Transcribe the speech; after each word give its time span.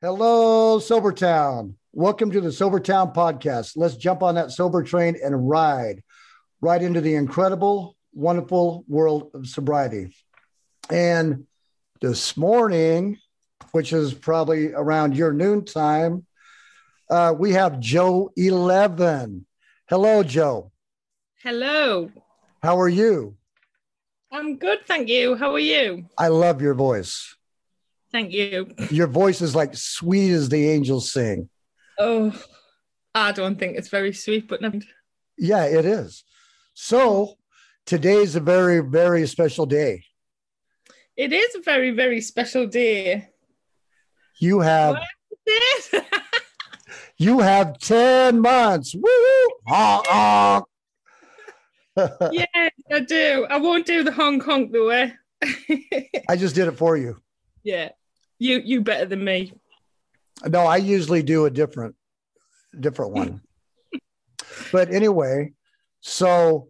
Hello, 0.00 0.78
Sobertown. 0.78 1.74
Welcome 1.92 2.30
to 2.30 2.40
the 2.40 2.50
Sobertown 2.50 3.12
podcast. 3.12 3.72
Let's 3.74 3.96
jump 3.96 4.22
on 4.22 4.36
that 4.36 4.52
sober 4.52 4.84
train 4.84 5.16
and 5.20 5.48
ride 5.48 6.04
right 6.60 6.80
into 6.80 7.00
the 7.00 7.16
incredible, 7.16 7.96
wonderful 8.12 8.84
world 8.86 9.32
of 9.34 9.48
sobriety. 9.48 10.14
And 10.88 11.46
this 12.00 12.36
morning, 12.36 13.18
which 13.72 13.92
is 13.92 14.14
probably 14.14 14.72
around 14.72 15.16
your 15.16 15.32
noon 15.32 15.64
time, 15.64 16.24
uh, 17.10 17.34
we 17.36 17.54
have 17.54 17.80
Joe 17.80 18.30
11. 18.36 19.46
Hello, 19.88 20.22
Joe. 20.22 20.70
Hello. 21.42 22.08
How 22.62 22.78
are 22.78 22.88
you? 22.88 23.36
I'm 24.30 24.58
good, 24.58 24.86
thank 24.86 25.08
you. 25.08 25.34
How 25.34 25.54
are 25.54 25.58
you? 25.58 26.06
I 26.16 26.28
love 26.28 26.62
your 26.62 26.74
voice. 26.74 27.34
Thank 28.10 28.32
you. 28.32 28.72
Your 28.90 29.06
voice 29.06 29.42
is 29.42 29.54
like 29.54 29.76
sweet 29.76 30.32
as 30.32 30.48
the 30.48 30.68
angels 30.68 31.12
sing. 31.12 31.48
Oh, 31.98 32.32
I 33.14 33.32
don't 33.32 33.58
think 33.58 33.76
it's 33.76 33.88
very 33.88 34.12
sweet, 34.12 34.48
but 34.48 34.62
never. 34.62 34.78
Yeah, 35.36 35.64
it 35.64 35.84
is. 35.84 36.24
So 36.74 37.34
today's 37.84 38.36
a 38.36 38.40
very, 38.40 38.80
very 38.80 39.26
special 39.26 39.66
day. 39.66 40.04
It 41.16 41.32
is 41.32 41.54
a 41.56 41.60
very, 41.60 41.90
very 41.90 42.20
special 42.20 42.66
day. 42.66 43.28
You 44.40 44.60
have 44.60 44.96
you 47.18 47.40
have 47.40 47.78
10 47.78 48.40
months. 48.40 48.94
Woo! 48.94 49.04
Yes, 52.30 52.70
I 52.92 53.00
do. 53.00 53.44
I 53.50 53.56
won't 53.56 53.84
do 53.84 54.04
the 54.04 54.12
Hong 54.12 54.38
Kong 54.38 54.70
though. 54.70 54.90
Eh? 54.90 55.10
I 56.28 56.36
just 56.36 56.54
did 56.54 56.68
it 56.68 56.78
for 56.78 56.96
you. 56.96 57.16
Yeah, 57.62 57.90
you 58.38 58.60
you 58.64 58.80
better 58.80 59.06
than 59.06 59.24
me. 59.24 59.52
No, 60.46 60.60
I 60.60 60.76
usually 60.76 61.22
do 61.22 61.46
a 61.46 61.50
different 61.50 61.94
different 62.78 63.12
one. 63.12 63.40
but 64.72 64.92
anyway, 64.92 65.52
so 66.00 66.68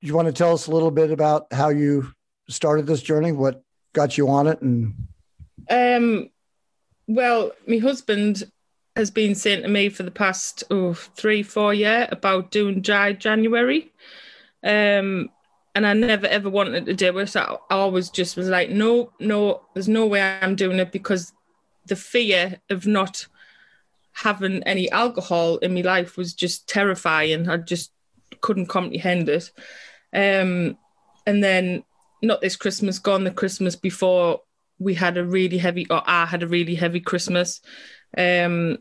you 0.00 0.14
want 0.14 0.26
to 0.26 0.32
tell 0.32 0.52
us 0.52 0.66
a 0.66 0.70
little 0.70 0.90
bit 0.90 1.10
about 1.10 1.46
how 1.52 1.68
you 1.68 2.12
started 2.48 2.86
this 2.86 3.02
journey, 3.02 3.32
what 3.32 3.62
got 3.92 4.18
you 4.18 4.28
on 4.28 4.46
it 4.46 4.60
and 4.62 4.94
Um, 5.70 6.30
well, 7.06 7.52
my 7.66 7.78
husband 7.78 8.44
has 8.96 9.10
been 9.10 9.34
saying 9.34 9.62
to 9.62 9.68
me 9.68 9.88
for 9.88 10.02
the 10.02 10.10
past 10.10 10.64
oh, 10.70 10.94
three, 10.94 11.42
four 11.42 11.72
year 11.72 12.08
about 12.10 12.50
doing 12.50 12.80
dry 12.80 13.12
January. 13.12 13.90
Um, 14.64 15.30
and 15.74 15.86
I 15.86 15.94
never 15.94 16.26
ever 16.26 16.50
wanted 16.50 16.86
to 16.86 16.94
do 16.94 17.18
it. 17.18 17.36
I, 17.36 17.56
I 17.70 17.74
always 17.74 18.10
just 18.10 18.36
was 18.36 18.48
like, 18.48 18.70
no, 18.70 19.12
no, 19.18 19.62
there's 19.74 19.88
no 19.88 20.06
way 20.06 20.22
I'm 20.22 20.56
doing 20.56 20.78
it 20.78 20.92
because 20.92 21.32
the 21.86 21.96
fear 21.96 22.60
of 22.70 22.86
not 22.86 23.26
having 24.12 24.62
any 24.64 24.90
alcohol 24.90 25.56
in 25.58 25.74
my 25.74 25.80
life 25.80 26.16
was 26.16 26.34
just 26.34 26.68
terrifying. 26.68 27.48
I 27.48 27.56
just 27.56 27.92
couldn't 28.40 28.66
comprehend 28.66 29.28
it. 29.28 29.50
Um, 30.12 30.76
and 31.26 31.42
then 31.42 31.84
not 32.22 32.40
this 32.40 32.56
Christmas, 32.56 32.98
gone 32.98 33.24
the 33.24 33.30
Christmas 33.30 33.74
before 33.74 34.42
we 34.78 34.94
had 34.94 35.16
a 35.16 35.24
really 35.24 35.58
heavy, 35.58 35.86
or 35.88 36.02
I 36.06 36.26
had 36.26 36.42
a 36.42 36.48
really 36.48 36.74
heavy 36.74 37.00
Christmas. 37.00 37.60
Um, 38.16 38.78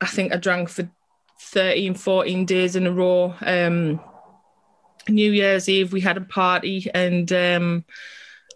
I 0.00 0.06
think 0.06 0.32
I 0.32 0.36
drank 0.36 0.68
for 0.68 0.88
13, 1.40 1.94
14 1.94 2.46
days 2.46 2.74
in 2.74 2.86
a 2.86 2.92
row. 2.92 3.34
Um, 3.40 4.00
New 5.08 5.30
Year's 5.30 5.68
Eve, 5.68 5.92
we 5.92 6.00
had 6.00 6.16
a 6.16 6.22
party 6.22 6.90
and 6.94 7.32
um, 7.32 7.84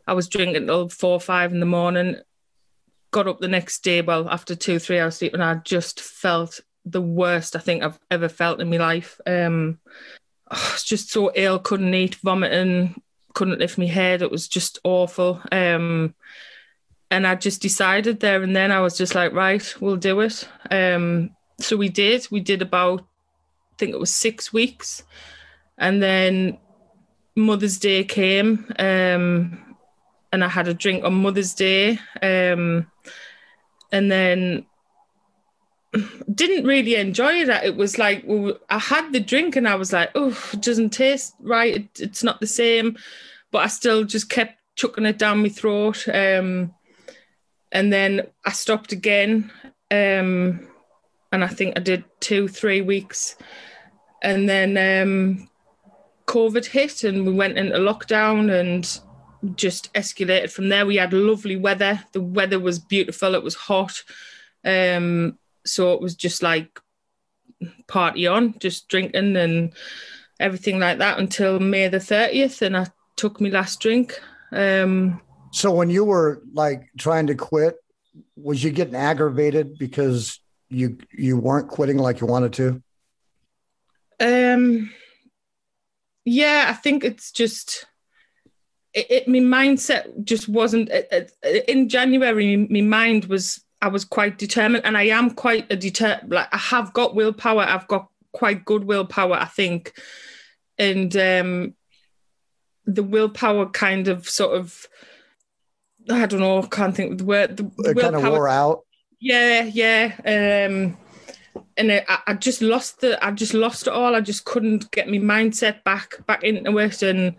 I 0.07 0.13
was 0.15 0.29
drinking 0.29 0.67
till 0.67 0.89
four 0.89 1.13
or 1.13 1.21
five 1.21 1.53
in 1.53 1.61
the 1.61 1.67
morning. 1.67 2.17
Got 3.11 3.29
up 3.29 3.41
the 3.41 3.49
next 3.49 3.81
day, 3.81 4.03
well, 4.03 4.29
after 4.29 4.55
two, 4.55 4.79
three 4.79 4.99
hours 4.99 5.17
sleep, 5.17 5.35
and 5.35 5.43
I 5.43 5.57
just 5.57 6.01
felt 6.01 6.61
the 6.85 7.01
worst 7.01 7.57
I 7.57 7.59
think 7.59 7.83
I've 7.83 7.99
ever 8.11 8.29
felt 8.29 8.61
in 8.61 8.71
my 8.71 8.77
life. 8.77 9.21
Um, 9.27 9.79
I 10.51 10.57
was 10.73 10.85
just 10.85 11.11
so 11.11 11.31
ill, 11.35 11.59
couldn't 11.59 11.95
eat, 11.95 12.17
vomiting, 12.17 13.01
couldn't 13.35 13.61
lift 13.61 13.79
my 13.79 13.87
head. 13.87 14.23
It 14.23 14.31
was 14.31 14.49
just 14.49 14.79
awful. 14.85 15.41
Um, 15.53 16.15
and 17.11 17.27
I 17.27 17.35
just 17.35 17.63
decided 17.63 18.21
there 18.21 18.43
and 18.43 18.55
then 18.55 18.71
I 18.73 18.81
was 18.81 18.97
just 18.97 19.15
like, 19.15 19.33
right, 19.33 19.75
we'll 19.81 19.97
do 19.97 20.21
it. 20.21 20.47
Um, 20.71 21.31
so 21.59 21.77
we 21.77 21.89
did. 21.89 22.27
We 22.31 22.41
did 22.41 22.63
about, 22.63 23.01
I 23.01 23.75
think 23.79 23.93
it 23.93 24.01
was 24.01 24.13
six 24.13 24.53
weeks, 24.53 25.03
and 25.79 26.03
then 26.03 26.59
Mother's 27.37 27.79
Day 27.79 28.05
came, 28.05 28.67
um, 28.79 29.77
and 30.33 30.45
I 30.45 30.49
had 30.49 30.69
a 30.69 30.75
drink 30.75 31.05
on 31.05 31.15
Mother's 31.15 31.55
Day, 31.55 31.99
um, 32.21 32.91
and 33.93 34.11
then 34.11 34.67
didn't 36.35 36.67
really 36.67 36.97
enjoy 36.97 37.41
it. 37.41 37.49
It 37.49 37.77
was 37.77 37.99
like 37.99 38.25
I 38.69 38.79
had 38.79 39.13
the 39.13 39.21
drink 39.21 39.57
and 39.57 39.67
I 39.67 39.77
was 39.77 39.93
like, 39.93 40.11
oh, 40.15 40.39
it 40.53 40.61
doesn't 40.61 40.91
taste 40.91 41.35
right. 41.41 41.77
It, 41.77 41.89
it's 41.99 42.23
not 42.23 42.41
the 42.41 42.47
same, 42.47 42.99
but 43.51 43.59
I 43.59 43.69
still 43.69 44.05
just 44.05 44.29
kept 44.29 44.59
chucking 44.77 45.07
it 45.07 45.19
down 45.19 45.43
my 45.43 45.49
throat. 45.49 46.07
Um, 46.09 46.75
and 47.73 47.93
then 47.93 48.27
I 48.45 48.53
stopped 48.53 48.93
again, 48.93 49.51
um, 49.91 50.69
and 51.33 51.45
I 51.45 51.49
think 51.49 51.77
I 51.77 51.81
did 51.81 52.05
two, 52.21 52.49
three 52.49 52.81
weeks, 52.81 53.37
and 54.23 54.49
then 54.49 54.77
um, 54.79 55.49
COVID 56.29 56.67
hit 56.67 57.05
and 57.05 57.27
we 57.27 57.33
went 57.33 57.59
into 57.59 57.79
lockdown 57.79 58.53
and 58.53 59.57
just 59.57 59.93
escalated 59.95 60.51
from 60.53 60.69
there. 60.69 60.87
We 60.87 60.97
had 60.97 61.13
lovely 61.13 61.57
weather. 61.57 62.05
The 62.13 62.21
weather 62.21 62.61
was 62.61 62.79
beautiful. 62.79 63.35
It 63.35 63.43
was 63.43 63.55
hot. 63.55 64.03
Um, 64.65 65.39
so 65.65 65.95
it 65.95 66.01
was 66.01 66.15
just 66.15 66.43
like 66.43 66.79
party 67.87 68.27
on, 68.27 68.59
just 68.59 68.89
drinking 68.89 69.37
and 69.37 69.73
everything 70.39 70.79
like 70.79 70.99
that 70.99 71.19
until 71.19 71.59
May 71.59 71.89
the 71.89 71.99
30th. 71.99 72.63
And 72.63 72.77
I 72.77 72.87
took 73.17 73.41
my 73.41 73.49
last 73.49 73.81
drink. 73.81 74.21
Um, 74.53 75.21
so 75.51 75.73
when 75.73 75.89
you 75.89 76.05
were 76.05 76.43
like 76.53 76.91
trying 76.99 77.27
to 77.29 77.35
quit, 77.35 77.77
was 78.37 78.63
you 78.63 78.71
getting 78.71 78.95
aggravated 78.95 79.79
because 79.79 80.41
you 80.69 80.99
you 81.11 81.39
weren't 81.39 81.69
quitting 81.69 81.97
like 81.97 82.21
you 82.21 82.27
wanted 82.27 82.53
to? 82.55 82.83
Um, 84.21 84.91
yeah, 86.25 86.67
I 86.69 86.73
think 86.73 87.05
it's 87.05 87.33
just 87.33 87.87
it, 88.95 89.07
it 89.11 89.29
my 89.29 89.39
mindset 89.39 90.25
just 90.25 90.49
wasn't 90.49 90.89
it, 90.91 91.33
it, 91.43 91.65
in 91.69 91.89
January. 91.89 92.57
My 92.57 92.81
mind 92.81 93.27
was 93.27 93.65
I 93.81 93.89
was 93.89 94.05
quite 94.05 94.39
determined, 94.39 94.85
and 94.85 94.97
I 94.97 95.05
am 95.05 95.31
quite 95.31 95.71
a 95.71 95.77
deter. 95.77 96.21
Like 96.27 96.49
I 96.53 96.59
have 96.59 96.93
got 96.93 97.15
willpower. 97.15 97.63
I've 97.63 97.89
got 97.89 98.09
quite 98.33 98.65
good 98.65 98.85
willpower, 98.85 99.35
I 99.35 99.47
think, 99.47 99.99
and 100.79 101.15
um, 101.17 101.75
the 102.87 103.03
willpower 103.03 103.67
kind 103.67 104.09
of 104.09 104.29
sort 104.29 104.57
of 104.57 104.87
I 106.11 106.27
don't 106.27 106.41
know. 106.41 106.63
Can't 106.63 106.95
think 106.95 107.13
of 107.13 107.19
the 107.19 107.25
word. 107.25 107.57
The 107.57 107.71
It 107.91 107.99
kind 107.99 108.17
of 108.17 108.23
wore 108.23 108.49
out. 108.49 108.85
yeah, 109.21 109.63
yeah. 109.63 110.67
Um, 110.69 110.97
and 111.79 111.93
I, 111.93 112.19
I 112.27 112.35
just 112.35 112.61
lost 112.61 113.01
the, 113.01 113.25
I 113.25 113.31
just 113.31 113.55
lost 113.55 113.87
it 113.87 113.93
all. 113.93 114.15
I 114.15 114.21
just 114.21 114.45
couldn't 114.45 114.91
get 114.91 115.09
my 115.09 115.19
mindset 115.19 115.85
back, 115.85 116.27
back 116.27 116.43
into 116.43 116.77
it, 116.79 117.03
and 117.03 117.37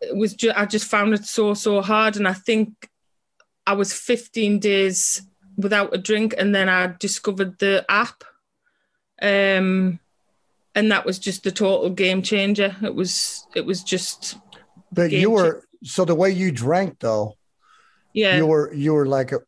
it 0.00 0.16
was 0.16 0.34
just, 0.34 0.58
I 0.58 0.66
just 0.66 0.86
found 0.86 1.14
it 1.14 1.24
so, 1.24 1.54
so 1.54 1.80
hard. 1.80 2.16
And 2.16 2.26
I 2.26 2.32
think 2.32 2.90
I 3.66 3.74
was 3.74 3.92
15 3.92 4.58
days 4.58 5.22
without 5.56 5.94
a 5.94 5.98
drink, 5.98 6.34
and 6.36 6.52
then 6.52 6.68
I 6.68 6.94
discovered 6.98 7.58
the 7.60 7.86
app, 7.88 8.24
um, 9.22 10.00
and 10.74 10.92
that 10.92 11.06
was 11.06 11.18
just 11.18 11.44
the 11.44 11.52
total 11.52 11.90
game 11.90 12.22
changer. 12.22 12.74
It 12.82 12.94
was, 12.94 13.46
it 13.54 13.64
was 13.64 13.84
just, 13.84 14.36
But 14.92 15.12
you 15.12 15.30
were 15.30 15.64
so 15.84 16.04
the 16.04 16.14
way 16.14 16.30
you 16.30 16.50
drank 16.50 16.98
though, 16.98 17.36
yeah. 18.12 18.36
you 18.36 18.46
were 18.46 18.72
you 18.74 18.94
were 18.94 19.06
like 19.06 19.30
a 19.32 19.38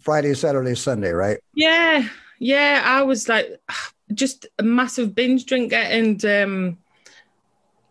Friday, 0.00 0.34
Saturday, 0.34 0.74
Sunday, 0.74 1.10
right? 1.10 1.38
Yeah, 1.54 2.08
yeah. 2.38 2.82
I 2.84 3.02
was 3.02 3.28
like 3.28 3.60
just 4.14 4.46
a 4.58 4.62
massive 4.62 5.14
binge 5.14 5.46
drinker, 5.46 5.76
and 5.76 6.24
um, 6.24 6.78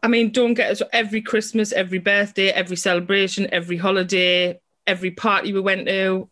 I 0.03 0.07
mean, 0.07 0.31
don't 0.31 0.53
get 0.53 0.71
us 0.71 0.81
every 0.93 1.21
Christmas, 1.21 1.71
every 1.71 1.99
birthday, 1.99 2.49
every 2.49 2.77
celebration, 2.77 3.47
every 3.51 3.77
holiday, 3.77 4.59
every 4.85 5.11
party 5.11 5.53
we 5.53 5.59
went 5.59 5.87
to. 5.87 6.29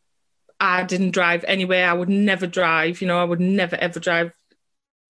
I 0.60 0.83
didn't 0.83 1.12
drive 1.12 1.44
anywhere. 1.48 1.89
I 1.89 1.94
would 1.94 2.10
never 2.10 2.48
drive. 2.48 3.01
You 3.01 3.07
know, 3.07 3.19
I 3.19 3.24
would 3.24 3.39
never 3.39 3.75
ever 3.75 4.00
drive. 4.00 4.31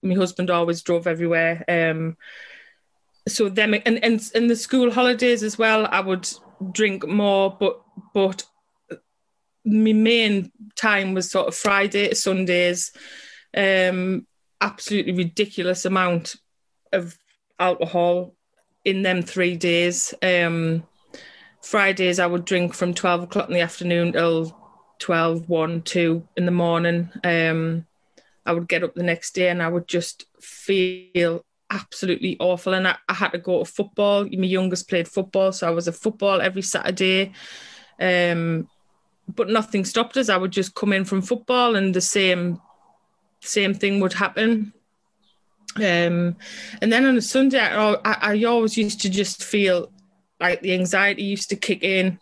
My 0.01 0.15
husband 0.15 0.49
always 0.49 0.81
drove 0.81 1.07
everywhere. 1.07 1.63
Um, 1.67 2.17
so 3.27 3.49
them 3.49 3.73
and 3.73 4.03
and 4.03 4.31
and 4.33 4.49
the 4.49 4.55
school 4.55 4.91
holidays 4.91 5.43
as 5.43 5.57
well. 5.57 5.87
I 5.89 5.99
would 5.99 6.29
drink 6.71 7.07
more, 7.07 7.55
but 7.59 7.81
but 8.13 8.45
my 9.65 9.93
main 9.93 10.51
time 10.75 11.13
was 11.13 11.31
sort 11.31 11.47
of 11.47 11.55
Friday, 11.55 12.13
Sundays. 12.13 12.91
Um, 13.55 14.27
absolutely 14.61 15.13
ridiculous 15.13 15.85
amount 15.85 16.35
of 16.91 17.17
alcohol 17.59 18.35
in 18.83 19.01
them 19.01 19.21
three 19.21 19.55
days. 19.55 20.13
Um, 20.21 20.83
Fridays 21.61 22.19
I 22.19 22.25
would 22.25 22.45
drink 22.45 22.73
from 22.73 22.93
twelve 22.93 23.23
o'clock 23.23 23.47
in 23.47 23.53
the 23.53 23.61
afternoon 23.61 24.13
till 24.13 24.57
12, 25.03 25.49
1, 25.49 25.81
2 25.81 26.27
in 26.37 26.45
the 26.45 26.51
morning. 26.51 27.09
Um, 27.25 27.85
I 28.45 28.53
would 28.53 28.69
get 28.69 28.83
up 28.83 28.95
the 28.95 29.03
next 29.03 29.35
day 29.35 29.49
and 29.49 29.61
I 29.61 29.67
would 29.67 29.85
just 29.85 30.25
feel 30.41 31.43
absolutely 31.69 32.37
awful. 32.39 32.73
And 32.73 32.87
I, 32.87 32.95
I 33.09 33.13
had 33.13 33.33
to 33.33 33.37
go 33.37 33.59
to 33.59 33.69
football. 33.69 34.23
My 34.23 34.45
youngest 34.45 34.87
played 34.87 35.09
football, 35.09 35.51
so 35.51 35.67
I 35.67 35.71
was 35.71 35.89
at 35.89 35.95
football 35.95 36.39
every 36.39 36.61
Saturday. 36.61 37.33
Um, 37.99 38.69
but 39.27 39.49
nothing 39.49 39.85
stopped 39.85 40.17
us. 40.17 40.29
I 40.29 40.37
would 40.37 40.51
just 40.51 40.75
come 40.75 40.93
in 40.93 41.05
from 41.05 41.21
football, 41.21 41.75
and 41.75 41.93
the 41.93 42.01
same 42.01 42.61
same 43.41 43.73
thing 43.73 43.99
would 43.99 44.13
happen. 44.13 44.73
Um, 45.75 46.37
and 46.81 46.91
then 46.91 47.05
on 47.05 47.17
a 47.17 47.21
Sunday, 47.21 47.59
I, 47.59 47.95
I 48.03 48.43
always 48.43 48.77
used 48.77 49.01
to 49.01 49.09
just 49.09 49.43
feel 49.43 49.91
like 50.39 50.61
the 50.61 50.73
anxiety 50.73 51.23
used 51.23 51.49
to 51.49 51.55
kick 51.55 51.83
in, 51.83 52.19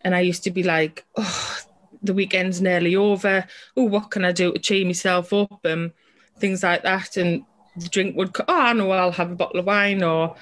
and 0.00 0.14
I 0.14 0.20
used 0.20 0.44
to 0.44 0.50
be 0.50 0.62
like, 0.62 1.04
"Oh, 1.16 1.58
the 2.02 2.14
weekend's 2.14 2.60
nearly 2.60 2.96
over. 2.96 3.46
Oh, 3.76 3.84
what 3.84 4.10
can 4.10 4.24
I 4.24 4.32
do 4.32 4.52
to 4.52 4.58
cheer 4.58 4.86
myself 4.86 5.32
up?" 5.32 5.64
and 5.64 5.92
things 6.38 6.62
like 6.62 6.82
that. 6.82 7.16
And 7.16 7.44
the 7.76 7.88
drink 7.88 8.16
would, 8.16 8.34
oh, 8.40 8.44
I 8.48 8.72
know 8.72 8.90
I'll 8.90 9.12
have 9.12 9.30
a 9.30 9.36
bottle 9.36 9.60
of 9.60 9.66
wine 9.66 10.02
or 10.02 10.36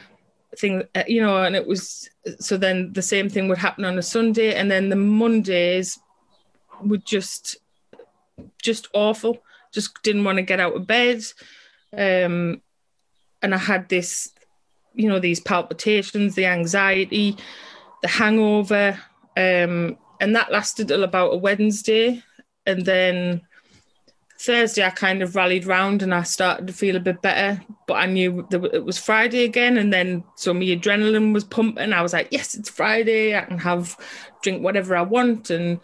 thing, 0.58 0.82
uh, 0.94 1.05
you 1.06 1.20
know. 1.20 1.43
And 1.43 1.56
it 1.56 1.67
was 1.67 2.08
so 2.38 2.56
then 2.56 2.93
the 2.93 3.03
same 3.03 3.29
thing 3.29 3.49
would 3.49 3.58
happen 3.58 3.85
on 3.85 3.99
a 3.99 4.03
Sunday, 4.03 4.55
and 4.55 4.70
then 4.70 4.88
the 4.88 4.97
Mondays 4.97 5.99
would 6.82 7.05
just 7.05 7.56
just 8.62 8.88
awful. 8.93 9.38
Just 9.73 10.03
didn't 10.03 10.25
want 10.25 10.37
to 10.37 10.43
get 10.43 10.61
out 10.61 10.76
of 10.76 10.87
bed. 10.87 11.23
Um, 11.97 12.62
and 13.43 13.55
I 13.55 13.58
had 13.58 13.88
this, 13.88 14.32
you 14.94 15.08
know, 15.08 15.20
these 15.20 15.41
palpitations, 15.41 16.35
the 16.35 16.47
anxiety, 16.47 17.37
the 18.03 18.08
hangover. 18.08 18.99
Um, 19.37 19.99
and 20.20 20.35
that 20.35 20.50
lasted 20.50 20.88
till 20.88 21.05
about 21.05 21.35
a 21.35 21.37
Wednesday. 21.37 22.23
And 22.64 22.85
then 22.85 23.43
Thursday, 24.38 24.84
I 24.84 24.90
kind 24.90 25.22
of 25.22 25.34
rallied 25.34 25.64
round 25.64 26.02
and 26.02 26.14
I 26.14 26.22
started 26.22 26.66
to 26.66 26.72
feel 26.72 26.96
a 26.96 27.00
bit 27.00 27.22
better. 27.22 27.62
But 27.86 27.94
I 27.94 28.06
knew 28.06 28.46
it 28.50 28.84
was 28.84 28.98
Friday 28.98 29.44
again. 29.44 29.78
And 29.78 29.92
then, 29.92 30.24
so 30.36 30.52
my 30.52 30.60
adrenaline 30.60 31.32
was 31.32 31.44
pumping. 31.44 31.92
I 31.92 32.02
was 32.02 32.12
like, 32.12 32.28
yes, 32.30 32.54
it's 32.54 32.68
Friday. 32.68 33.36
I 33.36 33.42
can 33.42 33.58
have, 33.58 33.96
drink 34.42 34.62
whatever 34.62 34.94
I 34.94 35.02
want. 35.02 35.50
And 35.50 35.80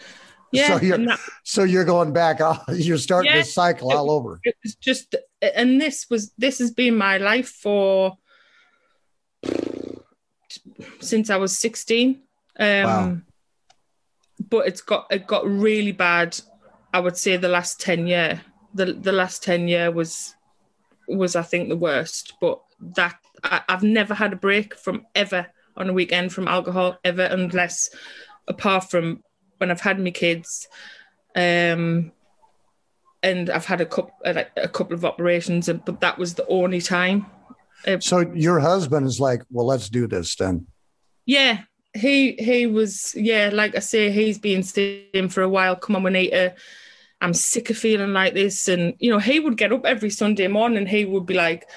yeah. 0.50 0.78
So 0.78 0.84
you're, 0.84 0.98
that, 0.98 1.18
so 1.44 1.64
you're 1.64 1.84
going 1.84 2.12
back, 2.12 2.40
you're 2.68 2.98
starting 2.98 3.30
yeah, 3.30 3.38
this 3.38 3.54
cycle 3.54 3.90
it, 3.90 3.96
all 3.96 4.10
over. 4.10 4.38
It 4.44 4.56
was 4.62 4.74
just, 4.74 5.14
and 5.40 5.80
this 5.80 6.06
was, 6.10 6.32
this 6.36 6.58
has 6.58 6.70
been 6.70 6.96
my 6.96 7.18
life 7.18 7.48
for, 7.48 8.18
since 11.00 11.30
I 11.30 11.36
was 11.36 11.56
16. 11.58 12.20
Um, 12.58 12.66
wow. 12.66 13.16
But 14.50 14.68
it's 14.68 14.82
got, 14.82 15.06
it 15.10 15.26
got 15.26 15.46
really 15.48 15.92
bad 15.92 16.38
I 16.92 17.00
would 17.00 17.16
say 17.16 17.36
the 17.36 17.48
last 17.48 17.80
10 17.80 18.06
year 18.06 18.42
the 18.74 18.92
the 18.92 19.12
last 19.12 19.42
10 19.42 19.68
year 19.68 19.90
was 19.90 20.34
was 21.08 21.36
I 21.36 21.42
think 21.42 21.68
the 21.68 21.76
worst 21.76 22.34
but 22.40 22.60
that 22.96 23.16
I, 23.44 23.62
I've 23.68 23.82
never 23.82 24.14
had 24.14 24.32
a 24.32 24.36
break 24.36 24.74
from 24.74 25.06
ever 25.14 25.46
on 25.76 25.88
a 25.88 25.92
weekend 25.92 26.32
from 26.32 26.48
alcohol 26.48 26.98
ever 27.04 27.22
unless 27.22 27.90
apart 28.48 28.90
from 28.90 29.22
when 29.58 29.70
I've 29.70 29.80
had 29.80 30.00
my 30.00 30.10
kids 30.10 30.68
um 31.34 32.12
and 33.22 33.50
I've 33.50 33.66
had 33.66 33.80
a 33.80 33.86
couple 33.86 34.14
a, 34.24 34.46
a 34.56 34.68
couple 34.68 34.94
of 34.94 35.04
operations 35.04 35.68
and 35.68 35.84
but 35.84 36.00
that 36.00 36.18
was 36.18 36.34
the 36.34 36.46
only 36.46 36.80
time. 36.80 37.26
So 38.00 38.20
your 38.20 38.60
husband 38.60 39.06
is 39.06 39.20
like 39.20 39.42
well 39.50 39.66
let's 39.66 39.88
do 39.88 40.06
this 40.06 40.34
then. 40.36 40.66
Yeah 41.24 41.62
he 41.94 42.32
he 42.32 42.66
was 42.66 43.14
yeah 43.14 43.50
like 43.52 43.76
I 43.76 43.80
say 43.80 44.10
he's 44.10 44.38
been 44.38 44.62
saying 44.62 45.28
for 45.28 45.42
a 45.42 45.48
while 45.48 45.76
come 45.76 45.94
on 45.94 46.12
to 46.12 46.54
I'm 47.22 47.34
sick 47.34 47.70
of 47.70 47.78
feeling 47.78 48.12
like 48.12 48.34
this. 48.34 48.66
And, 48.66 48.94
you 48.98 49.10
know, 49.10 49.20
he 49.20 49.38
would 49.38 49.56
get 49.56 49.72
up 49.72 49.86
every 49.86 50.10
Sunday 50.10 50.48
morning. 50.48 50.86
He 50.86 51.04
would 51.04 51.24
be 51.24 51.34
like, 51.34 51.68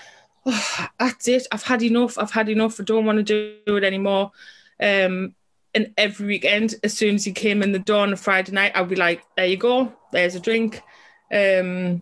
oh, 0.45 0.87
that's 0.99 1.27
it. 1.27 1.45
I've 1.51 1.63
had 1.63 1.83
enough. 1.83 2.17
I've 2.17 2.31
had 2.31 2.49
enough. 2.49 2.79
I 2.79 2.83
don't 2.83 3.05
want 3.05 3.25
to 3.25 3.59
do 3.65 3.77
it 3.77 3.83
anymore. 3.83 4.31
Um, 4.81 5.35
and 5.75 5.93
every 5.97 6.25
weekend, 6.25 6.73
as 6.83 6.97
soon 6.97 7.15
as 7.15 7.25
he 7.25 7.31
came 7.31 7.61
in 7.61 7.73
the 7.73 7.79
door 7.79 8.01
on 8.01 8.13
a 8.13 8.17
Friday 8.17 8.53
night, 8.53 8.71
I'd 8.73 8.89
be 8.89 8.95
like, 8.95 9.23
there 9.37 9.45
you 9.45 9.57
go. 9.57 9.93
There's 10.11 10.33
a 10.33 10.39
drink. 10.39 10.81
Um, 11.31 12.01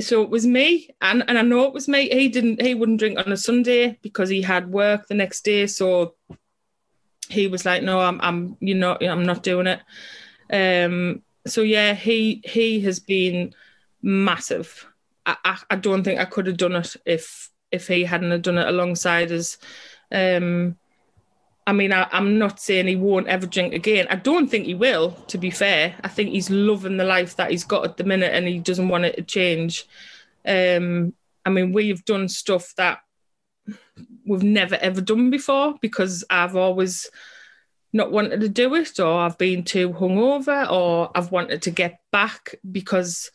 so 0.00 0.22
it 0.22 0.30
was 0.30 0.46
me. 0.46 0.94
And, 1.02 1.24
and 1.28 1.38
I 1.38 1.42
know 1.42 1.64
it 1.64 1.74
was 1.74 1.88
me. 1.88 2.08
He 2.08 2.28
didn't, 2.28 2.62
he 2.62 2.74
wouldn't 2.74 3.00
drink 3.00 3.18
on 3.18 3.30
a 3.30 3.36
Sunday 3.36 3.98
because 4.00 4.30
he 4.30 4.40
had 4.40 4.72
work 4.72 5.08
the 5.08 5.14
next 5.14 5.44
day. 5.44 5.66
So 5.66 6.14
he 7.32 7.46
was 7.46 7.64
like, 7.64 7.82
no, 7.82 7.98
I'm, 8.00 8.20
I'm, 8.20 8.56
you 8.60 8.74
know, 8.74 8.96
I'm 9.00 9.24
not 9.24 9.42
doing 9.42 9.66
it. 9.66 9.80
Um, 10.52 11.22
so 11.46 11.62
yeah, 11.62 11.94
he 11.94 12.42
he 12.44 12.80
has 12.82 13.00
been 13.00 13.54
massive. 14.02 14.86
I, 15.26 15.36
I, 15.44 15.58
I 15.70 15.76
don't 15.76 16.04
think 16.04 16.20
I 16.20 16.24
could 16.24 16.46
have 16.46 16.56
done 16.56 16.76
it 16.76 16.94
if 17.06 17.50
if 17.70 17.88
he 17.88 18.04
hadn't 18.04 18.42
done 18.42 18.58
it 18.58 18.68
alongside 18.68 19.32
us. 19.32 19.58
Um, 20.10 20.76
I 21.66 21.72
mean, 21.72 21.92
I, 21.92 22.08
am 22.12 22.38
not 22.38 22.60
saying 22.60 22.88
he 22.88 22.96
won't 22.96 23.28
ever 23.28 23.46
drink 23.46 23.72
again. 23.72 24.06
I 24.10 24.16
don't 24.16 24.48
think 24.48 24.66
he 24.66 24.74
will. 24.74 25.12
To 25.28 25.38
be 25.38 25.50
fair, 25.50 25.94
I 26.02 26.08
think 26.08 26.30
he's 26.30 26.50
loving 26.50 26.96
the 26.96 27.04
life 27.04 27.36
that 27.36 27.50
he's 27.50 27.64
got 27.64 27.84
at 27.84 27.96
the 27.96 28.04
minute, 28.04 28.34
and 28.34 28.46
he 28.46 28.58
doesn't 28.58 28.88
want 28.88 29.04
it 29.04 29.16
to 29.16 29.22
change. 29.22 29.86
Um, 30.46 31.14
I 31.44 31.50
mean, 31.50 31.72
we've 31.72 32.04
done 32.04 32.28
stuff 32.28 32.74
that 32.76 32.98
we've 34.26 34.42
never 34.42 34.76
ever 34.76 35.00
done 35.00 35.30
before 35.30 35.74
because 35.80 36.24
I've 36.30 36.56
always 36.56 37.10
not 37.92 38.10
wanted 38.10 38.40
to 38.40 38.48
do 38.48 38.74
it 38.74 38.98
or 38.98 39.20
I've 39.20 39.38
been 39.38 39.64
too 39.64 39.90
hungover 39.90 40.70
or 40.70 41.10
I've 41.14 41.30
wanted 41.30 41.62
to 41.62 41.70
get 41.70 42.00
back 42.10 42.54
because 42.70 43.30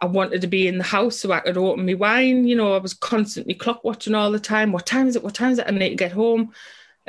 I 0.00 0.06
wanted 0.06 0.40
to 0.42 0.46
be 0.46 0.68
in 0.68 0.78
the 0.78 0.84
house 0.84 1.18
so 1.18 1.32
I 1.32 1.40
could 1.40 1.56
open 1.56 1.84
my 1.84 1.94
wine. 1.94 2.46
You 2.46 2.56
know, 2.56 2.74
I 2.74 2.78
was 2.78 2.94
constantly 2.94 3.54
clock 3.54 3.84
watching 3.84 4.14
all 4.14 4.30
the 4.30 4.38
time. 4.38 4.72
What 4.72 4.86
time 4.86 5.08
is 5.08 5.16
it? 5.16 5.24
What 5.24 5.34
time 5.34 5.52
is 5.52 5.58
it? 5.58 5.66
I 5.66 5.72
need 5.72 5.90
to 5.90 5.94
get 5.96 6.12
home. 6.12 6.52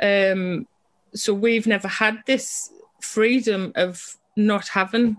Um, 0.00 0.66
so 1.14 1.32
we've 1.32 1.66
never 1.66 1.88
had 1.88 2.18
this 2.26 2.70
freedom 3.00 3.72
of 3.76 4.16
not 4.36 4.68
having 4.68 5.16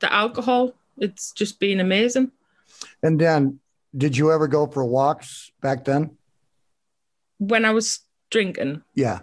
the 0.00 0.12
alcohol. 0.12 0.74
It's 0.98 1.32
just 1.32 1.60
been 1.60 1.80
amazing. 1.80 2.32
And 3.02 3.20
then, 3.20 3.60
did 3.96 4.16
you 4.16 4.32
ever 4.32 4.48
go 4.48 4.66
for 4.66 4.84
walks 4.84 5.52
back 5.60 5.84
then? 5.84 6.16
When 7.42 7.64
I 7.64 7.72
was 7.72 8.00
drinking? 8.30 8.82
Yeah. 8.94 9.20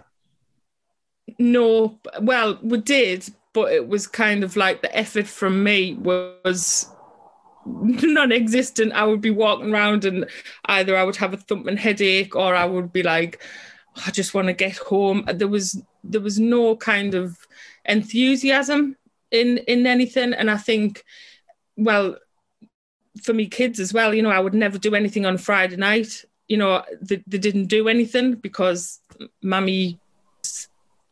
No, 1.38 1.98
well, 2.20 2.58
we 2.62 2.78
did, 2.78 3.28
but 3.54 3.72
it 3.72 3.88
was 3.88 4.06
kind 4.06 4.44
of 4.44 4.56
like 4.56 4.82
the 4.82 4.94
effort 4.96 5.26
from 5.26 5.62
me 5.62 5.94
was 5.94 6.90
non-existent. 7.66 8.92
I 8.92 9.04
would 9.04 9.20
be 9.20 9.30
walking 9.30 9.72
around 9.72 10.04
and 10.04 10.26
either 10.66 10.96
I 10.96 11.04
would 11.04 11.16
have 11.16 11.32
a 11.32 11.38
thumping 11.38 11.76
headache 11.76 12.36
or 12.36 12.54
I 12.54 12.64
would 12.64 12.92
be 12.92 13.02
like, 13.02 13.40
oh, 13.96 14.02
I 14.06 14.10
just 14.10 14.34
want 14.34 14.48
to 14.48 14.52
get 14.52 14.76
home. 14.76 15.24
There 15.32 15.48
was 15.48 15.82
there 16.02 16.20
was 16.20 16.38
no 16.38 16.76
kind 16.76 17.14
of 17.14 17.38
enthusiasm 17.84 18.96
in 19.30 19.58
in 19.58 19.86
anything, 19.86 20.32
and 20.32 20.50
I 20.50 20.56
think, 20.56 21.04
well, 21.76 22.16
for 23.22 23.32
me 23.32 23.46
kids 23.46 23.80
as 23.80 23.92
well, 23.92 24.14
you 24.14 24.22
know, 24.22 24.30
I 24.30 24.40
would 24.40 24.54
never 24.54 24.78
do 24.78 24.94
anything 24.94 25.26
on 25.26 25.38
Friday 25.38 25.76
night. 25.76 26.24
You 26.50 26.58
know, 26.58 26.84
they, 27.00 27.22
they 27.26 27.38
didn't 27.38 27.66
do 27.66 27.88
anything 27.88 28.34
because 28.34 29.00
mummy 29.40 30.00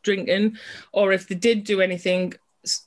drinking, 0.03 0.57
or 0.91 1.11
if 1.11 1.27
they 1.27 1.35
did 1.35 1.63
do 1.63 1.81
anything, 1.81 2.33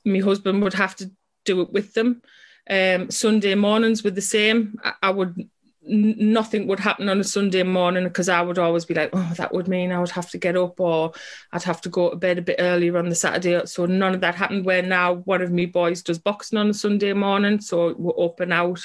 my 0.05 0.19
husband 0.19 0.61
would 0.63 0.75
have 0.75 0.95
to 0.97 1.11
do 1.45 1.61
it 1.61 1.73
with 1.73 1.93
them. 1.93 2.21
Um, 2.69 3.11
Sunday 3.11 3.55
mornings 3.55 4.03
were 4.03 4.11
the 4.11 4.21
same. 4.21 4.79
I, 4.83 4.93
I 5.07 5.09
would 5.09 5.49
nothing 5.85 6.67
would 6.67 6.79
happen 6.79 7.09
on 7.09 7.19
a 7.19 7.23
Sunday 7.23 7.63
morning 7.63 8.05
because 8.05 8.29
I 8.29 8.41
would 8.41 8.57
always 8.57 8.85
be 8.85 8.93
like, 8.93 9.09
oh, 9.13 9.33
that 9.37 9.53
would 9.53 9.67
mean 9.67 9.91
I 9.91 9.99
would 9.99 10.11
have 10.11 10.29
to 10.29 10.37
get 10.37 10.55
up 10.55 10.79
or 10.79 11.11
I'd 11.51 11.63
have 11.63 11.81
to 11.81 11.89
go 11.89 12.11
to 12.11 12.15
bed 12.15 12.37
a 12.37 12.41
bit 12.41 12.57
earlier 12.59 12.97
on 12.97 13.09
the 13.09 13.15
Saturday. 13.15 13.65
So 13.65 13.85
none 13.85 14.13
of 14.13 14.21
that 14.21 14.35
happened. 14.35 14.65
Where 14.65 14.81
now 14.81 15.15
one 15.15 15.41
of 15.41 15.51
me 15.51 15.65
boys 15.65 16.01
does 16.01 16.19
boxing 16.19 16.57
on 16.57 16.69
a 16.69 16.73
Sunday 16.73 17.13
morning, 17.13 17.59
so 17.59 17.93
we're 17.97 18.25
up 18.25 18.39
and 18.39 18.53
out. 18.53 18.79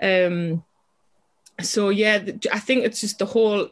Um, 0.00 0.64
so 1.66 1.88
yeah, 1.88 2.22
I 2.52 2.58
think 2.58 2.84
it's 2.84 3.00
just 3.00 3.18
the 3.18 3.26
whole 3.26 3.68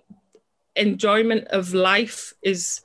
enjoyment 0.76 1.48
of 1.48 1.74
life 1.74 2.32
is 2.42 2.80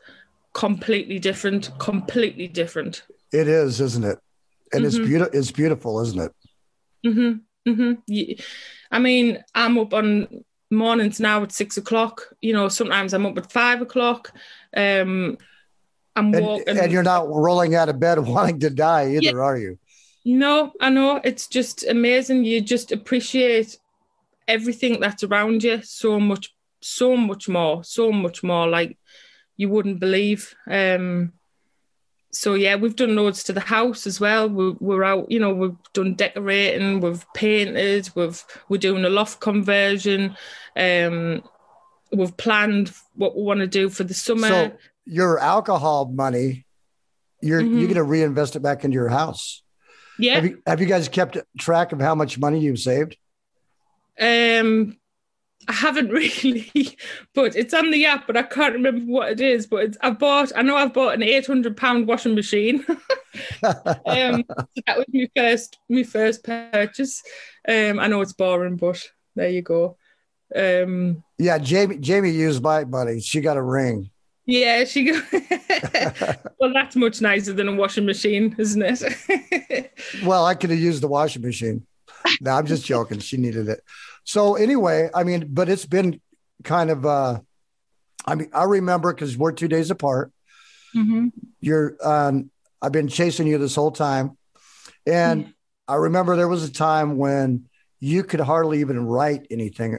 completely 0.54 1.20
different, 1.20 1.72
completely 1.80 2.48
different. 2.48 3.04
It 3.32 3.48
is, 3.48 3.82
isn't 3.82 4.04
it? 4.04 4.20
And 4.74 4.84
mm-hmm. 4.84 4.86
it's 4.86 4.98
beautiful. 4.98 5.40
It's 5.40 5.52
beautiful, 5.52 6.00
isn't 6.02 6.20
it? 6.20 6.32
Mm-hmm. 7.06 7.70
Mm-hmm. 7.72 8.42
I 8.92 9.00
mean, 9.00 9.44
I'm 9.54 9.78
up 9.78 9.94
on 9.94 10.44
mornings 10.72 11.20
now 11.20 11.44
at 11.44 11.52
six 11.52 11.78
o'clock. 11.78 12.34
You 12.42 12.54
know, 12.54 12.70
sometimes 12.70 13.14
I'm 13.14 13.26
up 13.26 13.38
at 13.38 13.52
five 13.52 13.82
o'clock. 13.82 14.32
Um, 14.76 15.38
I'm 16.16 16.34
and, 16.34 16.46
walking, 16.46 16.78
and 16.78 16.92
you're 16.92 17.04
not 17.04 17.28
rolling 17.28 17.76
out 17.76 17.90
of 17.90 18.00
bed 18.00 18.20
wanting 18.28 18.60
to 18.62 18.70
die 18.70 19.10
either, 19.10 19.22
yeah. 19.22 19.34
are 19.34 19.58
you? 19.58 19.78
No, 20.24 20.72
I 20.82 20.90
know. 20.90 21.22
It's 21.24 21.48
just 21.48 21.86
amazing. 21.86 22.46
You 22.46 22.62
just 22.62 22.92
appreciate 22.92 23.78
everything 24.48 25.00
that's 25.00 25.24
around 25.24 25.64
you 25.64 25.82
so 25.84 26.20
much, 26.20 26.54
so 26.82 27.16
much 27.18 27.48
more, 27.50 27.84
so 27.84 28.12
much 28.12 28.44
more. 28.44 28.68
Like 28.68 28.98
you 29.58 29.70
wouldn't 29.70 30.00
believe. 30.00 30.56
Um, 30.70 31.34
so 32.32 32.54
yeah, 32.54 32.76
we've 32.76 32.96
done 32.98 33.16
loads 33.16 33.44
to 33.46 33.54
the 33.54 33.62
house 33.62 34.06
as 34.06 34.20
well. 34.20 34.50
We, 34.50 34.72
we're 34.80 35.04
out, 35.06 35.32
you 35.32 35.40
know, 35.40 35.54
we've 35.54 35.78
done 35.94 36.16
decorating, 36.16 37.00
we've 37.00 37.26
painted, 37.34 38.10
we've 38.16 38.44
we're 38.68 38.78
doing 38.78 39.06
a 39.06 39.10
loft 39.10 39.40
conversion. 39.40 40.36
Um, 40.76 41.44
we've 42.12 42.36
planned 42.38 42.92
what 43.16 43.36
we 43.36 43.44
want 43.44 43.62
to 43.62 43.68
do 43.68 43.90
for 43.90 44.04
the 44.04 44.14
summer. 44.14 44.48
So 44.50 44.72
your 45.06 45.40
alcohol 45.40 46.12
money, 46.14 46.66
you're 47.42 47.62
Mhm. 47.62 47.72
you're 47.80 47.88
going 47.88 47.96
to 47.96 48.04
reinvest 48.04 48.56
it 48.56 48.62
back 48.62 48.84
into 48.84 48.96
your 48.96 49.10
house. 49.10 49.62
yeah, 50.20 50.36
Have 50.36 50.46
you 50.46 50.62
have 50.68 50.82
you 50.82 50.88
guys 50.88 51.08
kept 51.08 51.38
track 51.58 51.94
of 51.94 52.02
how 52.02 52.16
much 52.16 52.38
money 52.38 52.60
you've 52.60 52.80
saved? 52.80 53.18
Um, 54.20 54.98
I 55.68 55.74
haven't 55.74 56.10
really, 56.12 56.98
but 57.34 57.56
it's 57.56 57.74
on 57.74 57.92
the 57.92 58.06
app, 58.06 58.28
but 58.28 58.38
I 58.38 58.44
can't 58.44 58.74
remember 58.74 59.12
what 59.12 59.32
it 59.32 59.42
is. 59.42 59.68
But 59.68 59.84
it's, 59.84 59.98
I 60.02 60.12
bought, 60.12 60.52
I 60.56 60.62
know 60.62 60.76
I've 60.76 60.94
bought 60.94 61.16
an 61.16 61.24
eight 61.24 61.48
hundred 61.48 61.78
pound 61.78 62.08
washing 62.08 62.36
machine. 62.36 62.86
um, 62.90 62.98
so 63.64 64.82
that 64.88 64.98
was 64.98 65.06
my 65.12 65.28
first, 65.36 65.78
my 65.90 66.04
first 66.04 66.44
purchase. 66.44 67.22
Um, 67.68 68.00
I 68.00 68.08
know 68.08 68.22
it's 68.22 68.34
boring, 68.34 68.78
but 68.78 69.02
there 69.36 69.50
you 69.50 69.62
go. 69.62 69.98
Um, 70.56 71.24
yeah, 71.38 71.58
Jamie 71.58 71.98
Jamie 71.98 72.32
used 72.32 72.62
my 72.62 72.86
money. 72.86 73.20
She 73.20 73.42
got 73.42 73.58
a 73.58 73.62
ring. 73.62 74.12
yeah, 74.46 74.86
she 74.86 75.06
go. 75.06 75.22
well, 76.60 76.72
that's 76.74 76.96
much 76.96 77.20
nicer 77.22 77.54
than 77.54 77.68
a 77.68 77.76
washing 77.76 78.06
machine, 78.06 78.56
isn't 78.60 78.84
it? 78.84 79.92
Well, 80.24 80.46
I 80.46 80.54
could 80.54 80.70
have 80.70 80.80
used 80.80 81.02
the 81.02 81.08
washing 81.08 81.42
machine. 81.42 81.86
No, 82.42 82.52
I'm 82.52 82.66
just 82.66 82.86
joking. 82.86 83.20
She 83.20 83.38
needed 83.38 83.70
it. 83.70 83.82
So 84.24 84.56
anyway, 84.56 85.10
I 85.14 85.24
mean, 85.24 85.48
but 85.50 85.70
it's 85.70 85.86
been 85.86 86.20
kind 86.64 86.90
of 86.90 87.06
uh 87.06 87.40
I 88.26 88.36
mean, 88.36 88.50
I 88.54 88.64
remember 88.64 89.14
because 89.14 89.38
we're 89.38 89.52
two 89.52 89.68
days 89.68 89.92
apart. 89.92 90.32
hmm 90.94 91.28
You're 91.62 91.96
um 92.04 92.50
I've 92.82 92.92
been 92.92 93.08
chasing 93.08 93.48
you 93.48 93.58
this 93.58 93.76
whole 93.76 93.92
time. 93.92 94.38
And 95.08 95.54
I 95.88 95.96
remember 95.96 96.36
there 96.36 96.48
was 96.48 96.64
a 96.64 96.72
time 96.72 97.18
when 97.18 97.66
you 98.00 98.24
could 98.24 98.40
hardly 98.40 98.80
even 98.82 99.06
write 99.06 99.48
anything. 99.52 99.98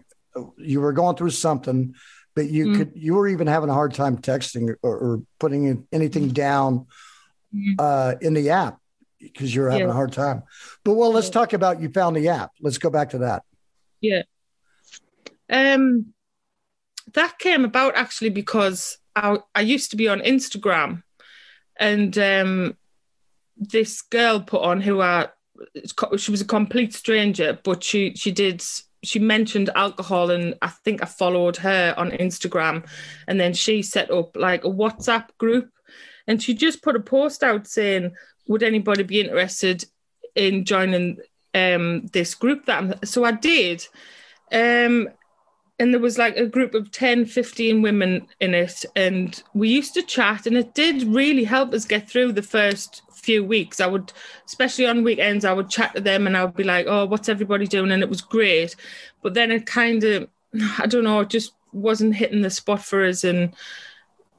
You 0.59 0.81
were 0.81 0.93
going 0.93 1.17
through 1.17 1.31
something, 1.31 1.95
but 2.35 2.51
you 2.51 2.67
Mm. 2.67 2.77
could 2.77 2.93
you 2.95 3.15
were 3.15 3.29
even 3.29 3.47
having 3.47 3.71
a 3.71 3.75
hard 3.75 3.95
time 3.95 4.19
texting 4.19 4.75
or, 4.83 4.97
or 4.97 5.23
putting 5.39 5.87
anything 5.93 6.29
down 6.29 6.87
Mhm. 7.55 7.77
uh, 7.79 8.15
in 8.21 8.35
the 8.35 8.51
app 8.51 8.79
because 9.33 9.55
you're 9.55 9.71
having 9.71 9.87
Yeah. 9.87 9.93
a 9.93 9.97
hard 9.97 10.13
time. 10.13 10.43
But 10.85 10.95
well, 10.95 11.13
let's 11.13 11.31
talk 11.31 11.53
about 11.53 11.81
you 11.81 11.89
found 11.89 12.17
the 12.17 12.29
app. 12.29 12.53
Let's 12.61 12.79
go 12.79 12.91
back 12.91 13.11
to 13.11 13.19
that. 13.19 13.43
Yeah. 14.01 14.23
Um, 15.51 16.13
that 17.15 17.39
came 17.39 17.65
about 17.65 17.97
actually 17.97 18.31
because 18.31 18.99
I, 19.15 19.39
I 19.55 19.61
used 19.61 19.91
to 19.91 19.97
be 19.97 20.09
on 20.09 20.21
Instagram, 20.21 21.03
and 21.79 22.17
um, 22.19 22.77
this 23.57 24.03
girl 24.03 24.41
put 24.41 24.63
on 24.63 24.81
who 24.81 25.01
I 25.01 25.29
she 26.19 26.31
was 26.31 26.43
a 26.43 26.47
complete 26.47 26.93
stranger, 26.95 27.59
but 27.65 27.83
she 27.83 28.15
she 28.15 28.31
did 28.31 28.63
she 29.03 29.19
mentioned 29.19 29.71
alcohol, 29.75 30.31
and 30.31 30.57
I 30.61 30.69
think 30.69 31.03
I 31.03 31.07
followed 31.07 31.57
her 31.59 31.95
on 31.97 32.11
Instagram, 32.11 32.87
and 33.29 33.39
then 33.41 33.55
she 33.55 33.83
set 33.83 34.11
up 34.11 34.37
like 34.37 34.65
a 34.65 34.69
WhatsApp 34.71 35.29
group, 35.39 35.71
and 36.27 36.43
she 36.43 36.55
just 36.55 36.83
put 36.83 36.97
a 36.97 37.01
post 37.01 37.43
out 37.45 37.67
saying, 37.69 38.15
"Would 38.49 38.63
anybody 38.63 39.03
be 39.03 39.21
interested 39.21 39.85
in 40.35 40.65
joining 40.65 41.19
um, 41.55 42.07
this 42.09 42.35
group?" 42.35 42.67
That 42.67 42.79
I'm, 42.83 42.95
so 43.05 43.25
I 43.25 43.33
did. 43.33 43.87
Um, 44.53 45.09
and 45.79 45.93
there 45.93 46.01
was 46.01 46.19
like 46.19 46.37
a 46.37 46.47
group 46.47 46.75
of 46.75 46.91
10 46.91 47.27
15 47.27 47.83
women 47.83 48.27
in 48.41 48.55
it 48.55 48.85
and 48.95 49.43
we 49.55 49.69
used 49.69 49.95
to 49.95 50.03
chat 50.03 50.47
and 50.47 50.57
it 50.57 50.75
did 50.75 51.03
really 51.03 51.45
help 51.45 51.73
us 51.73 51.85
get 51.85 52.09
through 52.09 52.33
the 52.33 52.43
first 52.43 53.03
few 53.13 53.45
weeks 53.45 53.81
i 53.81 53.87
would 53.87 54.13
especially 54.47 54.87
on 54.87 55.05
weekends 55.05 55.45
i 55.45 55.53
would 55.53 55.69
chat 55.69 55.95
to 55.95 56.01
them 56.01 56.27
and 56.27 56.37
i 56.37 56.45
would 56.45 56.57
be 56.57 56.65
like 56.65 56.87
oh 56.89 57.05
what's 57.05 57.29
everybody 57.29 57.67
doing 57.67 57.91
and 57.91 58.03
it 58.03 58.09
was 58.09 58.21
great 58.21 58.77
but 59.23 59.35
then 59.35 59.51
it 59.51 59.67
kind 59.67 60.05
of 60.05 60.29
i 60.79 60.87
don't 60.87 61.05
know 61.05 61.21
it 61.21 61.31
just 61.31 61.53
wasn't 61.73 62.15
hitting 62.15 62.43
the 62.43 62.51
spot 62.51 62.83
for 62.83 63.05
us 63.05 63.25
and 63.25 63.55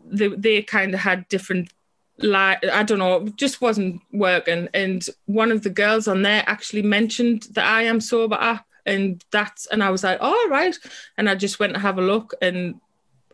they, 0.10 0.30
they 0.30 0.62
kind 0.62 0.94
of 0.94 1.00
had 1.00 1.28
different 1.28 1.72
like 2.20 2.64
i 2.66 2.82
don't 2.82 3.00
know 3.00 3.28
just 3.36 3.62
wasn't 3.62 4.02
working 4.12 4.68
and 4.74 5.08
one 5.26 5.52
of 5.52 5.62
the 5.62 5.70
girls 5.70 6.08
on 6.08 6.24
there 6.24 6.44
actually 6.48 6.82
mentioned 6.82 7.44
the 7.52 7.64
i 7.64 7.84
am 7.84 8.02
sober 8.02 8.38
app 8.40 8.66
and 8.86 9.24
that's 9.32 9.68
and 9.68 9.84
i 9.84 9.90
was 9.90 10.04
like 10.04 10.18
all 10.22 10.48
right 10.50 10.78
and 11.18 11.30
I 11.30 11.36
just 11.36 11.60
went 11.60 11.74
to 11.74 11.80
have 11.80 11.98
a 11.98 12.02
look 12.02 12.34
and 12.42 12.80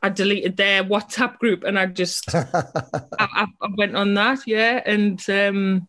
I 0.04 0.10
deleted 0.10 0.58
their 0.58 0.84
WhatsApp 0.84 1.40
group 1.40 1.64
and 1.64 1.80
I 1.80 1.86
just 1.86 2.36
I, 2.36 2.46
I, 3.20 3.48
I 3.62 3.68
went 3.78 3.96
on 3.96 4.14
that, 4.16 4.40
yeah. 4.46 4.82
And 4.86 5.24
um, 5.30 5.88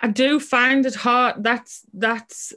I 0.00 0.08
do 0.08 0.40
find 0.40 0.84
it 0.84 0.96
hard. 0.96 1.44
That's 1.44 1.86
that's 1.94 2.52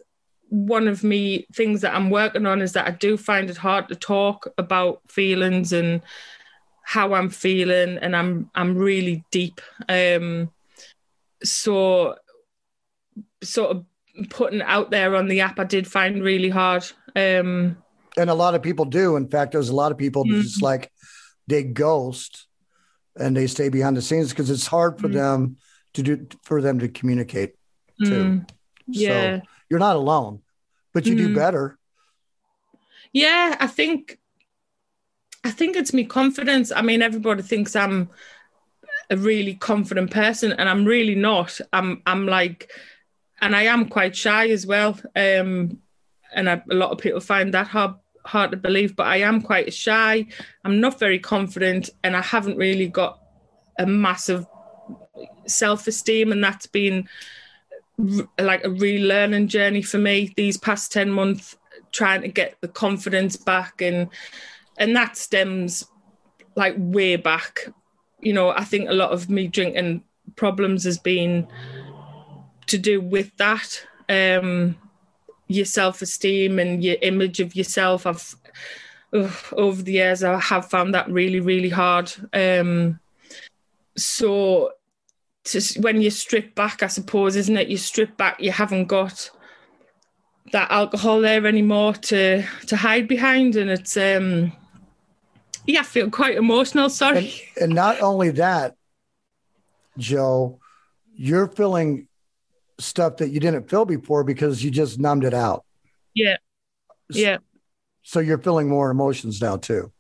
one 0.50 0.88
of 0.88 1.04
me 1.04 1.46
things 1.54 1.82
that 1.82 1.94
I'm 1.94 2.10
working 2.10 2.48
on 2.48 2.62
is 2.62 2.74
that 2.74 2.88
I 2.88 2.92
do 2.92 3.18
find 3.18 3.50
it 3.50 3.58
hard 3.58 3.90
to 3.90 3.96
talk 3.96 4.48
about 4.58 5.02
feelings 5.08 5.74
and 5.74 6.02
how 6.88 7.14
I'm 7.14 7.30
feeling, 7.30 7.98
and 7.98 8.16
I'm 8.16 8.50
I'm 8.56 8.78
really 8.78 9.26
deep. 9.30 9.60
Um, 9.90 10.52
so 11.44 12.16
sort 13.44 13.72
of 13.76 13.86
putting 14.30 14.62
it 14.62 14.66
out 14.66 14.90
there 14.90 15.14
on 15.18 15.28
the 15.28 15.42
app, 15.42 15.60
I 15.60 15.66
did 15.66 15.86
find 15.86 16.24
really 16.24 16.48
hard. 16.48 16.84
Um, 17.14 17.76
and 18.16 18.30
a 18.30 18.34
lot 18.34 18.56
of 18.56 18.62
people 18.64 18.86
do. 18.86 19.18
In 19.18 19.28
fact, 19.28 19.52
there's 19.52 19.68
a 19.68 19.76
lot 19.76 19.92
of 19.92 19.98
people 19.98 20.24
that 20.24 20.42
just 20.42 20.62
like 20.62 20.90
they 21.46 21.64
ghost 21.64 22.48
and 23.20 23.36
they 23.36 23.48
stay 23.48 23.68
behind 23.68 23.98
the 23.98 24.02
scenes 24.02 24.30
because 24.30 24.50
it's 24.50 24.66
hard 24.68 24.98
for 24.98 25.10
Mm. 25.10 25.14
them 25.14 25.58
to 25.94 26.04
do 26.04 26.28
for 26.44 26.62
them 26.62 26.80
to 26.80 26.88
communicate 26.88 27.56
too. 28.06 28.24
mm, 28.24 28.50
yeah. 28.88 29.40
So 29.40 29.48
you're 29.70 29.80
not 29.80 29.98
alone, 29.98 30.42
but 30.94 31.06
you 31.06 31.16
do 31.16 31.28
Mm. 31.28 31.36
better. 31.36 31.78
Yeah, 33.12 33.58
I 33.60 33.68
think 33.68 34.20
I 35.48 35.52
think 35.52 35.78
it's 35.78 35.94
me 35.94 36.04
confidence. 36.04 36.74
I 36.76 36.82
mean, 36.82 37.02
everybody 37.02 37.42
thinks 37.42 37.74
I'm 37.74 38.10
a 39.10 39.16
really 39.16 39.54
confident 39.54 40.12
person, 40.12 40.52
and 40.52 40.68
I'm 40.68 40.84
really 40.84 41.16
not. 41.16 41.62
I'm 41.72 42.02
I'm 42.06 42.28
like, 42.28 42.70
and 43.40 43.56
I 43.56 43.64
am 43.64 43.88
quite 43.88 44.14
shy 44.14 44.50
as 44.50 44.68
well. 44.68 45.00
Um, 45.16 45.80
and 46.36 46.50
I, 46.50 46.62
a 46.70 46.76
lot 46.76 46.92
of 46.92 46.98
people 46.98 47.22
find 47.22 47.54
that 47.54 47.68
hard 47.68 47.96
hard 48.26 48.52
to 48.52 48.58
believe, 48.58 48.98
but 48.98 49.08
I 49.08 49.18
am 49.22 49.42
quite 49.42 49.74
shy. 49.74 50.26
I'm 50.66 50.82
not 50.82 51.00
very 51.00 51.18
confident, 51.18 51.92
and 52.04 52.18
I 52.18 52.22
haven't 52.22 52.58
really 52.58 52.90
got 52.90 53.18
a 53.80 53.86
massive 53.86 54.46
self 55.46 55.88
esteem, 55.88 56.34
and 56.34 56.44
that's 56.44 56.68
been 56.68 57.08
like 58.38 58.66
a 58.66 58.70
relearning 58.70 59.48
journey 59.48 59.82
for 59.82 59.98
me 59.98 60.34
these 60.36 60.58
past 60.58 60.92
10 60.92 61.10
months 61.10 61.56
trying 61.92 62.22
to 62.22 62.28
get 62.28 62.58
the 62.60 62.68
confidence 62.68 63.38
back 63.38 63.82
and 63.82 64.10
and 64.78 64.96
that 64.96 65.18
stems 65.18 65.86
like 66.56 66.76
way 66.78 67.16
back. 67.16 67.68
You 68.20 68.34
know 68.34 68.50
i 68.50 68.64
think 68.64 68.90
a 68.90 68.94
lot 68.94 69.12
of 69.12 69.30
me 69.30 69.48
drinking 69.48 70.04
problems 70.36 70.84
has 70.86 70.98
been 70.98 71.48
to 72.66 72.78
do 72.78 73.00
with 73.00 73.36
that 73.38 73.86
um 74.10 74.76
your 75.48 75.66
self-esteem 75.66 76.60
and 76.60 76.84
your 76.84 76.98
image 77.02 77.40
of 77.40 77.56
yourself. 77.56 78.06
I've 78.06 78.36
ugh, 79.14 79.32
over 79.54 79.82
the 79.82 79.94
years 79.94 80.24
i 80.24 80.40
have 80.40 80.70
found 80.70 80.94
that 80.96 81.10
really 81.12 81.40
really 81.40 81.70
hard. 81.70 82.12
Um 82.34 83.00
so 83.96 84.72
to, 85.46 85.62
when 85.80 86.02
you 86.02 86.10
strip 86.10 86.56
back 86.56 86.82
i 86.82 86.88
suppose 86.88 87.36
isn't 87.36 87.56
it? 87.56 87.68
You 87.68 87.78
strip 87.78 88.18
back 88.18 88.42
you 88.42 88.52
haven't 88.52 88.86
got 88.86 89.30
that 90.54 90.72
alcohol 90.72 91.22
there 91.22 91.46
anymore 91.46 91.94
to 91.94 92.44
to 92.66 92.76
hide 92.76 93.08
behind 93.08 93.56
and 93.56 93.70
it's 93.70 93.96
um 93.96 94.52
yeah 95.68 95.82
i 95.82 95.84
feel 95.84 96.10
quite 96.10 96.36
emotional 96.36 96.90
sorry. 96.90 97.34
And, 97.56 97.64
and 97.64 97.76
not 97.76 98.02
only 98.02 98.32
that, 98.32 98.76
Joe, 99.98 100.60
you're 101.16 101.48
feeling 101.48 102.08
stuff 102.80 103.18
that 103.18 103.30
you 103.30 103.40
didn't 103.40 103.70
feel 103.70 103.86
before 103.86 104.24
because 104.24 104.64
you 104.64 104.72
just 104.72 105.00
numbed 105.00 105.24
it 105.24 105.34
out. 105.34 105.66
yeah. 106.14 106.38
Yeah. 107.10 107.38
So 108.04 108.20
you're 108.20 108.38
feeling 108.38 108.70
more 108.70 108.90
emotions 108.90 109.42
now 109.42 109.58
too. 109.58 109.92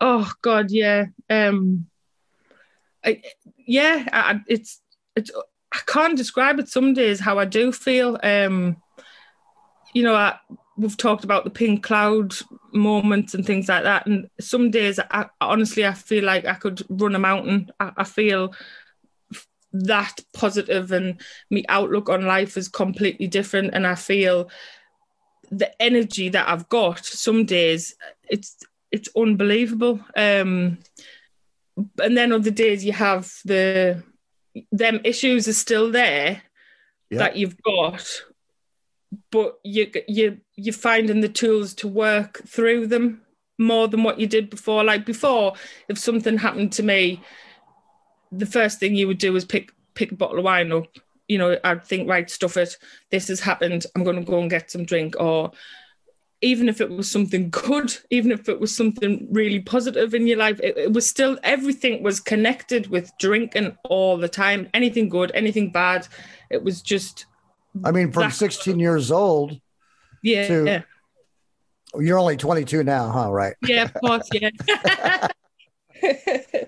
oh 0.00 0.30
god 0.42 0.70
yeah. 0.70 1.06
Um 1.28 1.86
I, 3.04 3.22
yeah 3.66 4.06
I, 4.12 4.40
it's 4.46 4.80
it's 5.16 5.30
i 5.72 5.78
can't 5.86 6.16
describe 6.16 6.58
it. 6.58 6.68
Some 6.68 6.92
days 6.94 7.20
how 7.20 7.38
i 7.38 7.44
do 7.46 7.72
feel 7.72 8.18
um 8.22 8.76
you 9.94 10.02
know 10.02 10.14
I, 10.14 10.38
we've 10.80 10.96
talked 10.96 11.24
about 11.24 11.44
the 11.44 11.50
pink 11.50 11.82
cloud 11.82 12.34
moments 12.72 13.34
and 13.34 13.44
things 13.44 13.68
like 13.68 13.82
that 13.84 14.06
and 14.06 14.28
some 14.40 14.70
days 14.70 14.98
I, 15.10 15.26
honestly 15.40 15.84
i 15.84 15.92
feel 15.92 16.24
like 16.24 16.46
i 16.46 16.54
could 16.54 16.82
run 16.88 17.14
a 17.14 17.18
mountain. 17.18 17.70
I, 17.80 17.92
I 17.98 18.04
feel 18.04 18.54
that 19.72 20.20
positive 20.32 20.90
and 20.90 21.20
my 21.50 21.62
outlook 21.68 22.08
on 22.08 22.24
life 22.24 22.56
is 22.56 22.68
completely 22.68 23.26
different 23.26 23.74
and 23.74 23.86
i 23.86 23.94
feel 23.94 24.50
the 25.50 25.70
energy 25.82 26.28
that 26.28 26.48
i've 26.48 26.68
got 26.68 27.04
some 27.04 27.44
days 27.44 27.94
it's 28.28 28.56
it's 28.90 29.08
unbelievable. 29.16 30.00
Um 30.16 30.78
and 32.02 32.16
then 32.16 32.32
other 32.32 32.50
days 32.50 32.84
you 32.84 32.92
have 32.92 33.32
the 33.44 34.02
them 34.72 35.00
issues 35.04 35.48
are 35.48 35.52
still 35.52 35.90
there 35.90 36.42
that 37.10 37.36
you've 37.36 37.60
got, 37.62 38.22
but 39.30 39.58
you 39.64 39.90
you 40.08 40.38
you're 40.60 40.74
finding 40.74 41.20
the 41.20 41.28
tools 41.28 41.74
to 41.74 41.88
work 41.88 42.42
through 42.46 42.86
them 42.86 43.22
more 43.58 43.88
than 43.88 44.02
what 44.02 44.18
you 44.18 44.26
did 44.26 44.50
before. 44.50 44.84
Like 44.84 45.06
before, 45.06 45.54
if 45.88 45.98
something 45.98 46.38
happened 46.38 46.72
to 46.72 46.82
me, 46.82 47.22
the 48.32 48.46
first 48.46 48.78
thing 48.78 48.94
you 48.94 49.06
would 49.06 49.18
do 49.18 49.34
is 49.36 49.44
pick 49.44 49.72
pick 49.94 50.12
a 50.12 50.16
bottle 50.16 50.38
of 50.38 50.44
wine 50.44 50.72
up. 50.72 50.86
You 51.28 51.38
know, 51.38 51.58
I'd 51.62 51.84
think, 51.84 52.08
right, 52.08 52.28
stuff 52.28 52.56
it. 52.56 52.76
This 53.10 53.28
has 53.28 53.40
happened. 53.40 53.86
I'm 53.94 54.02
going 54.02 54.16
to 54.16 54.24
go 54.24 54.40
and 54.40 54.50
get 54.50 54.70
some 54.70 54.84
drink. 54.84 55.14
Or 55.18 55.52
even 56.40 56.68
if 56.68 56.80
it 56.80 56.90
was 56.90 57.10
something 57.10 57.50
good, 57.50 57.96
even 58.10 58.32
if 58.32 58.48
it 58.48 58.58
was 58.58 58.76
something 58.76 59.28
really 59.30 59.60
positive 59.60 60.14
in 60.14 60.26
your 60.26 60.38
life, 60.38 60.58
it, 60.60 60.76
it 60.76 60.92
was 60.92 61.08
still 61.08 61.38
everything 61.42 62.02
was 62.02 62.18
connected 62.18 62.88
with 62.88 63.12
drinking 63.18 63.76
all 63.84 64.16
the 64.16 64.28
time. 64.28 64.68
Anything 64.74 65.08
good, 65.08 65.30
anything 65.34 65.70
bad. 65.70 66.08
It 66.50 66.64
was 66.64 66.82
just 66.82 67.26
I 67.84 67.92
mean, 67.92 68.10
from 68.10 68.30
16 68.30 68.78
years 68.78 69.12
old, 69.12 69.60
yeah, 70.22 70.46
To- 70.48 70.64
yeah, 70.66 70.82
you're 71.98 72.18
only 72.18 72.36
22 72.36 72.84
now, 72.84 73.10
huh? 73.10 73.30
Right. 73.32 73.54
yeah, 73.66 73.84
of 73.84 73.94
course, 73.94 74.28
yeah. 74.32 74.50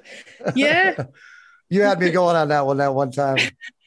yeah. 0.54 1.04
You 1.68 1.82
had 1.82 2.00
me 2.00 2.10
going 2.10 2.36
on 2.36 2.48
that 2.48 2.66
one 2.66 2.76
that 2.78 2.94
one 2.94 3.10
time. 3.10 3.38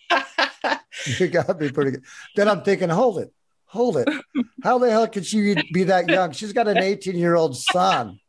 You 1.19 1.27
got 1.27 1.60
me 1.60 1.69
pretty 1.69 1.91
good. 1.91 2.03
Then 2.36 2.48
I'm 2.48 2.63
thinking, 2.63 2.89
hold 2.89 3.19
it, 3.19 3.31
hold 3.65 3.98
it. 3.98 4.07
How 4.63 4.79
the 4.79 4.89
hell 4.89 5.07
could 5.07 5.25
she 5.25 5.53
be 5.72 5.84
that 5.84 6.10
young? 6.10 6.31
She's 6.31 6.51
got 6.53 6.67
an 6.67 6.77
18 6.79 7.15
year 7.15 7.36
old 7.36 7.55
son. 7.55 8.19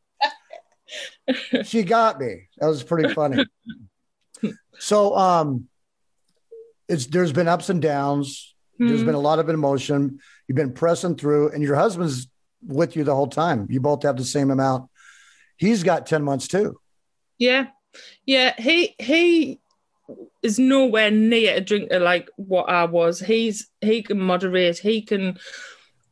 She 1.64 1.84
got 1.84 2.20
me. 2.20 2.48
That 2.58 2.66
was 2.66 2.82
pretty 2.82 3.14
funny. 3.14 3.46
So, 4.78 5.16
um, 5.16 5.68
it's 6.88 7.06
there's 7.06 7.32
been 7.32 7.48
ups 7.48 7.70
and 7.70 7.80
downs. 7.80 8.54
There's 8.78 9.02
Mhm. 9.02 9.06
been 9.06 9.14
a 9.14 9.20
lot 9.20 9.38
of 9.38 9.48
emotion. 9.48 10.18
You've 10.48 10.56
been 10.56 10.72
pressing 10.72 11.16
through, 11.16 11.50
and 11.50 11.62
your 11.62 11.76
husband's 11.76 12.28
with 12.66 12.96
you 12.96 13.04
the 13.04 13.14
whole 13.14 13.28
time. 13.28 13.66
You 13.70 13.80
both 13.80 14.02
have 14.02 14.16
the 14.16 14.24
same 14.24 14.50
amount. 14.50 14.90
He's 15.56 15.82
got 15.82 16.06
10 16.06 16.22
months 16.22 16.48
too. 16.48 16.78
Yeah, 17.38 17.68
yeah. 18.24 18.54
He 18.58 18.94
he 18.98 19.60
is 20.42 20.58
nowhere 20.58 21.10
near 21.10 21.56
a 21.56 21.60
drinker 21.60 21.98
like 21.98 22.30
what 22.36 22.68
I 22.68 22.84
was. 22.84 23.20
He's 23.20 23.68
he 23.80 24.02
can 24.02 24.20
moderate. 24.20 24.78
He 24.78 25.02
can 25.02 25.38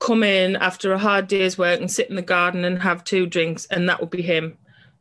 come 0.01 0.23
in 0.23 0.57
after 0.57 0.93
a 0.93 0.99
hard 0.99 1.29
day's 1.29 1.57
work 1.57 1.81
and 1.81 1.91
sit 1.91 2.11
in 2.11 2.17
the 2.17 2.23
garden 2.23 2.65
and 2.65 2.83
have 2.83 3.05
two 3.05 3.27
drinks, 3.27 3.67
and 3.67 3.89
that 3.89 4.01
would 4.01 4.11
be 4.11 4.23
him. 4.23 4.59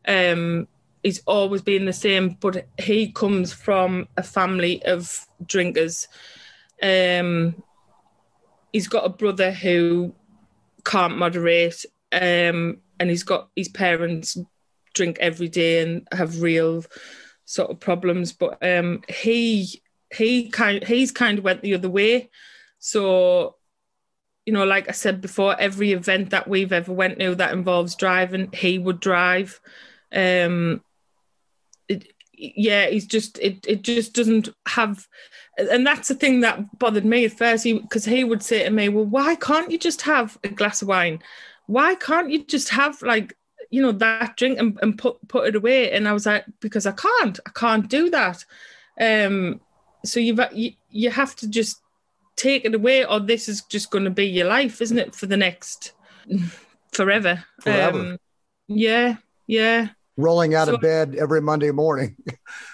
Um, 0.08 0.68
he's 1.04 1.22
always 1.25 1.62
been 1.62 1.86
the 1.86 1.94
same, 1.94 2.38
but 2.40 2.68
he 2.80 3.12
comes 3.12 3.52
from 3.52 4.08
a 4.16 4.24
family 4.24 4.84
of 4.86 5.28
drinkers. 5.46 6.08
Um, 6.82 7.63
he's 8.74 8.88
got 8.88 9.06
a 9.06 9.10
brother 9.10 9.51
who 9.51 10.13
can't 10.84 11.18
moderate, 11.18 11.86
um, 12.12 12.80
and 13.00 13.10
he's 13.10 13.24
got 13.24 13.50
his 13.56 13.70
parents 13.70 14.38
drink 14.94 15.18
every 15.20 15.48
day 15.48 15.82
and 15.82 16.08
have 16.12 16.42
real 16.42 16.84
sort 17.46 17.72
of 17.72 17.80
problems. 17.80 18.34
But 18.34 18.58
um, 18.62 19.03
he 19.08 19.82
he 20.13 20.50
kind 20.50 20.84
he's 20.84 21.12
kind 21.12 21.38
of 21.38 21.46
went 21.46 21.62
the 21.62 21.75
other 21.75 21.89
way. 21.89 22.30
So, 22.80 23.56
you 24.46 24.51
know, 24.51 24.65
like 24.65 24.89
I 24.89 24.92
said 24.92 25.22
before, 25.22 25.60
every 25.60 25.94
event 25.94 26.32
that 26.32 26.48
we've 26.48 26.74
ever 26.74 26.92
went 26.92 27.20
to 27.20 27.36
that 27.36 27.53
involves 27.53 27.96
driving, 27.96 28.50
he 28.51 28.77
would 28.77 29.00
drive. 29.00 29.62
Um, 30.12 30.82
yeah, 32.34 32.88
he's 32.88 33.06
just 33.06 33.38
it 33.40 33.66
it 33.68 33.82
just 33.84 34.13
doesn't 34.13 34.50
have. 34.68 35.08
And 35.58 35.86
that's 35.86 36.08
the 36.08 36.16
thing 36.16 36.42
that 36.42 36.80
bothered 36.80 37.06
me 37.06 37.25
at 37.25 37.34
first, 37.34 37.63
because 37.63 38.06
he, 38.06 38.18
he 38.18 38.24
would 38.24 38.42
say 38.42 38.63
to 38.63 38.70
me, 38.72 38.90
"Well, 38.90 39.06
why 39.06 39.36
can't 39.36 39.72
you 39.72 39.78
just 39.78 40.02
have 40.02 40.38
a 40.44 40.50
glass 40.50 40.82
of 40.82 40.88
wine? 40.88 41.22
Why 41.68 41.96
can't 41.96 42.32
you 42.32 42.43
just 42.43 42.69
have 42.69 43.02
like 43.02 43.38
you 43.74 43.82
know 43.82 43.91
that 43.91 44.38
drink 44.38 44.60
and, 44.60 44.78
and 44.84 45.00
put 45.00 45.17
put 45.28 45.48
it 45.48 45.56
away 45.56 45.91
and 45.91 46.08
i 46.08 46.13
was 46.13 46.28
like 46.28 46.46
because 46.60 46.86
i 46.86 46.91
can't 46.91 47.39
i 47.48 47.50
can't 47.56 47.89
do 47.89 48.08
that 48.12 48.46
um 49.02 49.60
so 50.06 50.19
you've 50.19 50.39
you, 50.54 50.74
you 50.91 51.10
have 51.10 51.36
to 51.36 51.50
just 51.50 51.82
take 52.36 52.65
it 52.65 52.76
away 52.76 53.04
or 53.04 53.19
this 53.19 53.50
is 53.50 53.63
just 53.63 53.89
going 53.89 54.04
to 54.04 54.12
be 54.12 54.28
your 54.28 54.48
life 54.48 54.80
isn't 54.80 55.00
it 55.00 55.15
for 55.15 55.26
the 55.26 55.38
next 55.38 55.93
forever 56.91 57.43
Forever. 57.62 58.00
um 58.00 58.17
yeah 58.67 59.15
yeah 59.48 59.89
Rolling 60.17 60.54
out 60.54 60.67
So- 60.67 60.76
of 60.76 60.82
bed 60.82 61.15
every 61.15 61.41
Monday 61.41 61.71
morning, 61.71 62.15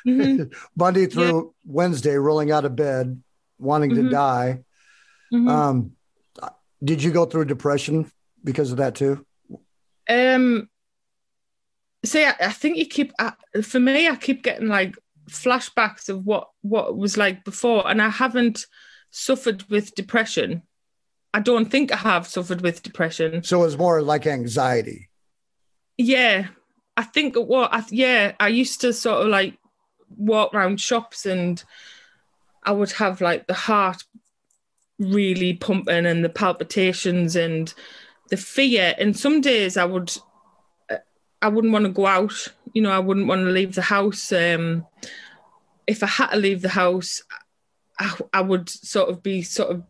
Mhm, 0.05 0.53
Monday 0.75 1.05
through 1.05 1.53
Wednesday, 1.65 2.15
rolling 2.15 2.51
out 2.51 2.65
of 2.65 2.75
bed, 2.75 3.21
wanting 3.57 3.91
to 3.91 4.01
Mhm. 4.01 4.11
die. 4.11 4.63
mhm. 5.33 5.49
Um, 5.49 5.91
did 6.83 7.01
you 7.03 7.11
go 7.11 7.25
through 7.25 7.45
depression 7.45 8.11
because 8.43 8.71
of 8.71 8.77
that 8.77 8.95
too? 8.95 9.25
Um, 10.09 10.69
see, 12.03 12.23
I, 12.25 12.35
I 12.39 12.51
think 12.51 12.77
you 12.77 12.85
keep 12.87 13.13
uh, 13.19 13.31
for 13.61 13.79
me. 13.79 14.07
I 14.07 14.15
keep 14.15 14.43
getting 14.43 14.67
like 14.67 14.97
flashbacks 15.29 16.09
of 16.09 16.25
what 16.25 16.49
what 16.61 16.89
it 16.89 16.95
was 16.97 17.15
like 17.15 17.43
before, 17.45 17.87
and 17.89 18.01
I 18.01 18.09
haven't 18.09 18.65
suffered 19.11 19.63
with 19.69 19.93
depression. 19.95 20.63
I 21.33 21.39
don't 21.41 21.69
think 21.69 21.91
I 21.91 21.97
have 21.97 22.27
suffered 22.27 22.61
with 22.61 22.81
depression. 22.81 23.43
So 23.43 23.61
it 23.61 23.65
was 23.65 23.77
more 23.77 24.01
like 24.01 24.25
anxiety. 24.25 25.09
Yeah, 25.97 26.47
I 26.99 27.03
think 27.03 27.37
what 27.37 27.73
I 27.73 27.81
yeah 27.91 28.33
I 28.41 28.49
used 28.49 28.81
to 28.81 28.91
sort 28.91 29.21
of 29.21 29.27
like 29.29 29.57
walk 30.17 30.53
around 30.53 30.81
shops 30.81 31.25
and 31.25 31.63
I 32.61 32.73
would 32.73 32.91
have 32.91 33.21
like 33.21 33.47
the 33.47 33.53
heart 33.53 34.03
really 34.99 35.53
pumping 35.53 36.05
and 36.05 36.25
the 36.25 36.29
palpitations 36.29 37.37
and 37.37 37.73
the 38.29 38.35
fear. 38.35 38.95
And 38.97 39.15
some 39.17 39.39
days 39.39 39.77
I 39.77 39.85
would 39.85 40.11
I 41.41 41.47
wouldn't 41.47 41.71
want 41.71 41.85
to 41.85 41.91
go 41.91 42.05
out. 42.05 42.49
You 42.73 42.81
know, 42.81 42.91
I 42.91 42.99
wouldn't 42.99 43.27
want 43.27 43.45
to 43.45 43.49
leave 43.49 43.75
the 43.75 43.81
house. 43.81 44.33
Um, 44.33 44.85
if 45.87 46.03
I 46.03 46.07
had 46.07 46.31
to 46.31 46.37
leave 46.37 46.61
the 46.61 46.67
house, 46.67 47.21
I, 47.97 48.13
I 48.33 48.41
would 48.41 48.67
sort 48.67 49.09
of 49.09 49.23
be 49.23 49.41
sort 49.41 49.71
of 49.71 49.83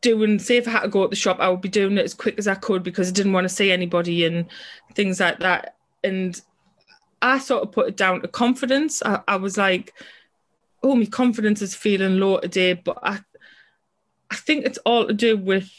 doing. 0.00 0.40
Say, 0.40 0.56
if 0.56 0.66
I 0.66 0.72
had 0.72 0.82
to 0.82 0.88
go 0.88 1.04
at 1.04 1.10
the 1.10 1.16
shop, 1.16 1.38
I 1.38 1.48
would 1.48 1.60
be 1.60 1.68
doing 1.68 1.96
it 1.96 2.04
as 2.04 2.12
quick 2.12 2.38
as 2.38 2.48
I 2.48 2.56
could 2.56 2.82
because 2.82 3.08
I 3.08 3.12
didn't 3.12 3.34
want 3.34 3.44
to 3.44 3.54
see 3.54 3.70
anybody 3.70 4.24
and 4.24 4.46
things 4.96 5.20
like 5.20 5.38
that. 5.38 5.76
And 6.04 6.40
I 7.22 7.38
sort 7.38 7.62
of 7.62 7.72
put 7.72 7.88
it 7.88 7.96
down 7.96 8.20
to 8.20 8.28
confidence. 8.28 9.02
I, 9.02 9.20
I 9.26 9.36
was 9.36 9.56
like, 9.56 9.94
"Oh, 10.82 10.94
my 10.94 11.06
confidence 11.06 11.62
is 11.62 11.74
feeling 11.74 12.18
low 12.20 12.38
today," 12.38 12.74
but 12.74 12.98
I, 13.02 13.20
I 14.30 14.36
think 14.36 14.64
it's 14.64 14.78
all 14.84 15.06
to 15.06 15.14
do 15.14 15.36
with 15.36 15.70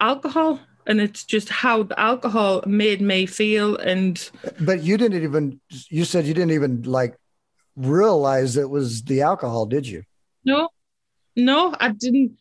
alcohol 0.00 0.60
and 0.86 1.00
it's 1.00 1.22
just 1.24 1.48
how 1.48 1.84
the 1.84 1.98
alcohol 1.98 2.62
made 2.66 3.00
me 3.00 3.24
feel 3.24 3.76
and 3.76 4.30
But 4.60 4.82
you 4.82 4.96
didn't 4.96 5.22
even. 5.22 5.60
You 5.88 6.04
said 6.04 6.26
you 6.26 6.34
didn't 6.34 6.50
even 6.52 6.82
like 6.82 7.16
realize 7.76 8.56
it 8.56 8.68
was 8.68 9.02
the 9.04 9.22
alcohol, 9.22 9.66
did 9.66 9.86
you? 9.86 10.02
no 10.44 10.68
no 11.36 11.74
i 11.78 11.88
didn't 11.88 12.36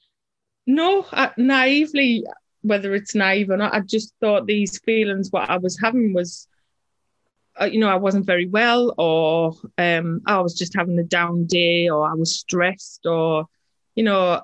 no 0.65 1.05
I, 1.11 1.31
naively 1.37 2.23
whether 2.61 2.93
it's 2.95 3.15
naive 3.15 3.49
or 3.49 3.57
not 3.57 3.73
i 3.73 3.79
just 3.79 4.13
thought 4.19 4.47
these 4.47 4.79
feelings 4.79 5.31
what 5.31 5.49
i 5.49 5.57
was 5.57 5.79
having 5.79 6.13
was 6.13 6.47
uh, 7.61 7.65
you 7.65 7.79
know 7.79 7.89
i 7.89 7.95
wasn't 7.95 8.25
very 8.25 8.47
well 8.47 8.93
or 8.97 9.53
um 9.77 10.21
i 10.25 10.39
was 10.39 10.57
just 10.57 10.75
having 10.75 10.97
a 10.99 11.03
down 11.03 11.45
day 11.45 11.89
or 11.89 12.09
i 12.09 12.13
was 12.13 12.35
stressed 12.35 13.05
or 13.05 13.45
you 13.95 14.03
know 14.03 14.41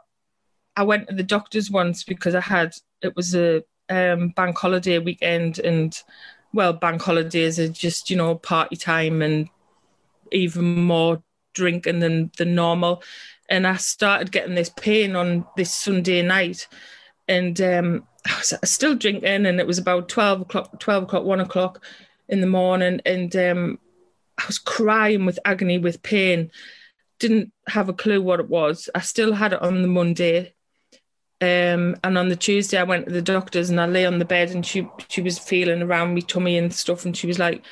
i 0.75 0.84
went 0.84 1.08
to 1.08 1.15
the 1.15 1.23
doctors 1.23 1.71
once 1.71 2.03
because 2.03 2.36
i 2.36 2.41
had 2.41 2.73
it 3.01 3.15
was 3.15 3.36
a 3.36 3.63
um 3.89 4.30
bank 4.30 4.58
holiday 4.58 4.99
weekend 4.99 5.60
and 5.60 6.03
well 6.53 6.73
bank 6.73 7.01
holidays 7.01 7.60
are 7.60 7.69
just 7.69 8.10
you 8.10 8.17
know 8.17 8.36
party 8.36 8.75
time 8.75 9.21
and 9.21 9.49
even 10.32 10.84
more 10.84 11.21
drinking 11.58 11.99
than 11.99 12.32
than 12.38 12.56
normal. 12.56 13.03
And 13.49 13.65
I 13.65 13.77
started 13.77 14.32
getting 14.32 14.56
this 14.56 14.69
pain 14.69 15.15
on 15.15 15.45
this 15.58 15.73
Sunday 15.73 16.21
night, 16.21 16.67
and 17.27 17.60
um, 17.62 18.08
I 18.25 18.38
was 18.38 18.53
still 18.63 18.95
drinking, 18.95 19.25
and 19.25 19.60
it 19.60 19.67
was 19.67 19.80
about 19.80 20.08
twelve 20.08 20.41
o'clock, 20.41 20.80
twelve 20.80 21.03
o'clock, 21.03 21.25
one 21.25 21.41
o'clock 21.41 21.84
in 22.29 22.41
the 22.41 22.47
morning, 22.47 23.01
and 23.05 23.35
um, 23.35 23.79
I 24.37 24.45
was 24.45 24.59
crying 24.59 25.25
with 25.25 25.39
agony, 25.45 25.77
with 25.77 26.03
pain. 26.03 26.51
Didn't 27.19 27.51
have 27.67 27.89
a 27.89 27.93
clue 27.93 28.21
what 28.21 28.39
it 28.39 28.49
was. 28.49 28.89
I 28.93 28.99
still 28.99 29.33
had 29.33 29.53
it 29.53 29.61
on 29.61 29.81
the 29.81 29.87
Monday, 29.87 30.53
um, 31.41 31.95
and 32.03 32.17
on 32.17 32.29
the 32.29 32.35
Tuesday 32.35 32.77
I 32.77 32.83
went 32.83 33.07
to 33.07 33.13
the 33.13 33.21
doctors, 33.21 33.69
and 33.69 33.81
I 33.81 33.85
lay 33.85 34.05
on 34.05 34.19
the 34.19 34.25
bed, 34.25 34.51
and 34.51 34.65
she 34.65 34.87
she 35.09 35.21
was 35.21 35.39
feeling 35.39 35.81
around 35.81 36.13
me 36.13 36.21
tummy 36.21 36.57
and 36.57 36.73
stuff, 36.73 37.05
and 37.05 37.15
she 37.15 37.27
was 37.27 37.39
like, 37.39 37.63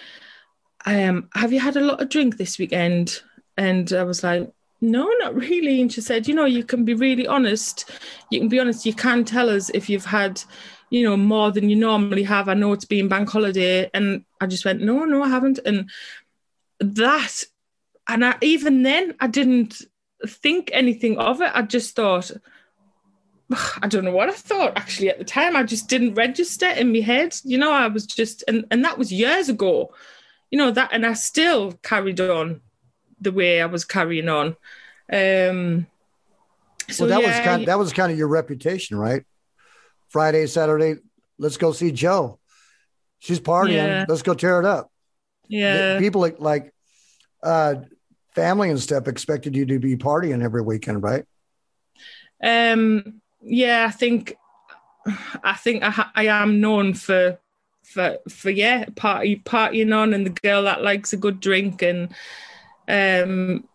um, 0.86 1.30
"Have 1.34 1.54
you 1.54 1.60
had 1.60 1.78
a 1.78 1.82
lot 1.82 2.02
of 2.02 2.10
drink 2.10 2.38
this 2.38 2.58
weekend?" 2.58 3.22
And 3.58 3.94
I 3.94 4.04
was 4.04 4.22
like, 4.22 4.52
no, 4.82 5.10
not 5.20 5.36
really. 5.36 5.82
And 5.82 5.92
she 5.92 6.02
said, 6.02 6.28
you 6.28 6.36
know, 6.36 6.46
you 6.46 6.64
can 6.64 6.86
be 6.86 6.94
really 6.94 7.28
honest. 7.28 7.90
You 8.30 8.40
can 8.40 8.50
be 8.50 8.60
honest. 8.60 8.86
You 8.86 8.94
can 8.94 9.24
tell 9.24 9.50
us 9.50 9.70
if 9.70 9.90
you've 9.90 10.06
had, 10.06 10.42
you 10.90 11.04
know, 11.04 11.18
more 11.18 11.52
than 11.52 11.70
you 11.70 11.76
normally 11.76 12.24
have. 12.24 12.50
I 12.50 12.54
know 12.54 12.74
it's 12.74 12.86
been 12.86 13.08
bank 13.08 13.30
holiday. 13.30 13.90
And 13.94 14.26
I 14.40 14.48
just 14.48 14.66
went, 14.66 14.82
no, 14.82 15.06
no, 15.06 15.24
I 15.24 15.30
haven't. 15.30 15.60
And 15.66 15.90
that, 16.80 17.44
and 18.08 18.26
I, 18.26 18.36
even 18.42 18.84
then, 18.84 19.16
I 19.20 19.28
didn't, 19.28 19.82
think 20.26 20.72
anything 20.74 21.20
of 21.20 21.42
it. 21.42 21.52
I 21.54 21.62
just 21.62 21.96
thought, 21.96 22.32
I 23.82 23.88
don't 23.88 24.06
know 24.06 24.12
what 24.12 24.30
I 24.30 24.32
thought 24.32 24.74
actually 24.76 25.10
at 25.10 25.20
the 25.20 25.26
time. 25.26 25.56
I 25.56 25.62
just 25.62 25.88
didn't 25.88 26.16
register 26.16 26.68
in 26.68 26.92
my 26.92 27.02
head. 27.02 27.36
You 27.44 27.60
know, 27.60 27.72
I 27.72 27.88
was 27.88 28.08
just, 28.08 28.44
and, 28.48 28.66
and 28.72 28.84
that 28.86 28.98
was 28.98 29.12
years 29.12 29.50
ago, 29.50 29.94
you 30.50 30.58
know, 30.58 30.72
that, 30.72 30.90
and 30.94 31.06
I 31.06 31.14
still 31.14 31.74
carried 31.84 32.20
on 32.20 32.62
the 33.22 33.32
way 33.32 33.62
I 33.62 33.68
was 33.68 33.86
carrying 33.86 34.30
on. 34.30 34.56
Um, 35.12 35.86
so 36.90 37.06
well, 37.06 37.10
that 37.10 37.22
yeah, 37.22 37.28
was 37.28 37.46
kind 37.46 37.62
of, 37.62 37.66
that 37.68 37.78
was 37.78 37.94
kind 37.94 38.12
of 38.12 38.18
your 38.18 38.30
reputation, 38.30 38.98
right? 38.98 39.26
Friday, 40.16 40.48
Saturday, 40.48 41.02
let's 41.38 41.58
go 41.58 41.74
see 41.74 41.92
Joe. 41.92 42.40
She's 43.20 43.42
partying. 43.42 43.74
Yeah. 43.74 44.06
Let's 44.08 44.22
go 44.22 44.34
tear 44.34 44.62
it 44.62 44.66
up. 44.66 44.90
Yeah. 45.50 46.00
People 46.00 46.22
like, 46.22 46.40
like 46.40 46.74
uh, 47.44 47.76
family 48.34 48.70
and 48.70 48.80
stuff 48.80 49.10
expected 49.10 49.58
you 49.58 49.66
to 49.66 49.78
be 49.78 49.98
partying 49.98 50.42
every 50.42 50.62
weekend, 50.62 51.04
right? 51.04 51.26
Um, 52.42 53.22
yeah, 53.42 53.88
I 53.90 53.92
think 53.92 54.38
I 55.44 55.56
think 55.56 55.84
I, 55.84 56.06
I 56.16 56.28
am 56.28 56.62
known 56.62 56.94
for 56.94 57.38
for 57.84 58.18
for 58.30 58.52
yeah 58.52 58.86
party 58.96 59.42
partying 59.46 59.94
on 59.94 60.14
and 60.14 60.26
the 60.26 60.30
girl 60.30 60.64
that 60.64 60.82
likes 60.82 61.12
a 61.12 61.18
good 61.18 61.42
drink 61.42 61.82
and 61.82 62.16
um 62.88 63.68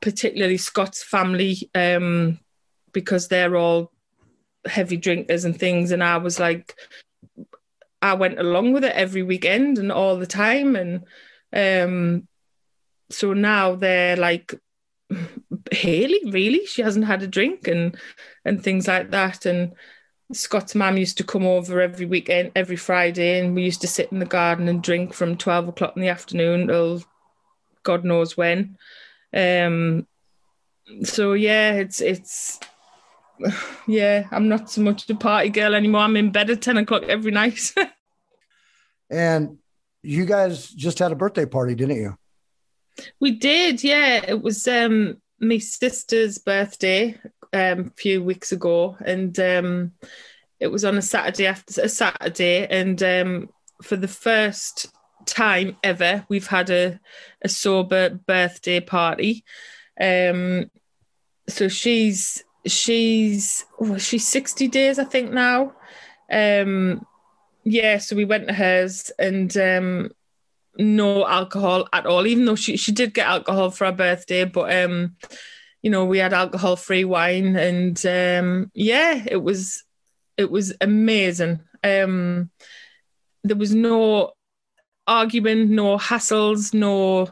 particularly 0.00 0.58
Scott's 0.58 1.02
family 1.02 1.68
um 1.74 2.38
because 2.92 3.26
they're 3.26 3.56
all 3.56 3.90
heavy 4.68 4.96
drinkers 4.96 5.44
and 5.44 5.58
things 5.58 5.90
and 5.90 6.02
I 6.02 6.16
was 6.18 6.38
like 6.38 6.74
I 8.00 8.14
went 8.14 8.38
along 8.38 8.72
with 8.72 8.84
it 8.84 8.94
every 8.94 9.22
weekend 9.22 9.78
and 9.78 9.90
all 9.90 10.16
the 10.16 10.26
time 10.26 10.76
and 10.76 11.04
um 11.52 12.28
so 13.10 13.32
now 13.32 13.74
they're 13.74 14.16
like 14.16 14.54
Haley, 15.72 16.20
really? 16.26 16.66
She 16.66 16.82
hasn't 16.82 17.06
had 17.06 17.22
a 17.22 17.26
drink 17.26 17.66
and 17.66 17.96
and 18.44 18.62
things 18.62 18.88
like 18.88 19.10
that. 19.10 19.46
And 19.46 19.72
Scott's 20.32 20.74
mum 20.74 20.96
used 20.96 21.18
to 21.18 21.24
come 21.24 21.46
over 21.46 21.80
every 21.80 22.06
weekend, 22.06 22.52
every 22.54 22.76
Friday, 22.76 23.40
and 23.40 23.54
we 23.54 23.64
used 23.64 23.80
to 23.82 23.88
sit 23.88 24.12
in 24.12 24.18
the 24.18 24.26
garden 24.26 24.68
and 24.68 24.82
drink 24.82 25.14
from 25.14 25.36
12 25.36 25.68
o'clock 25.68 25.96
in 25.96 26.02
the 26.02 26.08
afternoon 26.08 26.68
till 26.68 27.02
God 27.82 28.04
knows 28.04 28.36
when. 28.36 28.76
Um, 29.34 30.06
so 31.02 31.32
yeah, 31.32 31.72
it's 31.72 32.00
it's 32.00 32.60
yeah, 33.86 34.26
I'm 34.30 34.48
not 34.48 34.70
so 34.70 34.80
much 34.80 35.08
a 35.10 35.14
party 35.14 35.50
girl 35.50 35.74
anymore. 35.74 36.02
I'm 36.02 36.16
in 36.16 36.30
bed 36.30 36.50
at 36.50 36.62
10 36.62 36.78
o'clock 36.78 37.04
every 37.04 37.30
night. 37.30 37.72
and 39.10 39.58
you 40.02 40.24
guys 40.24 40.68
just 40.68 40.98
had 40.98 41.12
a 41.12 41.16
birthday 41.16 41.46
party, 41.46 41.74
didn't 41.74 41.96
you? 41.96 42.16
We 43.20 43.32
did, 43.32 43.84
yeah. 43.84 44.24
It 44.26 44.42
was 44.42 44.66
um 44.66 45.20
my 45.40 45.58
sister's 45.58 46.38
birthday 46.38 47.18
um, 47.52 47.80
a 47.86 47.90
few 47.96 48.22
weeks 48.22 48.52
ago, 48.52 48.96
and 49.04 49.38
um, 49.38 49.92
it 50.60 50.68
was 50.68 50.84
on 50.84 50.98
a 50.98 51.02
Saturday 51.02 51.46
after 51.46 51.82
a 51.82 51.88
Saturday, 51.88 52.66
and 52.66 53.02
um, 53.02 53.48
for 53.82 53.96
the 53.96 54.08
first 54.08 54.86
time 55.26 55.76
ever, 55.82 56.26
we've 56.28 56.46
had 56.46 56.70
a, 56.70 56.98
a 57.42 57.48
sober 57.48 58.10
birthday 58.10 58.80
party. 58.80 59.44
Um, 60.00 60.70
so 61.48 61.68
she's 61.68 62.44
she's 62.66 63.64
oh, 63.80 63.98
she's 63.98 64.26
sixty 64.26 64.68
days, 64.68 64.98
I 64.98 65.04
think 65.04 65.32
now. 65.32 65.74
Um, 66.30 67.06
yeah, 67.64 67.98
so 67.98 68.16
we 68.16 68.24
went 68.24 68.48
to 68.48 68.54
hers, 68.54 69.10
and 69.18 69.54
um, 69.56 70.10
no 70.76 71.26
alcohol 71.26 71.88
at 71.92 72.06
all, 72.06 72.26
even 72.26 72.44
though 72.44 72.54
she, 72.54 72.76
she 72.76 72.92
did 72.92 73.14
get 73.14 73.26
alcohol 73.26 73.70
for 73.70 73.86
her 73.86 73.92
birthday, 73.92 74.44
but 74.44 74.72
um, 74.74 75.16
you 75.82 75.90
know, 75.90 76.04
we 76.04 76.18
had 76.18 76.32
alcohol 76.32 76.76
free 76.76 77.04
wine 77.04 77.56
and 77.56 78.04
um 78.06 78.70
yeah, 78.74 79.22
it 79.26 79.42
was 79.42 79.84
it 80.36 80.50
was 80.50 80.74
amazing. 80.80 81.60
Um 81.84 82.50
there 83.44 83.56
was 83.56 83.74
no 83.74 84.32
argument, 85.06 85.70
no 85.70 85.96
hassles, 85.96 86.74
no 86.74 87.30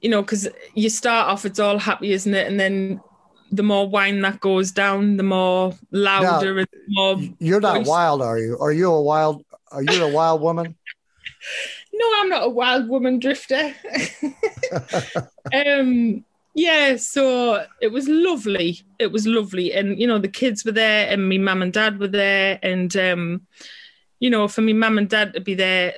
you 0.00 0.10
know, 0.10 0.22
because 0.22 0.48
you 0.74 0.88
start 0.88 1.28
off 1.28 1.44
it's 1.44 1.58
all 1.58 1.78
happy, 1.78 2.12
isn't 2.12 2.34
it? 2.34 2.46
And 2.46 2.60
then 2.60 3.00
the 3.52 3.62
more 3.62 3.88
wine 3.88 4.20
that 4.22 4.40
goes 4.40 4.72
down, 4.72 5.16
the 5.16 5.22
more 5.22 5.74
louder 5.90 6.54
now, 6.54 6.60
and 6.60 6.68
more 6.88 7.20
you're 7.38 7.60
not 7.60 7.78
voice. 7.78 7.86
wild, 7.86 8.22
are 8.22 8.38
you? 8.38 8.58
Are 8.58 8.72
you 8.72 8.90
a 8.90 9.02
wild 9.02 9.44
are 9.74 9.82
you 9.82 10.04
a 10.04 10.08
wild 10.08 10.40
woman? 10.40 10.76
no, 11.92 12.12
I'm 12.16 12.28
not 12.28 12.44
a 12.44 12.48
wild 12.48 12.88
woman 12.88 13.18
drifter. 13.18 13.74
um, 15.52 16.24
yeah, 16.54 16.96
so 16.96 17.66
it 17.80 17.88
was 17.88 18.08
lovely. 18.08 18.80
It 18.98 19.10
was 19.10 19.26
lovely, 19.26 19.72
and 19.72 19.98
you 20.00 20.06
know 20.06 20.18
the 20.18 20.28
kids 20.28 20.64
were 20.64 20.72
there, 20.72 21.08
and 21.08 21.28
me 21.28 21.38
mum 21.38 21.62
and 21.62 21.72
dad 21.72 21.98
were 21.98 22.08
there, 22.08 22.60
and 22.62 22.96
um, 22.96 23.46
you 24.20 24.30
know 24.30 24.46
for 24.46 24.62
me 24.62 24.72
mum 24.72 24.98
and 24.98 25.08
dad 25.08 25.34
to 25.34 25.40
be 25.40 25.54
there 25.54 25.94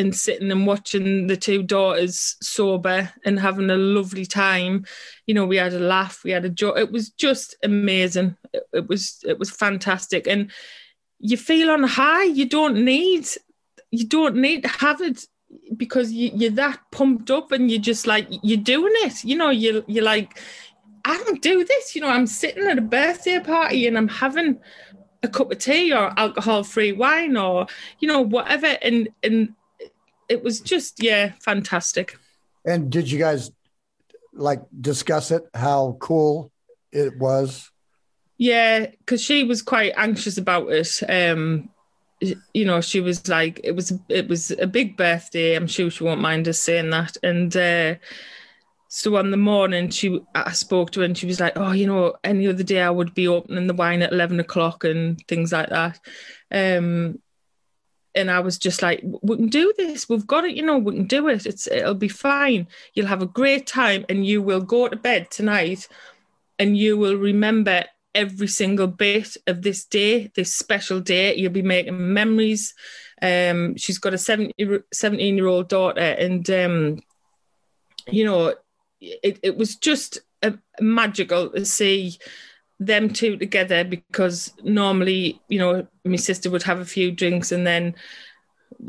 and 0.00 0.16
sitting 0.16 0.50
and 0.50 0.66
watching 0.66 1.26
the 1.26 1.36
two 1.36 1.62
daughters 1.62 2.36
sober 2.42 3.12
and 3.24 3.38
having 3.38 3.70
a 3.70 3.76
lovely 3.76 4.26
time. 4.26 4.84
You 5.26 5.34
know, 5.34 5.46
we 5.46 5.56
had 5.56 5.74
a 5.74 5.78
laugh, 5.78 6.22
we 6.24 6.30
had 6.30 6.44
a 6.44 6.48
joy. 6.48 6.70
It 6.70 6.90
was 6.90 7.10
just 7.10 7.54
amazing. 7.62 8.36
It, 8.52 8.64
it 8.72 8.88
was 8.88 9.22
it 9.26 9.38
was 9.38 9.50
fantastic, 9.50 10.26
and 10.26 10.50
you 11.20 11.36
feel 11.36 11.70
on 11.70 11.82
high. 11.84 12.24
You 12.24 12.48
don't 12.48 12.84
need 12.84 13.28
you 13.90 14.06
don't 14.06 14.36
need 14.36 14.62
to 14.62 14.68
have 14.68 15.00
it 15.00 15.26
because 15.76 16.12
you, 16.12 16.30
you're 16.34 16.50
that 16.52 16.80
pumped 16.92 17.30
up 17.30 17.52
and 17.52 17.70
you're 17.70 17.80
just 17.80 18.06
like 18.06 18.28
you're 18.42 18.56
doing 18.56 18.92
it 18.98 19.24
you 19.24 19.36
know 19.36 19.50
you 19.50 19.84
you're 19.88 20.04
like 20.04 20.40
I 21.04 21.18
can 21.24 21.34
do 21.36 21.64
this 21.64 21.96
you 21.96 22.00
know 22.00 22.08
I'm 22.08 22.28
sitting 22.28 22.66
at 22.68 22.78
a 22.78 22.82
birthday 22.82 23.40
party 23.40 23.88
and 23.88 23.98
I'm 23.98 24.06
having 24.06 24.60
a 25.24 25.28
cup 25.28 25.50
of 25.50 25.58
tea 25.58 25.92
or 25.92 26.12
alcohol 26.16 26.62
free 26.62 26.92
wine 26.92 27.36
or 27.36 27.66
you 27.98 28.06
know 28.06 28.20
whatever 28.20 28.78
and 28.80 29.08
and 29.22 29.54
it 30.30 30.42
was 30.42 30.60
just 30.60 31.02
yeah 31.02 31.32
fantastic 31.40 32.16
and 32.64 32.90
did 32.90 33.10
you 33.10 33.18
guys 33.18 33.50
like 34.32 34.62
discuss 34.80 35.30
it 35.30 35.42
how 35.54 35.96
cool 36.00 36.50
it 36.92 37.18
was 37.18 37.70
yeah 38.38 38.86
because 38.86 39.22
she 39.22 39.44
was 39.44 39.60
quite 39.60 39.92
anxious 39.96 40.38
about 40.38 40.70
it 40.70 41.02
um 41.08 41.68
you 42.20 42.64
know, 42.64 42.80
she 42.80 43.00
was 43.00 43.28
like, 43.28 43.60
it 43.64 43.72
was 43.72 43.92
it 44.08 44.28
was 44.28 44.50
a 44.52 44.66
big 44.66 44.96
birthday. 44.96 45.54
I'm 45.54 45.66
sure 45.66 45.90
she 45.90 46.04
won't 46.04 46.20
mind 46.20 46.48
us 46.48 46.58
saying 46.58 46.90
that. 46.90 47.16
And 47.22 47.56
uh, 47.56 47.94
so 48.88 49.16
on 49.16 49.30
the 49.30 49.36
morning, 49.36 49.90
she 49.90 50.20
I 50.34 50.52
spoke 50.52 50.90
to 50.92 51.00
her 51.00 51.06
and 51.06 51.16
she 51.16 51.26
was 51.26 51.40
like, 51.40 51.54
oh, 51.56 51.72
you 51.72 51.86
know, 51.86 52.14
any 52.22 52.46
other 52.46 52.62
day 52.62 52.82
I 52.82 52.90
would 52.90 53.14
be 53.14 53.26
opening 53.28 53.66
the 53.66 53.74
wine 53.74 54.02
at 54.02 54.12
eleven 54.12 54.38
o'clock 54.38 54.84
and 54.84 55.18
things 55.28 55.52
like 55.52 55.70
that. 55.70 55.98
Um, 56.52 57.20
and 58.14 58.30
I 58.30 58.40
was 58.40 58.58
just 58.58 58.82
like, 58.82 59.00
we 59.02 59.36
can 59.36 59.48
do 59.48 59.72
this. 59.76 60.08
We've 60.08 60.26
got 60.26 60.44
it. 60.44 60.56
You 60.56 60.64
know, 60.64 60.78
we 60.78 60.94
can 60.94 61.06
do 61.06 61.28
it. 61.28 61.46
It's 61.46 61.66
it'll 61.66 61.94
be 61.94 62.08
fine. 62.08 62.66
You'll 62.94 63.06
have 63.06 63.22
a 63.22 63.26
great 63.26 63.66
time, 63.66 64.04
and 64.08 64.26
you 64.26 64.42
will 64.42 64.60
go 64.60 64.88
to 64.88 64.96
bed 64.96 65.30
tonight, 65.30 65.88
and 66.58 66.76
you 66.76 66.96
will 66.96 67.16
remember 67.16 67.84
every 68.14 68.48
single 68.48 68.88
bit 68.88 69.36
of 69.46 69.62
this 69.62 69.84
day, 69.84 70.30
this 70.34 70.54
special 70.54 71.00
day. 71.00 71.36
You'll 71.36 71.52
be 71.52 71.62
making 71.62 72.12
memories. 72.12 72.74
Um, 73.22 73.76
she's 73.76 73.98
got 73.98 74.14
a 74.14 74.18
17 74.18 74.52
year 75.36 75.46
old 75.46 75.68
daughter, 75.68 76.00
and 76.00 76.48
um, 76.50 77.02
you 78.08 78.24
know, 78.24 78.54
it, 79.00 79.38
it 79.42 79.56
was 79.56 79.76
just 79.76 80.20
a, 80.42 80.54
magical 80.80 81.50
to 81.50 81.64
see 81.64 82.18
them 82.80 83.10
two 83.10 83.36
together 83.36 83.84
because 83.84 84.52
normally, 84.64 85.40
you 85.48 85.58
know, 85.60 85.86
my 86.04 86.16
sister 86.16 86.50
would 86.50 86.64
have 86.64 86.80
a 86.80 86.84
few 86.84 87.12
drinks 87.12 87.52
and 87.52 87.64
then 87.66 87.94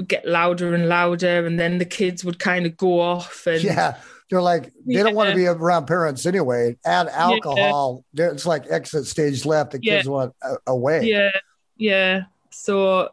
get 0.07 0.25
louder 0.25 0.73
and 0.73 0.87
louder, 0.87 1.45
and 1.45 1.59
then 1.59 1.77
the 1.77 1.85
kids 1.85 2.25
would 2.25 2.39
kind 2.39 2.65
of 2.65 2.77
go 2.77 2.99
off 2.99 3.45
and 3.45 3.63
yeah 3.63 3.97
they're 4.31 4.41
like 4.41 4.63
they 4.87 4.95
yeah. 4.95 5.03
don't 5.03 5.13
want 5.13 5.29
to 5.29 5.35
be 5.35 5.45
around 5.45 5.85
parents 5.85 6.25
anyway. 6.25 6.77
Add 6.85 7.09
alcohol, 7.09 8.05
yeah. 8.13 8.31
it's 8.31 8.45
like 8.45 8.63
exit 8.69 9.05
stage 9.05 9.45
left. 9.45 9.71
The 9.71 9.79
kids 9.79 10.05
yeah. 10.05 10.11
want 10.11 10.33
uh, 10.41 10.55
away. 10.65 11.03
Yeah, 11.03 11.31
yeah. 11.75 12.21
So 12.49 13.09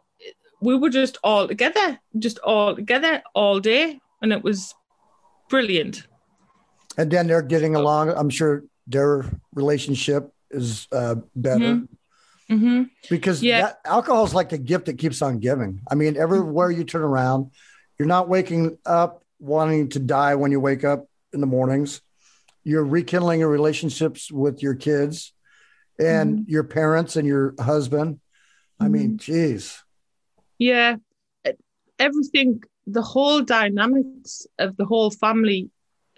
we 0.61 0.77
were 0.77 0.89
just 0.89 1.17
all 1.21 1.47
together, 1.47 1.99
just 2.17 2.39
all 2.39 2.73
together 2.73 3.21
all 3.35 3.59
day, 3.59 3.99
and 4.21 4.31
it 4.31 4.43
was 4.43 4.73
brilliant. 5.49 6.07
And 6.97 7.11
then 7.11 7.27
they're 7.27 7.41
getting 7.41 7.75
along. 7.75 8.09
I'm 8.11 8.29
sure 8.29 8.63
their 8.87 9.25
relationship 9.53 10.33
is 10.51 10.87
uh, 10.91 11.15
better. 11.35 11.65
Mm-hmm. 11.65 12.53
Mm-hmm. 12.53 12.83
Because 13.09 13.43
yeah. 13.43 13.73
alcohol 13.85 14.25
is 14.25 14.33
like 14.33 14.51
a 14.53 14.57
gift 14.57 14.87
that 14.87 14.97
keeps 14.97 15.21
on 15.21 15.39
giving. 15.39 15.81
I 15.89 15.95
mean, 15.95 16.17
everywhere 16.17 16.71
you 16.71 16.83
turn 16.83 17.03
around, 17.03 17.51
you're 17.97 18.07
not 18.07 18.27
waking 18.27 18.77
up 18.85 19.23
wanting 19.39 19.89
to 19.89 19.99
die 19.99 20.35
when 20.35 20.51
you 20.51 20.59
wake 20.59 20.83
up 20.83 21.07
in 21.31 21.41
the 21.41 21.47
mornings. 21.47 22.01
You're 22.63 22.85
rekindling 22.85 23.39
your 23.41 23.49
relationships 23.49 24.31
with 24.31 24.63
your 24.63 24.75
kids 24.75 25.33
and 25.99 26.39
mm-hmm. 26.39 26.51
your 26.51 26.63
parents 26.63 27.15
and 27.15 27.27
your 27.27 27.53
husband. 27.59 28.15
Mm-hmm. 28.15 28.83
I 28.83 28.87
mean, 28.89 29.17
geez. 29.17 29.83
Yeah. 30.57 30.95
Everything, 31.99 32.63
the 32.87 33.01
whole 33.01 33.41
dynamics 33.41 34.47
of 34.57 34.75
the 34.77 34.85
whole 34.85 35.11
family 35.11 35.69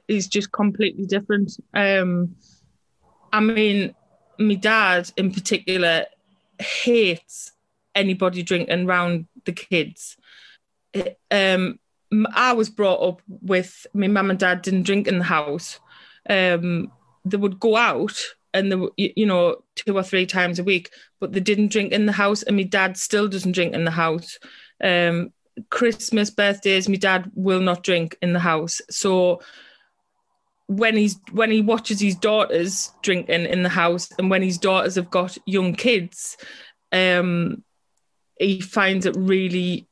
is 0.08 0.28
just 0.28 0.52
completely 0.52 1.06
different. 1.06 1.52
Um, 1.74 2.36
I 3.34 3.40
mean, 3.40 3.96
my 4.38 4.56
dad 4.56 5.12
in 5.18 5.32
particular 5.32 6.06
hates 6.60 7.52
anybody 7.96 8.44
drinking 8.44 8.88
around 8.88 9.28
the 9.46 9.52
kids. 9.52 10.18
Um, 11.30 11.80
I 12.34 12.54
was 12.54 12.70
brought 12.70 13.02
up 13.02 13.22
with 13.28 13.88
my 13.94 14.08
mum 14.08 14.30
and 14.30 14.40
dad 14.40 14.62
didn't 14.62 14.84
drink 14.84 15.08
in 15.08 15.20
the 15.20 15.24
house. 15.24 15.80
Um, 16.30 16.92
they 17.26 17.38
would 17.38 17.60
go 17.60 17.76
out 17.78 18.20
and 18.54 18.90
you 18.98 19.26
know, 19.26 19.64
two 19.76 19.96
or 19.96 20.04
three 20.04 20.26
times 20.26 20.60
a 20.60 20.64
week, 20.64 20.92
but 21.20 21.32
they 21.32 21.40
didn't 21.40 21.72
drink 21.72 21.94
in 21.94 22.06
the 22.06 22.12
house. 22.12 22.44
And 22.44 22.58
my 22.58 22.64
dad 22.64 22.98
still 22.98 23.28
doesn't 23.28 23.54
drink 23.54 23.74
in 23.74 23.86
the 23.86 23.92
house. 23.92 24.40
Um, 24.84 25.32
Christmas, 25.70 26.30
birthdays, 26.30 26.90
my 26.90 26.96
dad 26.96 27.32
will 27.34 27.62
not 27.62 27.84
drink 27.84 28.18
in 28.22 28.34
the 28.34 28.40
house. 28.40 28.82
So 28.90 29.42
when 30.78 30.96
he's 30.96 31.20
when 31.32 31.52
he 31.52 31.62
watches 31.62 32.00
his 32.00 32.16
daughters 32.16 32.92
drinking 33.02 33.46
in 33.46 33.64
the 33.64 33.70
house, 33.70 34.10
and 34.18 34.30
when 34.30 34.42
his 34.42 34.58
daughters 34.58 34.96
have 34.96 35.10
got 35.10 35.38
young 35.46 35.76
kids, 35.76 36.38
um, 36.92 37.64
he 38.40 38.62
finds 38.62 39.06
it 39.06 39.16
really 39.18 39.88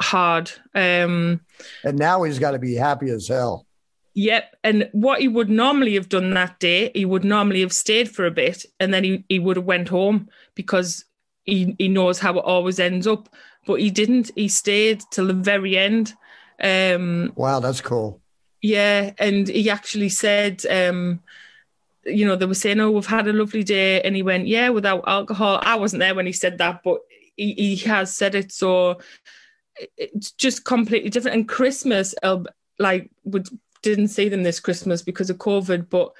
hard. 0.00 0.50
Um, 0.74 1.40
and 1.84 1.98
now 1.98 2.22
he's 2.22 2.38
got 2.38 2.52
to 2.52 2.58
be 2.58 2.74
happy 2.74 3.10
as 3.10 3.28
hell. 3.28 3.66
Yep. 4.14 4.56
And 4.64 4.88
what 4.92 5.20
he 5.20 5.28
would 5.28 5.48
normally 5.48 5.94
have 5.94 6.08
done 6.08 6.34
that 6.34 6.58
day, 6.60 6.90
he 6.94 7.04
would 7.04 7.24
normally 7.24 7.60
have 7.60 7.72
stayed 7.72 8.10
for 8.10 8.26
a 8.26 8.30
bit 8.30 8.64
and 8.78 8.92
then 8.92 9.04
he, 9.04 9.24
he 9.28 9.38
would 9.38 9.56
have 9.56 9.64
went 9.64 9.88
home 9.88 10.28
because 10.54 11.04
he, 11.44 11.74
he 11.78 11.88
knows 11.88 12.18
how 12.18 12.38
it 12.38 12.44
always 12.44 12.78
ends 12.78 13.06
up. 13.06 13.28
But 13.66 13.80
he 13.80 13.90
didn't. 13.90 14.30
He 14.34 14.48
stayed 14.48 15.02
till 15.10 15.28
the 15.28 15.34
very 15.34 15.78
end. 15.78 16.14
Um, 16.62 17.32
wow, 17.36 17.60
that's 17.60 17.80
cool. 17.80 18.21
Yeah. 18.62 19.12
And 19.18 19.48
he 19.48 19.68
actually 19.68 20.08
said, 20.08 20.64
um, 20.70 21.20
you 22.04 22.26
know, 22.26 22.36
they 22.36 22.46
were 22.46 22.54
saying, 22.54 22.80
Oh, 22.80 22.90
we've 22.90 23.06
had 23.06 23.28
a 23.28 23.32
lovely 23.32 23.64
day. 23.64 24.00
And 24.00 24.16
he 24.16 24.22
went, 24.22 24.46
Yeah, 24.46 24.70
without 24.70 25.04
alcohol. 25.06 25.60
I 25.62 25.76
wasn't 25.76 26.00
there 26.00 26.14
when 26.14 26.26
he 26.26 26.32
said 26.32 26.58
that, 26.58 26.80
but 26.82 27.00
he, 27.36 27.52
he 27.54 27.76
has 27.88 28.16
said 28.16 28.34
it. 28.34 28.52
So 28.52 29.00
it's 29.96 30.32
just 30.32 30.64
completely 30.64 31.10
different. 31.10 31.36
And 31.36 31.48
Christmas, 31.48 32.14
uh, 32.22 32.44
like, 32.78 33.10
would 33.24 33.48
didn't 33.82 34.08
see 34.08 34.28
them 34.28 34.44
this 34.44 34.60
Christmas 34.60 35.02
because 35.02 35.28
of 35.28 35.38
COVID, 35.38 35.90
but 35.90 36.12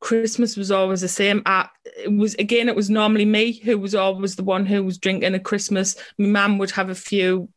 Christmas 0.00 0.56
was 0.56 0.70
always 0.70 1.02
the 1.02 1.08
same. 1.08 1.42
I, 1.46 1.68
it 1.84 2.12
was 2.12 2.34
again, 2.34 2.68
it 2.68 2.76
was 2.76 2.90
normally 2.90 3.24
me 3.24 3.52
who 3.52 3.78
was 3.78 3.94
always 3.94 4.34
the 4.34 4.42
one 4.42 4.66
who 4.66 4.82
was 4.82 4.98
drinking 4.98 5.34
at 5.34 5.44
Christmas. 5.44 5.96
My 6.18 6.26
mum 6.26 6.58
would 6.58 6.72
have 6.72 6.88
a 6.88 6.94
few 6.94 7.48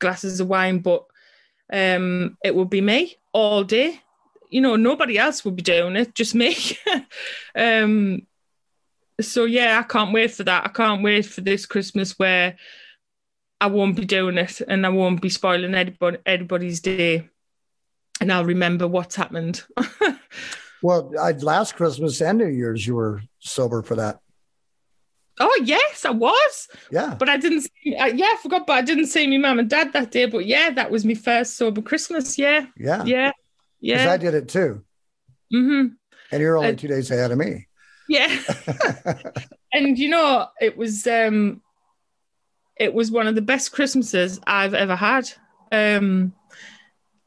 glasses 0.00 0.40
of 0.40 0.48
wine, 0.48 0.80
but 0.80 1.04
um, 1.74 2.38
it 2.44 2.54
would 2.54 2.70
be 2.70 2.80
me 2.80 3.16
all 3.32 3.64
day. 3.64 4.00
You 4.48 4.60
know, 4.60 4.76
nobody 4.76 5.18
else 5.18 5.44
would 5.44 5.56
be 5.56 5.62
doing 5.62 5.96
it, 5.96 6.14
just 6.14 6.34
me. 6.34 6.56
um, 7.56 8.22
so 9.20 9.44
yeah, 9.44 9.80
I 9.80 9.82
can't 9.82 10.12
wait 10.12 10.30
for 10.30 10.44
that. 10.44 10.64
I 10.64 10.68
can't 10.68 11.02
wait 11.02 11.26
for 11.26 11.40
this 11.40 11.66
Christmas 11.66 12.16
where 12.18 12.56
I 13.60 13.66
won't 13.66 13.96
be 13.96 14.04
doing 14.04 14.38
it 14.38 14.60
and 14.60 14.86
I 14.86 14.90
won't 14.90 15.20
be 15.20 15.28
spoiling 15.28 15.74
anybody, 15.74 16.18
anybody's 16.24 16.80
day 16.80 17.28
and 18.20 18.32
I'll 18.32 18.44
remember 18.44 18.86
what's 18.86 19.16
happened. 19.16 19.64
well, 20.82 21.12
I, 21.20 21.32
last 21.32 21.76
Christmas 21.76 22.20
and 22.20 22.38
New 22.38 22.46
Year's, 22.46 22.86
you 22.86 22.94
were 22.94 23.22
sober 23.40 23.82
for 23.82 23.96
that. 23.96 24.20
Oh 25.40 25.60
yes, 25.64 26.04
I 26.04 26.10
was. 26.10 26.68
Yeah, 26.90 27.16
but 27.18 27.28
I 27.28 27.36
didn't. 27.36 27.62
See, 27.62 27.96
uh, 27.96 28.06
yeah, 28.06 28.26
I 28.26 28.36
forgot, 28.42 28.66
but 28.66 28.74
I 28.74 28.82
didn't 28.82 29.06
see 29.06 29.26
my 29.26 29.38
mum 29.38 29.58
and 29.58 29.68
dad 29.68 29.92
that 29.92 30.10
day. 30.10 30.26
But 30.26 30.46
yeah, 30.46 30.70
that 30.70 30.90
was 30.90 31.04
my 31.04 31.14
first 31.14 31.56
sober 31.56 31.82
Christmas. 31.82 32.38
Yeah, 32.38 32.66
yeah, 32.76 33.04
yeah, 33.04 33.32
yeah. 33.80 34.12
I 34.12 34.16
did 34.16 34.34
it 34.34 34.48
too. 34.48 34.84
Mm-hmm. 35.52 35.94
And 36.32 36.40
you're 36.40 36.56
only 36.56 36.70
uh, 36.70 36.76
two 36.76 36.88
days 36.88 37.10
ahead 37.10 37.32
of 37.32 37.38
me. 37.38 37.66
Yeah, 38.08 38.38
and 39.72 39.98
you 39.98 40.08
know 40.08 40.48
it 40.60 40.76
was 40.76 41.06
um, 41.06 41.62
it 42.76 42.94
was 42.94 43.10
one 43.10 43.26
of 43.26 43.34
the 43.34 43.42
best 43.42 43.72
Christmases 43.72 44.40
I've 44.46 44.74
ever 44.74 44.94
had. 44.94 45.30
Um, 45.72 46.34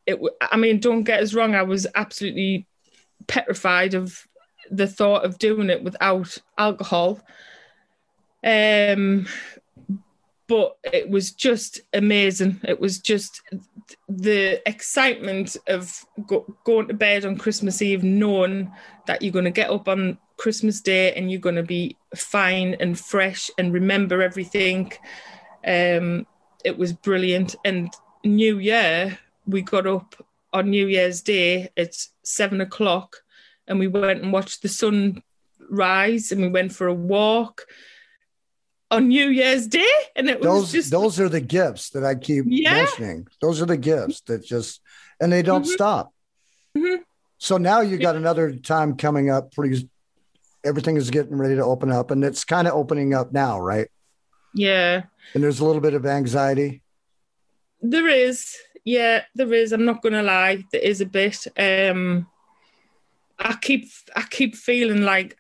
it 0.07 0.19
i 0.41 0.57
mean 0.57 0.79
don't 0.79 1.03
get 1.03 1.21
us 1.21 1.33
wrong 1.33 1.53
i 1.53 1.61
was 1.61 1.85
absolutely 1.93 2.65
petrified 3.27 3.93
of 3.93 4.25
the 4.71 4.87
thought 4.87 5.23
of 5.23 5.37
doing 5.37 5.69
it 5.69 5.83
without 5.83 6.37
alcohol 6.57 7.21
um 8.43 9.27
but 10.47 10.77
it 10.93 11.09
was 11.09 11.31
just 11.31 11.81
amazing. 11.93 12.61
It 12.63 12.79
was 12.79 12.99
just 12.99 13.41
the 14.07 14.61
excitement 14.67 15.57
of 15.67 16.05
go, 16.25 16.45
going 16.63 16.87
to 16.87 16.93
bed 16.93 17.25
on 17.25 17.37
christmas 17.37 17.81
eve 17.81 18.03
knowing 18.03 18.71
that 19.05 19.21
you're 19.21 19.31
going 19.31 19.45
to 19.45 19.51
get 19.51 19.69
up 19.69 19.87
on 19.87 20.17
christmas 20.35 20.81
day 20.81 21.13
and 21.13 21.31
you're 21.31 21.39
going 21.39 21.55
to 21.55 21.63
be 21.63 21.95
fine 22.15 22.75
and 22.81 22.99
fresh 22.99 23.49
and 23.57 23.73
remember 23.73 24.21
everything. 24.21 24.91
Um 25.65 26.25
it 26.63 26.77
was 26.77 26.91
brilliant. 26.91 27.55
And 27.63 27.93
new 28.23 28.59
year 28.59 29.17
we 29.45 29.61
got 29.61 29.87
up 29.87 30.15
on 30.53 30.69
New 30.69 30.87
Year's 30.87 31.21
Day 31.21 31.69
at 31.77 31.95
seven 32.23 32.61
o'clock 32.61 33.17
and 33.67 33.79
we 33.79 33.87
went 33.87 34.21
and 34.21 34.33
watched 34.33 34.61
the 34.61 34.69
sun 34.69 35.23
rise 35.69 36.31
and 36.31 36.41
we 36.41 36.47
went 36.47 36.73
for 36.73 36.87
a 36.87 36.93
walk 36.93 37.65
on 38.89 39.07
New 39.09 39.29
Year's 39.29 39.67
Day. 39.67 39.87
And 40.15 40.29
it 40.29 40.41
those, 40.41 40.61
was 40.61 40.71
just 40.71 40.91
those 40.91 41.19
are 41.19 41.29
the 41.29 41.41
gifts 41.41 41.91
that 41.91 42.03
I 42.03 42.15
keep 42.15 42.45
yeah. 42.47 42.73
mentioning. 42.73 43.27
Those 43.41 43.61
are 43.61 43.65
the 43.65 43.77
gifts 43.77 44.21
that 44.21 44.45
just 44.45 44.81
and 45.19 45.31
they 45.31 45.41
don't 45.41 45.63
mm-hmm. 45.63 45.71
stop. 45.71 46.13
Mm-hmm. 46.77 47.01
So 47.37 47.57
now 47.57 47.81
you 47.81 47.97
got 47.97 48.15
another 48.15 48.55
time 48.55 48.97
coming 48.97 49.29
up 49.29 49.53
pretty 49.53 49.89
everything 50.63 50.97
is 50.97 51.11
getting 51.11 51.37
ready 51.37 51.55
to 51.55 51.63
open 51.63 51.91
up 51.91 52.11
and 52.11 52.23
it's 52.23 52.43
kind 52.43 52.67
of 52.67 52.73
opening 52.73 53.13
up 53.13 53.31
now, 53.31 53.59
right? 53.59 53.87
Yeah. 54.53 55.03
And 55.33 55.43
there's 55.43 55.59
a 55.59 55.65
little 55.65 55.81
bit 55.81 55.93
of 55.93 56.05
anxiety. 56.05 56.81
There 57.81 58.07
is. 58.07 58.55
Yeah, 58.83 59.23
there 59.35 59.53
is. 59.53 59.71
I'm 59.71 59.85
not 59.85 60.01
gonna 60.01 60.23
lie, 60.23 60.63
there 60.71 60.81
is 60.81 61.01
a 61.01 61.05
bit. 61.05 61.45
Um, 61.57 62.27
I 63.37 63.55
keep 63.61 63.89
I 64.15 64.23
keep 64.23 64.55
feeling 64.55 65.01
like 65.01 65.37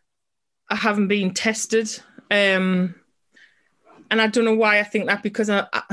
I 0.69 0.75
haven't 0.75 1.07
been 1.07 1.33
tested, 1.33 1.89
um, 2.29 2.95
and 4.09 4.21
I 4.21 4.27
don't 4.27 4.45
know 4.45 4.55
why 4.55 4.79
I 4.79 4.83
think 4.83 5.07
that 5.07 5.23
because 5.23 5.49
I, 5.49 5.65
I 5.73 5.83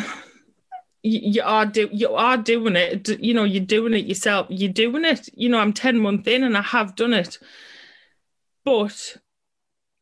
you, 1.03 1.20
you 1.22 1.42
are 1.44 1.66
do 1.66 1.88
you 1.92 2.14
are 2.14 2.37
doing 2.37 2.77
it. 2.77 3.09
You 3.20 3.35
know, 3.35 3.44
you're 3.44 3.64
doing 3.64 3.94
it 3.94 4.07
yourself. 4.07 4.46
You're 4.50 4.72
doing 4.72 5.05
it. 5.05 5.29
You 5.35 5.48
know, 5.48 5.59
I'm 5.59 5.72
ten 5.72 5.98
months 5.98 6.29
in 6.29 6.42
and 6.42 6.57
I 6.57 6.62
have 6.62 6.96
done 6.96 7.12
it, 7.12 7.38
but 8.64 9.16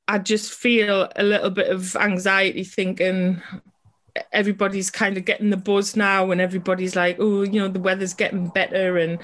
I 0.09 0.19
just 0.19 0.53
feel 0.53 1.09
a 1.17 1.23
little 1.23 1.51
bit 1.51 1.69
of 1.69 1.97
anxiety 1.97 2.65
thinking 2.65 3.43
everybody's 4.33 4.91
kind 4.91 5.17
of 5.17 5.25
getting 5.25 5.51
the 5.51 5.57
buzz 5.57 5.97
now 5.97 6.31
and 6.31 6.41
everybody's 6.41 6.95
like 6.95 7.17
oh 7.19 7.43
you 7.43 7.59
know 7.59 7.69
the 7.69 7.81
weather's 7.81 8.13
getting 8.13 8.49
better 8.49 8.99
and 8.99 9.19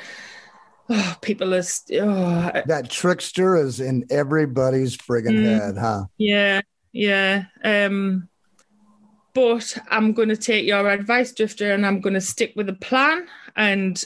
oh, 0.89 1.17
people 1.21 1.55
are 1.55 1.63
st- 1.63 2.03
oh. 2.03 2.63
that 2.65 2.89
trickster 2.89 3.57
is 3.57 3.81
in 3.81 4.07
everybody's 4.11 4.97
friggin' 4.97 5.41
mm, 5.41 5.45
head 5.45 5.77
huh 5.77 6.05
yeah 6.17 6.63
yeah 6.93 7.45
um 7.65 8.29
but 9.39 9.79
i'm 9.89 10.13
going 10.13 10.29
to 10.29 10.37
take 10.37 10.67
your 10.67 10.89
advice 10.89 11.33
drifter 11.33 11.73
and 11.73 11.87
i'm 11.87 12.01
going 12.01 12.15
to 12.15 12.21
stick 12.21 12.53
with 12.57 12.69
a 12.69 12.75
plan 12.75 13.27
and 13.57 14.05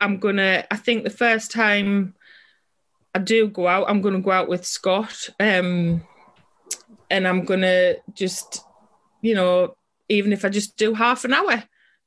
i'm 0.00 0.18
going 0.18 0.36
to 0.36 0.66
i 0.72 0.76
think 0.76 1.04
the 1.04 1.10
first 1.10 1.50
time 1.50 2.14
i 3.14 3.18
do 3.18 3.48
go 3.48 3.66
out 3.66 3.88
i'm 3.88 4.00
going 4.00 4.14
to 4.14 4.20
go 4.20 4.30
out 4.30 4.48
with 4.48 4.66
scott 4.66 5.28
um 5.40 6.02
and 7.10 7.26
i'm 7.26 7.44
going 7.44 7.62
to 7.62 7.96
just 8.14 8.62
you 9.20 9.34
know 9.34 9.74
even 10.12 10.32
if 10.32 10.44
I 10.44 10.48
just 10.48 10.76
do 10.76 10.94
half 10.94 11.24
an 11.24 11.32
hour. 11.32 11.64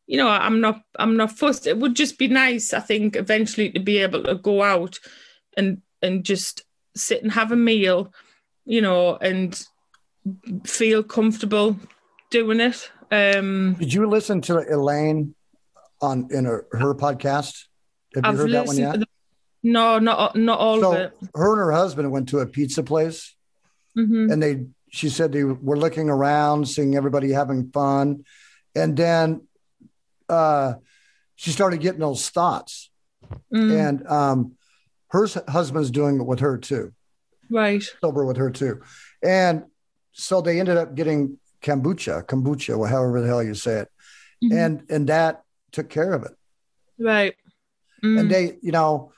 You 0.08 0.17
know, 0.17 0.29
I'm 0.29 0.62
not 0.62 0.81
I'm 0.99 1.17
not 1.17 1.31
fussed. 1.31 1.65
It 1.65 1.79
would 1.79 1.95
just 1.95 2.19
be 2.19 2.27
nice, 2.27 2.73
I 2.73 2.79
think, 2.79 3.15
eventually 3.15 3.71
to 3.71 3.79
be 3.79 3.97
able 3.97 4.23
to 4.23 4.36
go 4.36 4.62
out 4.62 4.99
and 5.58 5.81
and 6.01 6.23
just 6.23 6.62
sit 6.95 7.23
and 7.23 7.31
have 7.31 7.51
a 7.51 7.55
meal, 7.55 8.13
you 8.65 8.81
know, 8.81 9.17
and 9.17 9.65
feel 10.63 11.01
comfortable 11.01 11.77
doing 12.29 12.59
it. 12.59 12.91
Um 13.11 13.75
Did 13.75 13.93
you 13.93 14.07
listen 14.07 14.41
to 14.41 14.59
Elaine 14.59 15.35
on 16.01 16.27
in 16.31 16.45
her, 16.45 16.67
her 16.71 16.95
podcast? 16.95 17.65
Have 18.15 18.23
you 18.25 18.29
I've 18.31 18.38
heard 18.38 18.51
that 18.51 18.67
one 18.67 18.77
yet? 18.77 18.99
The, 18.99 19.07
no, 19.63 19.99
not 19.99 20.35
not 20.35 20.59
all 20.59 20.79
so 20.79 20.91
of 20.93 20.99
it. 20.99 21.13
Her 21.33 21.53
and 21.53 21.59
her 21.59 21.71
husband 21.71 22.11
went 22.11 22.29
to 22.29 22.39
a 22.39 22.45
pizza 22.45 22.83
place, 22.83 23.35
mm-hmm. 23.97 24.31
and 24.31 24.41
they 24.41 24.65
she 24.89 25.09
said 25.09 25.31
they 25.31 25.43
were 25.43 25.77
looking 25.77 26.09
around, 26.09 26.67
seeing 26.67 26.95
everybody 26.95 27.31
having 27.31 27.71
fun. 27.71 28.23
And 28.75 28.95
then 28.95 29.47
uh, 30.29 30.75
she 31.35 31.51
started 31.51 31.81
getting 31.81 31.99
those 31.99 32.29
thoughts. 32.29 32.91
Mm. 33.53 33.88
And 33.88 34.07
um, 34.07 34.51
her 35.09 35.27
husband's 35.47 35.91
doing 35.91 36.21
it 36.21 36.25
with 36.25 36.39
her 36.39 36.57
too. 36.57 36.93
Right. 37.49 37.83
Sober 38.01 38.25
with 38.25 38.38
her 38.38 38.51
too. 38.51 38.81
And 39.23 39.65
so 40.13 40.41
they 40.41 40.59
ended 40.59 40.77
up 40.77 40.95
getting 40.95 41.39
kombucha, 41.65 42.23
kombucha, 42.25 42.88
however 42.88 43.21
the 43.21 43.28
hell 43.28 43.43
you 43.43 43.56
say 43.56 43.80
it. 43.80 43.89
Mm-hmm. 44.43 44.58
And 44.58 44.84
and 44.89 45.08
that 45.10 45.43
took 45.71 45.89
care 45.89 46.13
of 46.13 46.23
it. 46.23 46.32
Right. 46.99 47.36
Mm. 48.04 48.19
And 48.19 48.32
they, 48.32 48.58
you 48.62 48.71
know, 48.71 49.12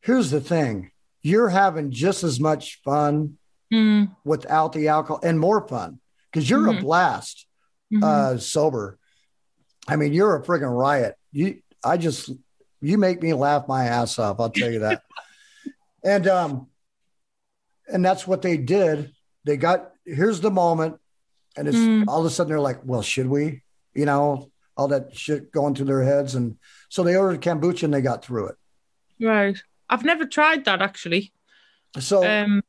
here's 0.00 0.30
the 0.30 0.40
thing. 0.40 0.90
you're 1.20 1.48
having 1.50 1.90
just 1.90 2.22
as 2.24 2.38
much 2.40 2.80
fun 2.84 3.36
Mm, 3.70 4.16
without 4.24 4.72
the 4.72 4.88
alcohol 4.88 5.20
and 5.22 5.38
more 5.38 5.68
fun 5.68 6.00
because 6.32 6.48
you're 6.48 6.68
a 6.68 6.72
Mhm. 6.72 6.80
blast 6.80 7.46
mhm. 7.92 8.02
uh 8.02 8.38
sober. 8.38 8.98
I 9.86 9.96
mean, 9.96 10.14
you're 10.14 10.36
a 10.36 10.42
friggin' 10.42 10.74
riot. 10.74 11.16
You 11.32 11.60
I 11.84 11.98
just 11.98 12.30
you 12.80 12.96
make 12.96 13.20
me 13.22 13.34
laugh 13.34 13.68
my 13.68 13.84
ass 13.84 14.18
off, 14.18 14.40
I'll 14.40 14.48
tell 14.48 14.70
you 14.72 14.78
that. 14.78 15.02
and 16.04 16.26
um 16.28 16.68
and 17.92 18.02
that's 18.02 18.26
what 18.26 18.40
they 18.40 18.56
did. 18.56 19.12
They 19.44 19.58
got 19.58 19.90
here's 20.06 20.40
the 20.40 20.50
moment, 20.50 20.96
and 21.58 21.68
it's 21.68 21.76
Mm. 21.76 22.04
all 22.08 22.20
of 22.20 22.26
a 22.26 22.30
sudden 22.30 22.50
they're 22.50 22.60
like, 22.60 22.80
Well, 22.84 23.02
should 23.02 23.26
we? 23.28 23.62
You 23.94 24.06
know, 24.06 24.50
all 24.76 24.88
that 24.88 25.16
shit 25.16 25.50
going 25.52 25.74
through 25.74 25.86
their 25.86 26.02
heads. 26.02 26.34
And 26.34 26.56
so 26.88 27.02
they 27.02 27.16
ordered 27.16 27.40
kombucha 27.42 27.82
and 27.82 27.92
they 27.94 28.00
got 28.00 28.24
through 28.24 28.48
it. 28.48 28.56
right. 29.20 29.60
I've 29.90 30.04
never 30.04 30.24
tried 30.26 30.64
that 30.66 30.80
actually. 30.82 31.32
So 31.98 32.22
Um, 32.24 32.62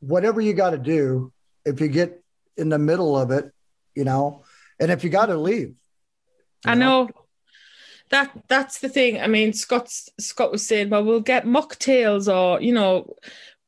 whatever 0.00 0.40
you 0.40 0.54
got 0.54 0.70
to 0.70 0.78
do, 0.78 1.32
if 1.64 1.80
you 1.80 1.88
get 1.88 2.22
in 2.56 2.68
the 2.70 2.78
middle 2.78 3.16
of 3.18 3.30
it, 3.30 3.52
you 3.94 4.04
know, 4.04 4.44
and 4.80 4.90
if 4.90 5.02
you 5.04 5.10
got 5.10 5.26
to 5.26 5.36
leave, 5.36 5.74
I 6.64 6.74
know 6.74 7.08
that 8.10 8.30
that's 8.48 8.78
the 8.78 8.88
thing. 8.88 9.20
I 9.20 9.26
mean, 9.26 9.52
Scott's 9.52 10.08
Scott 10.20 10.52
was 10.52 10.66
saying, 10.66 10.90
well, 10.90 11.04
we'll 11.04 11.20
get 11.20 11.44
mocktails 11.44 12.32
or 12.32 12.60
you 12.62 12.72
know, 12.72 13.16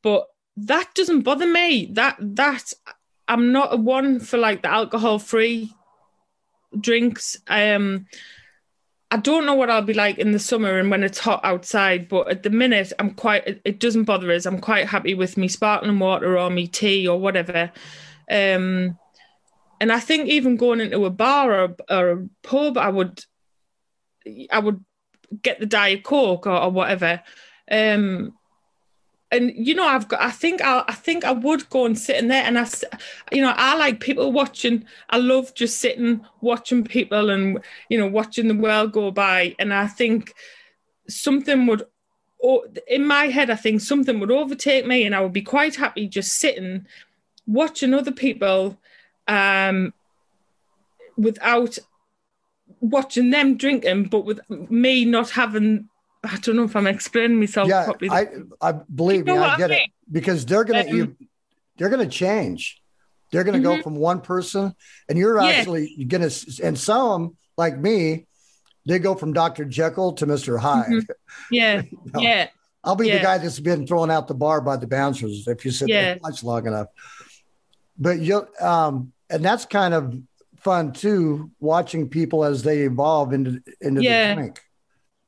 but 0.01 0.27
that 0.55 0.93
doesn't 0.95 1.21
bother 1.21 1.47
me. 1.47 1.89
That 1.93 2.15
that 2.19 2.73
I'm 3.29 3.51
not 3.51 3.73
a 3.73 3.77
one 3.77 4.19
for 4.19 4.37
like 4.37 4.63
the 4.63 4.71
alcohol 4.71 5.19
free 5.19 5.71
drinks. 6.77 7.37
Um, 7.47 8.07
I 9.11 9.17
don't 9.17 9.45
know 9.45 9.53
what 9.53 9.69
I'll 9.69 9.83
be 9.83 9.93
like 9.93 10.17
in 10.17 10.31
the 10.31 10.39
summer 10.39 10.79
and 10.79 10.89
when 10.89 11.03
it's 11.03 11.19
hot 11.19 11.41
outside, 11.43 12.09
but 12.09 12.27
at 12.27 12.43
the 12.43 12.49
minute 12.49 12.91
I'm 12.97 13.11
quite. 13.11 13.61
It, 13.63 13.79
doesn't 13.79 14.03
bother 14.05 14.31
us. 14.31 14.45
I'm 14.45 14.59
quite 14.59 14.87
happy 14.87 15.13
with 15.13 15.37
me 15.37 15.47
sparkling 15.47 15.99
water 15.99 16.37
or 16.37 16.49
me 16.49 16.67
tea 16.67 17.07
or 17.07 17.19
whatever. 17.19 17.71
Um, 18.29 18.97
and 19.79 19.91
I 19.91 19.99
think 19.99 20.27
even 20.27 20.57
going 20.57 20.81
into 20.81 21.05
a 21.05 21.09
bar 21.09 21.53
or, 21.53 21.75
or 21.89 22.09
a 22.09 22.27
pub, 22.43 22.77
I 22.77 22.89
would, 22.89 23.23
I 24.51 24.59
would 24.59 24.83
get 25.41 25.59
the 25.59 25.65
diet 25.65 26.03
coke 26.03 26.47
or, 26.47 26.57
or 26.57 26.71
whatever. 26.71 27.21
Um, 27.71 28.33
and 29.31 29.51
you 29.55 29.75
know, 29.75 29.85
I've 29.85 30.07
got. 30.07 30.21
I 30.21 30.31
think 30.31 30.61
I. 30.61 30.83
I 30.87 30.93
think 30.93 31.23
I 31.23 31.31
would 31.31 31.69
go 31.69 31.85
and 31.85 31.97
sit 31.97 32.17
in 32.17 32.29
there, 32.29 32.43
and 32.43 32.57
I, 32.57 32.67
you 33.31 33.41
know, 33.41 33.53
I 33.55 33.75
like 33.75 33.99
people 33.99 34.31
watching. 34.31 34.85
I 35.09 35.17
love 35.17 35.53
just 35.53 35.79
sitting 35.79 36.25
watching 36.41 36.83
people, 36.83 37.29
and 37.29 37.59
you 37.89 37.99
know, 37.99 38.07
watching 38.07 38.47
the 38.47 38.55
world 38.55 38.91
go 38.91 39.11
by. 39.11 39.55
And 39.59 39.71
I 39.73 39.85
think 39.85 40.33
something 41.07 41.67
would, 41.67 41.83
in 42.87 43.05
my 43.05 43.25
head, 43.25 43.51
I 43.51 43.55
think 43.55 43.81
something 43.81 44.19
would 44.19 44.31
overtake 44.31 44.87
me, 44.87 45.03
and 45.03 45.13
I 45.13 45.21
would 45.21 45.33
be 45.33 45.43
quite 45.43 45.75
happy 45.75 46.07
just 46.07 46.33
sitting, 46.33 46.87
watching 47.45 47.93
other 47.93 48.11
people, 48.11 48.79
um, 49.27 49.93
without 51.17 51.77
watching 52.79 53.29
them 53.29 53.57
drinking, 53.57 54.05
but 54.05 54.25
with 54.25 54.39
me 54.49 55.05
not 55.05 55.29
having. 55.31 55.89
I 56.23 56.37
don't 56.37 56.55
know 56.57 56.63
if 56.63 56.75
I'm 56.75 56.87
explaining 56.87 57.39
myself 57.39 57.69
yeah, 57.69 57.85
properly. 57.85 58.09
I, 58.11 58.27
I 58.61 58.71
believe 58.73 59.19
You 59.27 59.33
me, 59.33 59.39
know 59.39 59.43
I 59.43 59.57
get 59.57 59.71
I 59.71 59.75
it 59.75 59.89
because 60.11 60.45
they're 60.45 60.63
gonna 60.65 60.81
Um, 60.81 60.87
you, 60.95 61.15
they're 61.77 61.89
gonna 61.89 62.07
change. 62.09 62.81
They're 63.31 63.43
gonna 63.43 63.59
go 63.61 63.77
Mhm. 63.77 63.83
from 63.83 63.95
one 63.95 64.21
person, 64.21 64.73
and 65.07 65.17
you're 65.17 65.39
Yeah. 65.41 65.47
actually 65.47 65.95
gonna. 66.07 66.29
And 66.63 66.77
some 66.77 67.37
like 67.57 67.77
me, 67.77 68.25
they 68.85 68.99
go 68.99 69.15
from 69.15 69.33
Doctor 69.33 69.63
Jekyll 69.65 70.13
to 70.13 70.25
Mister 70.25 70.57
Hyde. 70.57 70.87
Mhm. 70.89 71.07
yeah, 71.51 71.81
No. 72.13 72.19
yeah, 72.19 72.47
I'll 72.83 72.95
be 72.95 73.09
the 73.11 73.19
guy 73.19 73.37
that's 73.37 73.59
been 73.59 73.87
thrown 73.87 74.11
out 74.11 74.27
the 74.27 74.33
bar 74.35 74.59
by 74.61 74.75
the 74.77 74.87
bouncers 74.87 75.47
if 75.47 75.63
you 75.63 75.71
sit 75.71 75.87
Yeah. 75.89 76.01
there 76.01 76.19
much 76.21 76.43
long 76.43 76.67
enough. 76.67 76.87
But 77.97 78.19
you, 78.19 78.45
um, 78.59 79.13
and 79.29 79.43
that's 79.45 79.65
kind 79.65 79.93
of 79.93 80.15
fun 80.57 80.91
too, 80.91 81.51
watching 81.61 82.09
people 82.09 82.43
as 82.43 82.63
they 82.63 82.79
evolve 82.79 83.31
into 83.31 83.61
into 83.79 84.03
Yeah. 84.03 84.29
the 84.35 84.41
drink. 84.41 84.61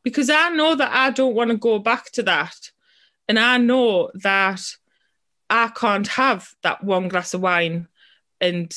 Because 0.04 0.30
I 0.30 0.50
know 0.50 0.76
that 0.76 0.92
I 0.92 1.12
don't 1.12 1.36
want 1.36 1.52
to 1.52 1.58
go 1.58 1.80
back 1.80 2.12
to 2.14 2.24
that, 2.24 2.72
and 3.28 3.38
I 3.40 3.58
know 3.58 4.12
that 4.16 4.62
I 5.50 5.68
can't 5.70 6.08
have 6.08 6.54
that 6.64 6.84
one 6.84 7.08
glass 7.08 7.34
of 7.34 7.42
wine, 7.42 7.88
and 8.40 8.74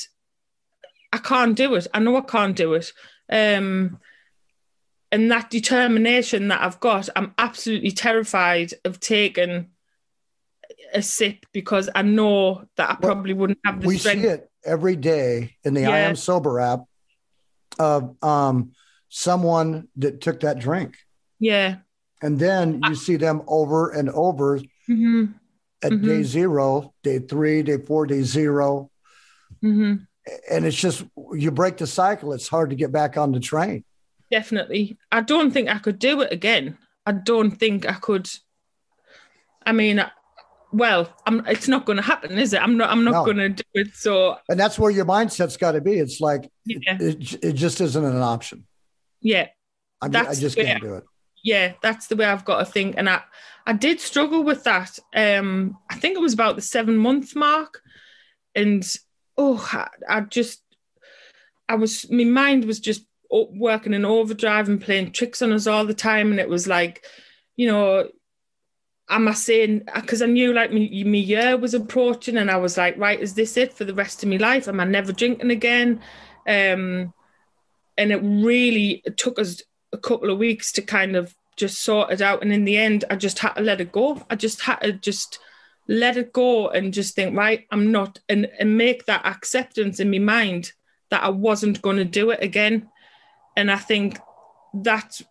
I 1.11 1.17
can't 1.17 1.55
do 1.55 1.75
it. 1.75 1.87
I 1.93 1.99
know 1.99 2.17
I 2.17 2.21
can't 2.21 2.55
do 2.55 2.73
it. 2.73 2.91
Um, 3.29 3.99
and 5.11 5.31
that 5.31 5.49
determination 5.49 6.49
that 6.49 6.61
I've 6.61 6.79
got, 6.79 7.07
I'm 7.15 7.33
absolutely 7.37 7.91
terrified 7.91 8.73
of 8.83 8.99
taking 8.99 9.69
a 10.93 11.01
sip 11.01 11.45
because 11.53 11.89
I 11.95 12.01
know 12.01 12.67
that 12.75 12.89
I 12.89 12.97
Well, 12.99 13.13
probably 13.13 13.33
wouldn't 13.33 13.59
have 13.65 13.81
the 13.81 13.87
we 13.87 13.97
strength. 13.97 14.21
see 14.23 14.27
it 14.27 14.51
every 14.65 14.95
day 14.95 15.55
in 15.63 15.73
the 15.73 15.85
I 15.85 15.99
am 15.99 16.15
sober 16.15 16.59
app 16.59 16.81
of 17.79 18.21
um, 18.23 18.73
someone 19.09 19.87
that 19.97 20.21
took 20.21 20.41
that 20.41 20.59
drink. 20.59 20.97
Yeah. 21.39 21.77
And 22.21 22.39
then 22.39 22.81
you 22.87 22.95
see 22.95 23.17
them 23.17 23.41
over 23.47 23.89
and 23.91 24.09
over 24.09 24.59
hmm 24.87 25.25
at 25.83 25.91
Mhm. 25.91 26.03
day 26.03 26.23
zero, 26.23 26.93
day 27.03 27.19
three, 27.19 27.61
day 27.61 27.77
four, 27.77 28.05
day 28.07 28.21
zero. 28.23 28.89
hmm 29.61 29.95
And 30.49 30.65
it's 30.65 30.77
just, 30.77 31.03
you 31.33 31.51
break 31.51 31.77
the 31.77 31.85
cycle. 31.85 32.33
It's 32.33 32.47
hard 32.47 32.69
to 32.71 32.75
get 32.75 32.91
back 32.91 33.17
on 33.17 33.31
the 33.31 33.39
train. 33.39 33.83
Definitely. 34.31 34.97
I 35.11 35.21
don't 35.21 35.51
think 35.51 35.69
I 35.69 35.77
could 35.77 35.99
do 35.99 36.21
it 36.21 36.31
again. 36.31 36.77
I 37.05 37.11
don't 37.11 37.51
think 37.51 37.87
I 37.87 37.93
could. 37.93 38.27
I 39.65 39.71
mean, 39.73 39.99
I- 39.99 40.11
well, 40.71 41.13
I'm, 41.25 41.45
it's 41.47 41.67
not 41.67 41.85
going 41.85 41.97
to 41.97 42.01
happen, 42.03 42.37
is 42.37 42.51
it? 42.53 42.61
I'm 42.61 42.75
not. 42.77 42.89
I'm 42.89 43.03
not 43.03 43.11
No. 43.11 43.25
going 43.25 43.37
to 43.37 43.49
do 43.49 43.63
it. 43.75 43.95
So 43.95 44.37
And 44.49 44.59
that's 44.59 44.77
where 44.79 44.91
your 44.91 45.05
mindset's 45.05 45.57
got 45.57 45.73
to 45.73 45.81
be. 45.81 45.93
It's 45.99 46.19
like, 46.19 46.49
yeah, 46.65 46.97
it, 46.99 47.43
it 47.43 47.53
just 47.53 47.79
isn't 47.81 48.03
an 48.03 48.17
option. 48.21 48.65
yeah, 49.21 49.47
I, 50.01 50.07
I 50.07 50.33
just 50.35 50.55
can't 50.57 50.81
do 50.81 50.95
it. 50.95 51.03
Yeah. 51.45 51.73
That's 51.81 52.07
the 52.07 52.15
way 52.15 52.25
I've 52.25 52.43
got 52.43 52.59
to 52.59 52.65
think. 52.65 52.95
And 52.97 53.07
I, 53.07 53.21
I 53.67 53.73
did 53.73 54.01
struggle 54.01 54.43
with 54.43 54.63
that. 54.63 54.97
Um, 55.15 55.77
I 55.89 55.95
think 55.95 56.17
it 56.17 56.21
was 56.21 56.33
about 56.33 56.55
the 56.55 56.61
seven 56.61 56.97
month 56.97 57.35
mark, 57.35 57.81
and 58.55 58.83
oh, 59.37 59.67
I, 59.71 59.87
I 60.09 60.21
just, 60.21 60.61
I 61.69 61.75
was, 61.75 62.09
my 62.11 62.23
mind 62.23 62.65
was 62.65 62.79
just 62.79 63.05
working 63.29 63.93
in 63.93 64.05
overdrive 64.05 64.69
and 64.69 64.81
playing 64.81 65.11
tricks 65.11 65.41
on 65.41 65.51
us 65.51 65.67
all 65.67 65.85
the 65.85 65.93
time, 65.93 66.31
and 66.31 66.39
it 66.39 66.49
was 66.49 66.67
like, 66.67 67.05
you 67.55 67.67
know, 67.67 68.09
am 69.09 69.27
I 69.27 69.33
saying 69.33 69.83
because 69.93 70.21
I 70.21 70.25
knew 70.25 70.51
like 70.51 70.71
me 70.73 71.19
year 71.19 71.57
was 71.57 71.73
approaching, 71.73 72.37
and 72.37 72.49
I 72.49 72.57
was 72.57 72.77
like, 72.77 72.97
right, 72.97 73.19
is 73.19 73.35
this 73.35 73.55
it 73.55 73.73
for 73.73 73.83
the 73.83 73.93
rest 73.93 74.23
of 74.23 74.29
my 74.29 74.37
life? 74.37 74.67
Am 74.67 74.79
I 74.79 74.85
never 74.85 75.11
drinking 75.11 75.51
again? 75.51 76.01
Um, 76.47 77.13
and 77.97 78.11
it 78.11 78.21
really 78.23 79.03
took 79.17 79.39
us 79.39 79.61
a 79.95 80.07
couple 80.07 80.29
of 80.29 80.37
weeks 80.37 80.71
to 80.73 80.81
kind 80.81 81.15
of 81.15 81.35
just 81.55 81.81
sort 81.81 82.11
it 82.11 82.21
out, 82.21 82.41
and 82.43 82.51
in 82.51 82.65
the 82.65 82.77
end, 82.77 83.05
I 83.09 83.15
just 83.15 83.39
had 83.39 83.53
to 83.53 83.63
let 83.63 83.81
it 83.81 83.91
go. 83.91 84.21
I 84.29 84.35
just 84.35 84.61
had 84.61 84.79
to 84.81 84.91
just 84.91 85.39
let 85.87 86.17
it 86.17 86.33
go 86.33 86.69
and 86.69 86.93
just 86.93 87.15
think, 87.15 87.37
right, 87.37 87.65
I'm 87.71 87.91
not, 87.91 88.19
and 88.29 88.47
and 88.59 88.77
make 88.77 89.05
that 89.05 89.25
acceptance 89.25 89.99
in 89.99 90.11
my 90.11 90.19
mind 90.19 90.73
that 91.09 91.23
I 91.23 91.29
wasn't 91.29 91.81
going 91.81 91.97
to 91.97 92.05
do 92.19 92.31
it 92.31 92.43
again, 92.43 92.89
and 93.57 93.71
I 93.71 93.77
think 93.77 94.19
that 94.83 95.21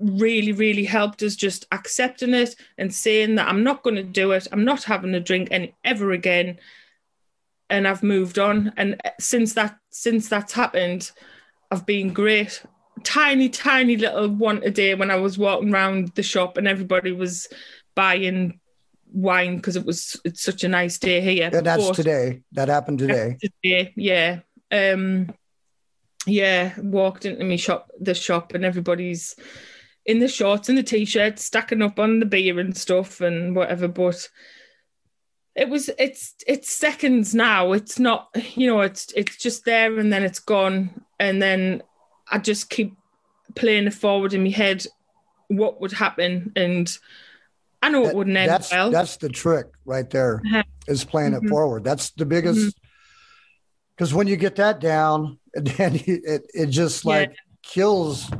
really 0.00 0.52
really 0.52 0.84
helped 0.84 1.22
us 1.24 1.34
just 1.34 1.66
accepting 1.72 2.32
it 2.32 2.54
and 2.78 2.94
saying 2.94 3.34
that 3.34 3.48
I'm 3.48 3.64
not 3.64 3.82
going 3.82 3.96
to 3.96 4.04
do 4.04 4.30
it. 4.30 4.46
I'm 4.52 4.64
not 4.64 4.84
having 4.84 5.14
a 5.14 5.20
drink 5.20 5.48
any 5.50 5.74
ever 5.84 6.12
again. 6.12 6.58
And 7.70 7.86
I've 7.86 8.02
moved 8.02 8.38
on. 8.38 8.72
And 8.76 9.00
since 9.18 9.54
that 9.54 9.76
since 9.90 10.28
that's 10.28 10.52
happened 10.52 11.10
I've 11.70 11.84
been 11.84 12.12
great 12.12 12.62
tiny 13.04 13.48
tiny 13.48 13.96
little 13.96 14.28
one 14.28 14.62
a 14.62 14.70
day 14.70 14.94
when 14.94 15.10
I 15.10 15.16
was 15.16 15.38
walking 15.38 15.72
around 15.72 16.08
the 16.14 16.22
shop 16.22 16.56
and 16.56 16.68
everybody 16.68 17.12
was 17.12 17.48
buying 17.94 18.60
wine 19.12 19.56
because 19.56 19.76
it 19.76 19.86
was 19.86 20.20
it's 20.24 20.42
such 20.42 20.64
a 20.64 20.68
nice 20.68 20.98
day 20.98 21.20
here 21.20 21.50
And 21.52 21.66
that's 21.66 21.90
today. 21.90 22.42
That 22.52 22.68
happened 22.68 22.98
today. 22.98 23.36
today. 23.40 23.92
Yeah. 23.96 24.40
Um 24.70 25.34
yeah, 26.26 26.74
walked 26.78 27.24
into 27.24 27.44
my 27.44 27.56
shop 27.56 27.90
the 28.00 28.14
shop 28.14 28.54
and 28.54 28.64
everybody's 28.64 29.34
in 30.04 30.18
the 30.20 30.28
shorts 30.28 30.68
and 30.68 30.78
the 30.78 30.82
t-shirts 30.82 31.44
stacking 31.44 31.82
up 31.82 31.98
on 31.98 32.18
the 32.18 32.26
beer 32.26 32.58
and 32.58 32.76
stuff 32.76 33.20
and 33.20 33.54
whatever 33.54 33.86
but 33.88 34.28
it 35.54 35.68
was 35.68 35.90
it's 35.98 36.34
it's 36.46 36.70
seconds 36.70 37.34
now 37.34 37.72
it's 37.72 37.98
not 37.98 38.28
you 38.54 38.66
know 38.66 38.80
it's 38.80 39.12
it's 39.14 39.36
just 39.36 39.66
there 39.66 39.98
and 39.98 40.10
then 40.10 40.22
it's 40.22 40.38
gone 40.38 41.04
and 41.18 41.42
then 41.42 41.82
i 42.30 42.38
just 42.38 42.70
keep 42.70 42.94
playing 43.54 43.86
it 43.86 43.94
forward 43.94 44.32
in 44.34 44.42
my 44.44 44.50
head 44.50 44.84
what 45.48 45.80
would 45.80 45.92
happen 45.92 46.52
and 46.56 46.98
i 47.82 47.88
know 47.88 48.02
That- 48.04 48.10
it 48.10 48.16
wouldn't 48.16 48.36
end 48.36 48.50
that's 48.50 48.70
well 48.72 48.90
that's 48.90 49.16
the 49.16 49.28
trick 49.28 49.66
right 49.84 50.08
there 50.10 50.42
Uh-huh. 50.46 50.62
is 50.86 51.04
playing 51.04 51.32
Mhm. 51.32 51.44
it 51.44 51.48
forward 51.48 51.84
that's 51.84 52.10
the 52.10 52.26
biggest 52.26 52.76
because 53.96 54.12
when 54.14 54.26
you 54.26 54.36
get 54.36 54.56
that 54.56 54.80
down 54.80 55.38
then 55.54 55.96
it, 56.06 56.42
it 56.54 56.66
just 56.66 57.04
Yeah. 57.04 57.10
like 57.10 57.36
kills 57.62 58.30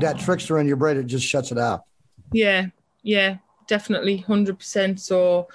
that 0.00 0.18
trickster 0.18 0.58
in 0.58 0.66
your 0.66 0.76
brain 0.76 0.96
it 0.96 1.06
just 1.06 1.26
shuts 1.26 1.52
it 1.52 1.58
out 1.58 1.84
Yeah, 2.32 2.66
yeah, 3.02 3.38
definitely, 3.66 4.18
hundred 4.18 4.58
percent. 4.58 5.00
So 5.00 5.48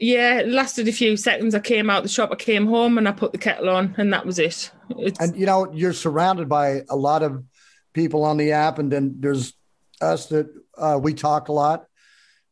yeah, 0.00 0.40
it 0.40 0.48
lasted 0.48 0.88
a 0.88 0.92
few 0.92 1.16
seconds. 1.16 1.54
I 1.54 1.60
came 1.60 1.90
out 1.90 2.02
the 2.02 2.08
shop, 2.08 2.30
I 2.32 2.36
came 2.36 2.66
home, 2.66 2.96
and 2.98 3.06
I 3.06 3.12
put 3.12 3.32
the 3.32 3.38
kettle 3.38 3.68
on, 3.68 3.94
and 3.98 4.12
that 4.12 4.24
was 4.26 4.38
it. 4.38 4.72
It's, 4.98 5.20
And 5.20 5.36
you 5.36 5.46
know, 5.46 5.70
you're 5.72 5.92
surrounded 5.92 6.48
by 6.48 6.82
a 6.88 6.96
lot 6.96 7.22
of 7.22 7.44
people 7.92 8.24
on 8.24 8.36
the 8.38 8.52
app, 8.52 8.78
and 8.78 8.90
then 8.90 9.16
there's 9.20 9.52
us 10.00 10.26
that 10.26 10.46
uh, 10.78 10.98
we 11.00 11.12
talk 11.12 11.48
a 11.48 11.52
lot 11.52 11.84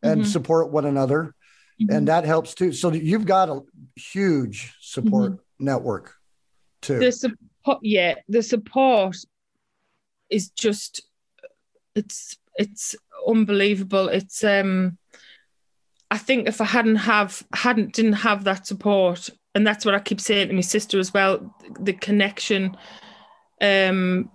and 0.03 0.21
Mhm. 0.23 0.27
support 0.27 0.71
one 0.71 0.85
another, 0.85 1.35
Mhm. 1.81 1.97
and 1.97 2.09
that 2.09 2.25
helps 2.25 2.55
too. 2.55 2.73
So 2.73 2.93
you've 2.93 3.25
got 3.27 3.49
a 3.49 3.63
huge 3.97 4.75
support 4.81 5.39
network 5.59 6.15
too. 6.83 6.99
the 7.01 7.11
support 7.11 7.79
yeah 7.83 8.15
the 8.29 8.43
support 8.43 9.17
is 10.31 10.51
just 10.51 11.01
it's 11.97 12.37
it's 12.57 12.95
unbelievable 13.27 14.09
it's 14.09 14.45
um 14.45 14.97
i 16.11 16.19
think 16.19 16.49
if 16.49 16.61
i 16.61 16.65
hadn't 16.65 16.97
have 16.97 17.43
hadn't 17.55 17.93
didn't 17.93 18.15
have 18.15 18.45
that 18.45 18.67
support 18.67 19.31
and 19.55 19.67
that's 19.67 19.85
what 19.85 19.95
i 19.95 19.99
keep 19.99 20.21
saying 20.21 20.49
to 20.49 20.55
my 20.55 20.61
sister 20.61 20.99
as 20.99 21.13
well 21.13 21.55
the 21.81 21.93
connection 21.93 22.77
um 23.61 24.31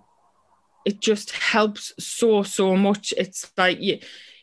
it 0.84 1.00
just 1.00 1.30
helps 1.30 1.92
so 1.98 2.42
so 2.42 2.76
much 2.76 3.14
it's 3.16 3.50
like 3.56 3.80
you 3.80 3.98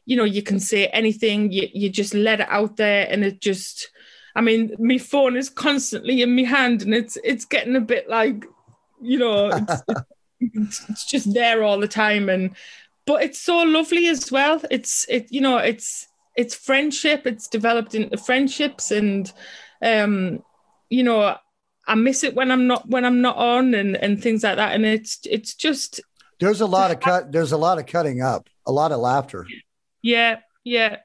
you 0.05 0.17
know 0.17 0.23
you 0.23 0.41
can 0.41 0.59
say 0.59 0.87
anything 0.87 1.51
you 1.51 1.67
you 1.73 1.89
just 1.89 2.13
let 2.13 2.41
it 2.41 2.47
out 2.49 2.77
there 2.77 3.07
and 3.09 3.23
it 3.23 3.39
just 3.39 3.91
I 4.35 4.41
mean, 4.41 4.75
my 4.79 4.97
phone 4.97 5.35
is 5.35 5.49
constantly 5.49 6.21
in 6.21 6.35
my 6.35 6.43
hand, 6.43 6.83
and 6.83 6.93
it's 6.93 7.17
it's 7.23 7.45
getting 7.45 7.75
a 7.75 7.81
bit 7.81 8.09
like, 8.09 8.45
you 9.01 9.17
know, 9.17 9.47
it's, 9.47 9.83
it's, 10.39 10.89
it's 10.89 11.05
just 11.05 11.33
there 11.33 11.63
all 11.63 11.79
the 11.79 11.87
time, 11.87 12.29
and 12.29 12.55
but 13.05 13.23
it's 13.23 13.39
so 13.39 13.63
lovely 13.63 14.07
as 14.07 14.31
well. 14.31 14.61
It's 14.71 15.05
it 15.09 15.27
you 15.31 15.41
know 15.41 15.57
it's 15.57 16.07
it's 16.35 16.55
friendship. 16.55 17.25
It's 17.25 17.47
developed 17.47 17.95
into 17.95 18.17
friendships, 18.17 18.91
and 18.91 19.31
um, 19.81 20.43
you 20.89 21.03
know, 21.03 21.35
I 21.87 21.95
miss 21.95 22.23
it 22.23 22.35
when 22.35 22.51
I'm 22.51 22.67
not 22.67 22.87
when 22.87 23.05
I'm 23.05 23.21
not 23.21 23.37
on, 23.37 23.73
and 23.73 23.95
and 23.95 24.21
things 24.21 24.43
like 24.43 24.57
that. 24.57 24.73
And 24.73 24.85
it's 24.85 25.19
it's 25.25 25.53
just 25.53 25.99
There's 26.39 26.61
a 26.61 26.65
lot 26.65 26.91
of 26.91 26.99
cut. 26.99 27.31
There's 27.31 27.51
a 27.51 27.57
lot 27.57 27.79
of 27.79 27.85
cutting 27.85 28.21
up, 28.21 28.49
a 28.65 28.71
lot 28.71 28.91
of 28.91 28.99
laughter. 28.99 29.45
Yeah, 30.01 30.39
yeah. 30.63 30.97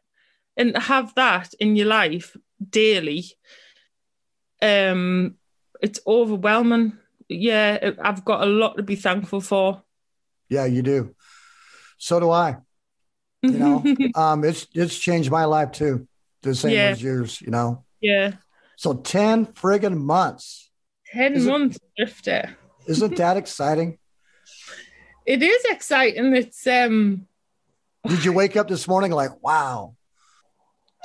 And 0.57 0.77
have 0.77 1.15
that 1.17 1.53
in 1.55 1.77
your 1.77 1.87
life 1.87 2.37
daily. 2.71 3.25
Um 4.63 5.37
it's 5.83 6.01
overwhelming. 6.07 6.97
Yeah, 7.29 7.91
I've 8.03 8.25
got 8.25 8.43
a 8.43 8.47
lot 8.47 8.77
to 8.77 8.83
be 8.83 8.97
thankful 8.97 9.41
for. 9.41 9.83
Yeah, 10.49 10.65
you 10.65 10.83
do. 10.83 11.15
So 11.99 12.21
do 12.21 12.31
I. 12.31 12.57
You 13.43 13.51
know, 13.59 13.85
um, 14.15 14.45
it's 14.45 14.67
it's 14.75 14.99
changed 14.99 15.31
my 15.31 15.45
life 15.45 15.73
too. 15.73 16.07
The 16.43 16.55
same 16.55 16.73
Yeah. 16.73 16.89
as 16.91 17.03
yours. 17.03 17.41
You 17.41 17.51
know, 17.51 17.85
yeah. 18.01 18.33
so 18.77 18.95
ten 18.95 19.47
friggin' 19.47 19.97
months. 19.99 20.71
10 21.13 21.35
Is 21.35 21.47
it- 21.47 21.51
months 21.51 21.79
drifter. 21.97 22.57
Isn't 22.87 23.17
that 23.23 23.37
exciting? 23.37 23.99
It 25.25 25.43
is 25.43 25.65
exciting. 25.65 26.35
It's 26.37 26.67
um 26.67 27.27
Did 28.07 28.25
you 28.25 28.33
wake 28.33 28.57
up 28.57 28.69
this 28.69 28.87
morning 28.89 29.13
like, 29.13 29.43
wow? 29.43 29.95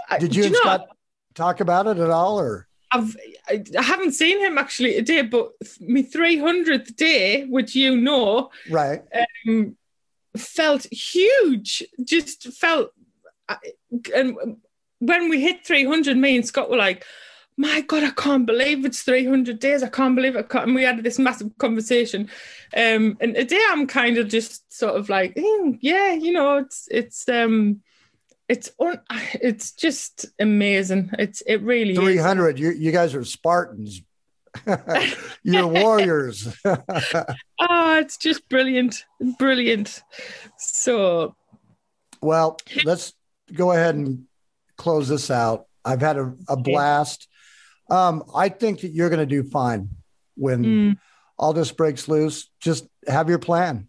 I- 0.09 0.17
Did 0.19 0.35
you 0.35 0.43
and 0.45 0.53
know, 0.53 0.59
Scott 0.61 0.87
talk 1.33 1.59
about 1.59 1.87
it 1.87 1.97
at 1.97 2.09
all, 2.09 2.39
or 2.39 2.67
I've 2.91 3.15
I, 3.47 3.63
I 3.77 3.81
haven't 3.81 4.11
seen 4.13 4.39
him 4.39 4.57
actually 4.57 4.93
today, 4.95 5.21
but 5.23 5.51
my 5.79 6.01
300th 6.03 6.95
day, 6.95 7.45
which 7.45 7.75
you 7.75 7.95
know, 7.97 8.49
right? 8.69 9.01
um, 9.47 9.75
felt 10.37 10.85
huge. 10.91 11.83
Just 12.03 12.53
felt, 12.53 12.91
and 14.15 14.57
when 14.99 15.29
we 15.29 15.41
hit 15.41 15.65
300, 15.65 16.15
me 16.17 16.35
and 16.35 16.45
Scott 16.45 16.69
were 16.69 16.77
like, 16.77 17.05
"My 17.57 17.81
God, 17.81 18.03
I 18.03 18.11
can't 18.11 18.45
believe 18.45 18.85
it's 18.85 19.01
300 19.01 19.59
days. 19.59 19.83
I 19.83 19.89
can't 19.89 20.15
believe 20.15 20.35
it." 20.35 20.47
And 20.53 20.75
we 20.75 20.83
had 20.83 21.03
this 21.03 21.19
massive 21.19 21.57
conversation. 21.57 22.29
Um, 22.75 23.17
and 23.19 23.35
today 23.35 23.61
I'm 23.69 23.87
kind 23.87 24.17
of 24.17 24.27
just 24.29 24.71
sort 24.71 24.95
of 24.95 25.09
like, 25.09 25.33
"Hmm, 25.37 25.71
yeah, 25.81 26.13
you 26.13 26.31
know, 26.31 26.57
it's 26.57 26.87
it's 26.91 27.27
um, 27.27 27.81
it's 28.47 28.69
un- 28.79 29.01
it's 29.33 29.71
just 29.71 30.25
amazing. 30.39 31.11
It's 31.17 31.41
it 31.41 31.61
really 31.61 31.95
300. 31.95 32.55
is. 32.55 32.59
You 32.59 32.71
you 32.71 32.91
guys 32.91 33.15
are 33.15 33.23
Spartans. 33.23 34.01
You're 35.43 35.67
warriors. 35.67 36.47
Oh, 36.65 36.77
it's 37.99 38.17
just 38.17 38.47
brilliant, 38.49 39.05
brilliant. 39.37 40.01
So 40.57 41.35
well, 42.21 42.57
let's 42.83 43.13
go 43.53 43.71
ahead 43.71 43.95
and 43.95 44.25
close 44.77 45.07
this 45.07 45.31
out. 45.31 45.65
I've 45.83 46.01
had 46.01 46.17
a, 46.17 46.33
a 46.47 46.57
blast. 46.57 47.27
Um, 47.89 48.23
I 48.35 48.49
think 48.49 48.81
that 48.81 48.89
you're 48.89 49.09
going 49.09 49.19
to 49.19 49.25
do 49.25 49.43
fine 49.43 49.89
when 50.35 50.63
mm, 50.63 50.97
all 51.37 51.53
this 51.53 51.71
breaks 51.71 52.07
loose. 52.07 52.49
Just 52.59 52.87
have 53.07 53.29
your 53.29 53.39
plan. 53.39 53.87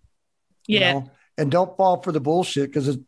you 0.66 0.80
yeah, 0.80 0.92
know, 0.94 1.10
and 1.38 1.50
don't 1.50 1.76
fall 1.76 2.02
for 2.02 2.12
the 2.12 2.20
bullshit 2.20 2.72
because 2.72 2.98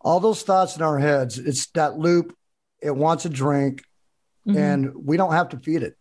all 0.00 0.20
those 0.20 0.42
thoughts 0.42 0.76
in 0.76 0.82
our 0.82 0.98
heads, 0.98 1.38
it's 1.38 1.66
that 1.72 1.98
loop. 1.98 2.36
It 2.82 2.94
wants 2.94 3.24
a 3.24 3.30
drink, 3.30 3.82
mhm. 4.46 4.56
and 4.56 4.94
we 4.94 5.16
don't 5.16 5.32
have 5.32 5.50
to 5.50 5.58
feed 5.58 5.82
it. 5.82 5.96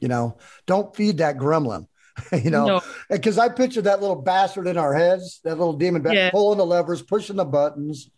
You 0.00 0.08
know, 0.08 0.36
don't 0.66 0.94
feed 0.94 1.18
that 1.18 1.36
gremlin. 1.38 1.86
you 2.32 2.50
know, 2.50 2.66
no, 2.66 2.80
because 3.08 3.38
I 3.38 3.48
picture 3.48 3.82
that 3.82 4.00
little 4.00 4.20
bastard 4.20 4.66
in 4.66 4.76
our 4.76 4.92
heads, 4.92 5.40
that 5.44 5.56
little 5.56 5.72
demon 5.74 6.02
back, 6.02 6.14
Yeah. 6.14 6.30
pulling 6.30 6.58
the 6.58 6.66
levers, 6.66 7.00
pushing 7.00 7.36
the 7.36 7.44
buttons. 7.44 8.10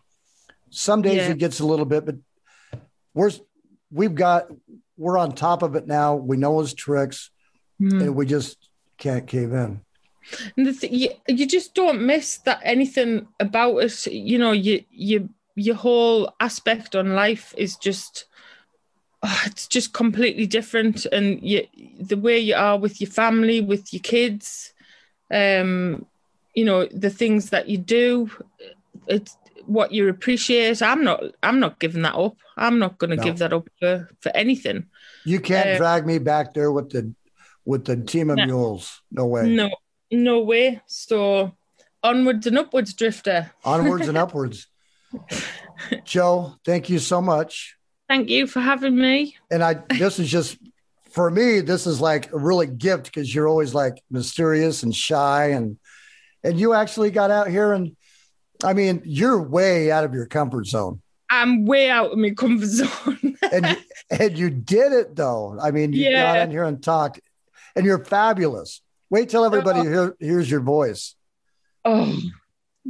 Some 0.71 1.03
days 1.03 1.17
Yeah. 1.17 1.31
it 1.31 1.39
gets 1.39 1.61
a 1.61 1.67
little 1.67 1.85
bit, 1.85 2.07
but 2.07 2.17
we're 3.15 3.31
we've 3.91 4.15
got 4.15 4.47
we're 4.97 5.19
on 5.19 5.33
top 5.33 5.63
of 5.63 5.75
it 5.77 5.87
now. 5.87 6.15
We 6.15 6.37
know 6.37 6.61
his 6.61 6.75
tricks, 6.75 7.31
Mm. 7.81 8.03
and 8.03 8.15
we 8.15 8.27
just 8.27 8.57
can't 8.99 9.27
cave 9.27 9.53
in. 9.53 9.81
And 10.57 10.67
the 10.67 10.73
th- 10.75 10.93
you, 10.93 11.11
you 11.29 11.47
just 11.47 11.75
don't 11.75 12.03
miss 12.03 12.37
that 12.39 12.61
anything 12.63 13.27
about 13.41 13.77
us 13.83 14.07
You 14.07 14.39
know, 14.39 14.53
you 14.53 14.85
you 14.91 15.31
your 15.57 15.75
whole 15.77 16.33
aspect 16.41 16.95
on 16.95 17.15
life 17.15 17.55
is 17.59 17.77
just 17.77 18.27
oh, 19.23 19.43
it's 19.47 19.67
just 19.67 19.93
completely 19.93 20.47
different, 20.47 21.07
and 21.13 21.43
you 21.43 21.67
the 22.01 22.17
way 22.17 22.39
you 22.39 22.55
are 22.55 22.79
with 22.79 23.01
your 23.01 23.11
family, 23.11 23.61
with 23.61 23.93
your 23.93 24.01
kids, 24.03 24.73
um, 25.33 26.07
you 26.55 26.65
know, 26.65 26.87
the 26.87 27.11
things 27.11 27.51
that 27.51 27.69
you 27.69 27.79
do, 27.79 28.31
it's 29.07 29.37
what 29.67 29.93
you 29.93 30.09
appreciate. 30.09 30.83
I'm 30.83 31.05
not 31.05 31.23
I'm 31.43 31.61
not 31.61 31.79
giving 31.79 32.03
that 32.03 32.15
up. 32.15 32.37
I'm 32.57 32.79
not 32.79 32.99
going 32.99 33.11
to 33.11 33.17
No. 33.17 33.23
give 33.23 33.39
that 33.39 33.53
up 33.53 33.69
for 33.79 34.09
for 34.21 34.31
anything. 34.35 34.87
You 35.25 35.41
can't 35.41 35.71
Uh, 35.71 35.77
drag 35.77 36.07
me 36.07 36.19
back 36.19 36.55
there 36.55 36.73
with 36.73 36.91
the 36.91 37.15
with 37.65 37.85
the 37.85 37.97
team 37.97 38.31
of 38.31 38.39
No. 38.39 38.47
mules. 38.47 39.03
No 39.13 39.27
way. 39.27 39.49
No, 39.49 39.71
no 40.11 40.41
way. 40.41 40.81
So 40.87 41.53
onwards 42.03 42.47
and 42.47 42.59
upwards, 42.59 42.95
drifter. 42.95 43.53
Onwards 43.65 44.09
and 44.11 44.19
upwards. 44.19 44.67
Joe, 46.05 46.55
thank 46.65 46.89
you 46.89 46.99
so 46.99 47.21
much. 47.21 47.77
Thank 48.11 48.29
you 48.29 48.49
for 48.49 48.59
having 48.59 48.97
me. 48.97 49.37
And 49.53 49.63
I 49.63 49.75
this 49.89 50.19
is 50.19 50.29
just 50.29 50.59
for 51.13 51.31
me, 51.31 51.61
this 51.61 51.87
is 51.87 52.01
like 52.01 52.33
a 52.33 52.39
really 52.39 52.67
gift 52.67 53.05
because 53.05 53.33
you're 53.33 53.47
always 53.47 53.73
like 53.73 54.03
mysterious 54.11 54.83
and 54.83 54.93
shy 54.93 55.51
and 55.51 55.79
and 56.43 56.59
you 56.59 56.75
actually 56.75 57.13
got 57.13 57.31
out 57.31 57.47
here 57.47 57.73
and 57.73 57.97
I 58.65 58.73
mean, 58.73 59.03
you're 59.05 59.41
way 59.41 59.93
out 59.93 60.03
of 60.03 60.13
your 60.13 60.27
comfort 60.27 60.67
zone. 60.67 61.01
I'm 61.31 61.67
way 61.67 61.89
out 61.89 62.11
of 62.11 62.19
my 62.19 62.31
comfort 62.31 62.67
zone. 62.67 63.37
And 63.53 63.67
you, 63.67 63.77
and 64.11 64.39
you 64.39 64.51
did 64.51 64.93
it 64.93 65.15
though. 65.15 65.57
I 65.61 65.71
mean, 65.71 65.93
you 65.93 66.05
got 66.07 66.35
Yeah. 66.35 66.43
in 66.43 66.51
here 66.51 66.65
and 66.65 66.83
talked 66.83 67.21
and 67.77 67.87
you're 67.87 68.05
fabulous. 68.05 68.83
Wait 69.09 69.29
till 69.29 69.45
everybody 69.45 69.81
oh. 69.81 69.85
hear, 69.85 70.17
hears 70.19 70.51
your 70.51 70.61
voice. 70.61 71.15
oh, 71.85 72.19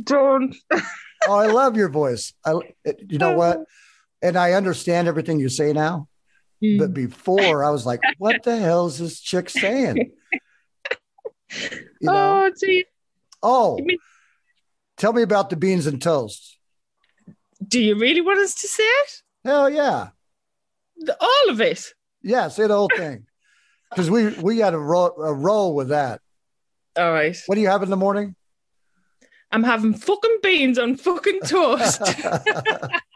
don't. 0.03 0.57
Oh, 1.29 1.35
I 1.35 1.49
love 1.49 1.77
your 1.77 1.91
voice. 1.91 2.33
I, 2.47 2.55
you 3.07 3.19
know 3.19 3.35
oh. 3.35 3.37
what? 3.37 3.65
And 4.23 4.37
I 4.37 4.53
understand 4.53 5.09
everything 5.09 5.41
you 5.41 5.49
say 5.49 5.73
now. 5.73 6.09
Mm. 6.63 6.79
But 6.79 6.93
before, 6.93 7.65
I 7.65 7.71
was 7.71 7.87
like, 7.87 8.01
"What 8.19 8.43
the 8.43 8.57
hell 8.59 8.87
is 8.87 8.99
this 8.99 9.19
chick 9.21 9.49
saying?" 9.49 10.13
You 11.51 11.71
know? 12.03 12.45
Oh, 12.47 12.51
gee. 12.63 12.85
Oh, 13.43 13.81
tell 14.99 15.13
me 15.15 15.23
about 15.23 15.49
the 15.51 15.57
beans 15.57 15.87
and 15.87 16.01
toast. 16.01 16.59
Do 17.67 17.81
you 17.81 17.99
really 17.99 18.21
want 18.21 18.39
us 18.41 18.55
to 18.57 18.69
say 18.69 18.83
it? 18.85 19.23
Hell 19.45 19.71
yeah, 19.71 20.09
The- 20.99 21.17
All 21.21 21.51
of 21.51 21.61
it. 21.63 21.95
yeah. 22.23 22.49
Say 22.49 22.67
the 22.67 22.77
whole 22.77 22.91
thing 22.95 23.27
because 23.91 24.11
we 24.11 24.29
we 24.29 24.59
got 24.59 24.71
to 24.71 24.79
roll 24.79 25.15
a 25.23 25.33
roll 25.33 25.75
with 25.75 25.89
that. 25.89 26.21
All 26.97 27.11
right. 27.13 27.37
What 27.47 27.55
do 27.55 27.61
you 27.63 27.69
have 27.69 27.83
in 27.83 27.89
the 27.91 27.97
morning? 27.97 28.37
I'm 29.51 29.63
having 29.65 29.95
fucking 29.95 30.39
beans 30.43 30.79
on 30.79 30.97
fucking 30.97 31.41
toast. 31.47 32.03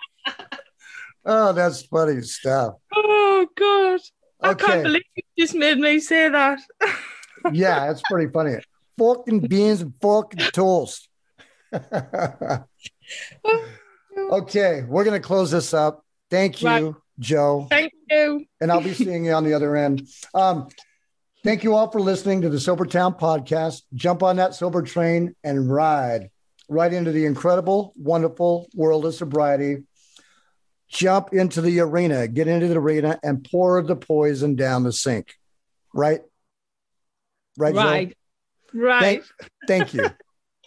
oh, 1.27 1.53
that's 1.53 1.83
funny 1.87 2.21
stuff. 2.23 2.75
oh, 2.95 3.47
God. 3.57 4.01
I 4.41 4.51
Okay. 4.51 4.67
can't 4.67 4.83
believe 4.85 5.03
you 5.17 5.23
just 5.39 5.55
made 5.55 5.79
me 5.79 5.99
say 6.01 6.29
that. 6.29 6.59
Yeah, 7.53 7.89
that's 7.89 8.01
pretty 8.11 8.33
funny. 8.33 8.55
Fucking 8.97 9.41
beans 9.41 9.83
and 9.83 9.95
fucking 10.01 10.51
toast. 10.53 11.11
Oh, 11.73 12.65
Okay, 14.17 14.83
we're 14.89 15.05
going 15.05 15.21
to 15.21 15.27
close 15.27 15.51
this 15.51 15.75
up. 15.75 16.05
Thank 16.31 16.63
you, 16.63 16.69
right. 16.69 16.95
Joe. 17.19 17.67
Thank 17.69 17.93
you. 18.11 18.47
And 18.61 18.73
I'll 18.73 18.81
be 18.81 18.95
seeing 18.95 19.27
you 19.27 19.33
on 19.33 19.45
the 19.45 19.53
other 19.53 19.77
end. 19.77 20.09
Um, 20.33 20.69
thank 21.43 21.65
you 21.65 21.75
all 21.75 21.91
for 21.91 22.01
listening 22.01 22.41
to 22.43 22.49
the 22.49 22.59
Sober 22.59 22.87
Town 22.87 23.15
podcast. 23.15 23.83
Jump 23.95 24.23
on 24.23 24.37
that 24.37 24.55
sober 24.55 24.81
train 24.83 25.35
and 25.45 25.71
ride 25.71 26.31
right 26.71 26.93
into 26.93 27.13
the 27.13 27.27
incredible, 27.27 27.93
wonderful 27.97 28.69
world 28.75 29.05
of 29.05 29.15
sobriety. 29.15 29.83
Jump 30.95 31.33
into 31.33 31.61
the 31.61 31.81
arena, 31.81 32.29
get 32.29 32.47
into 32.47 32.69
the 32.69 32.79
arena, 32.79 33.19
and 33.23 33.45
pour 33.51 33.83
the 33.83 33.97
poison 33.97 34.55
down 34.55 34.85
the 34.85 34.93
sink. 34.93 35.35
Right? 35.93 36.21
Right. 37.59 38.09
Joe? 38.73 38.81
Right. 38.81 39.01
Thank, 39.03 39.25
thank 39.67 39.95
you. 39.95 40.11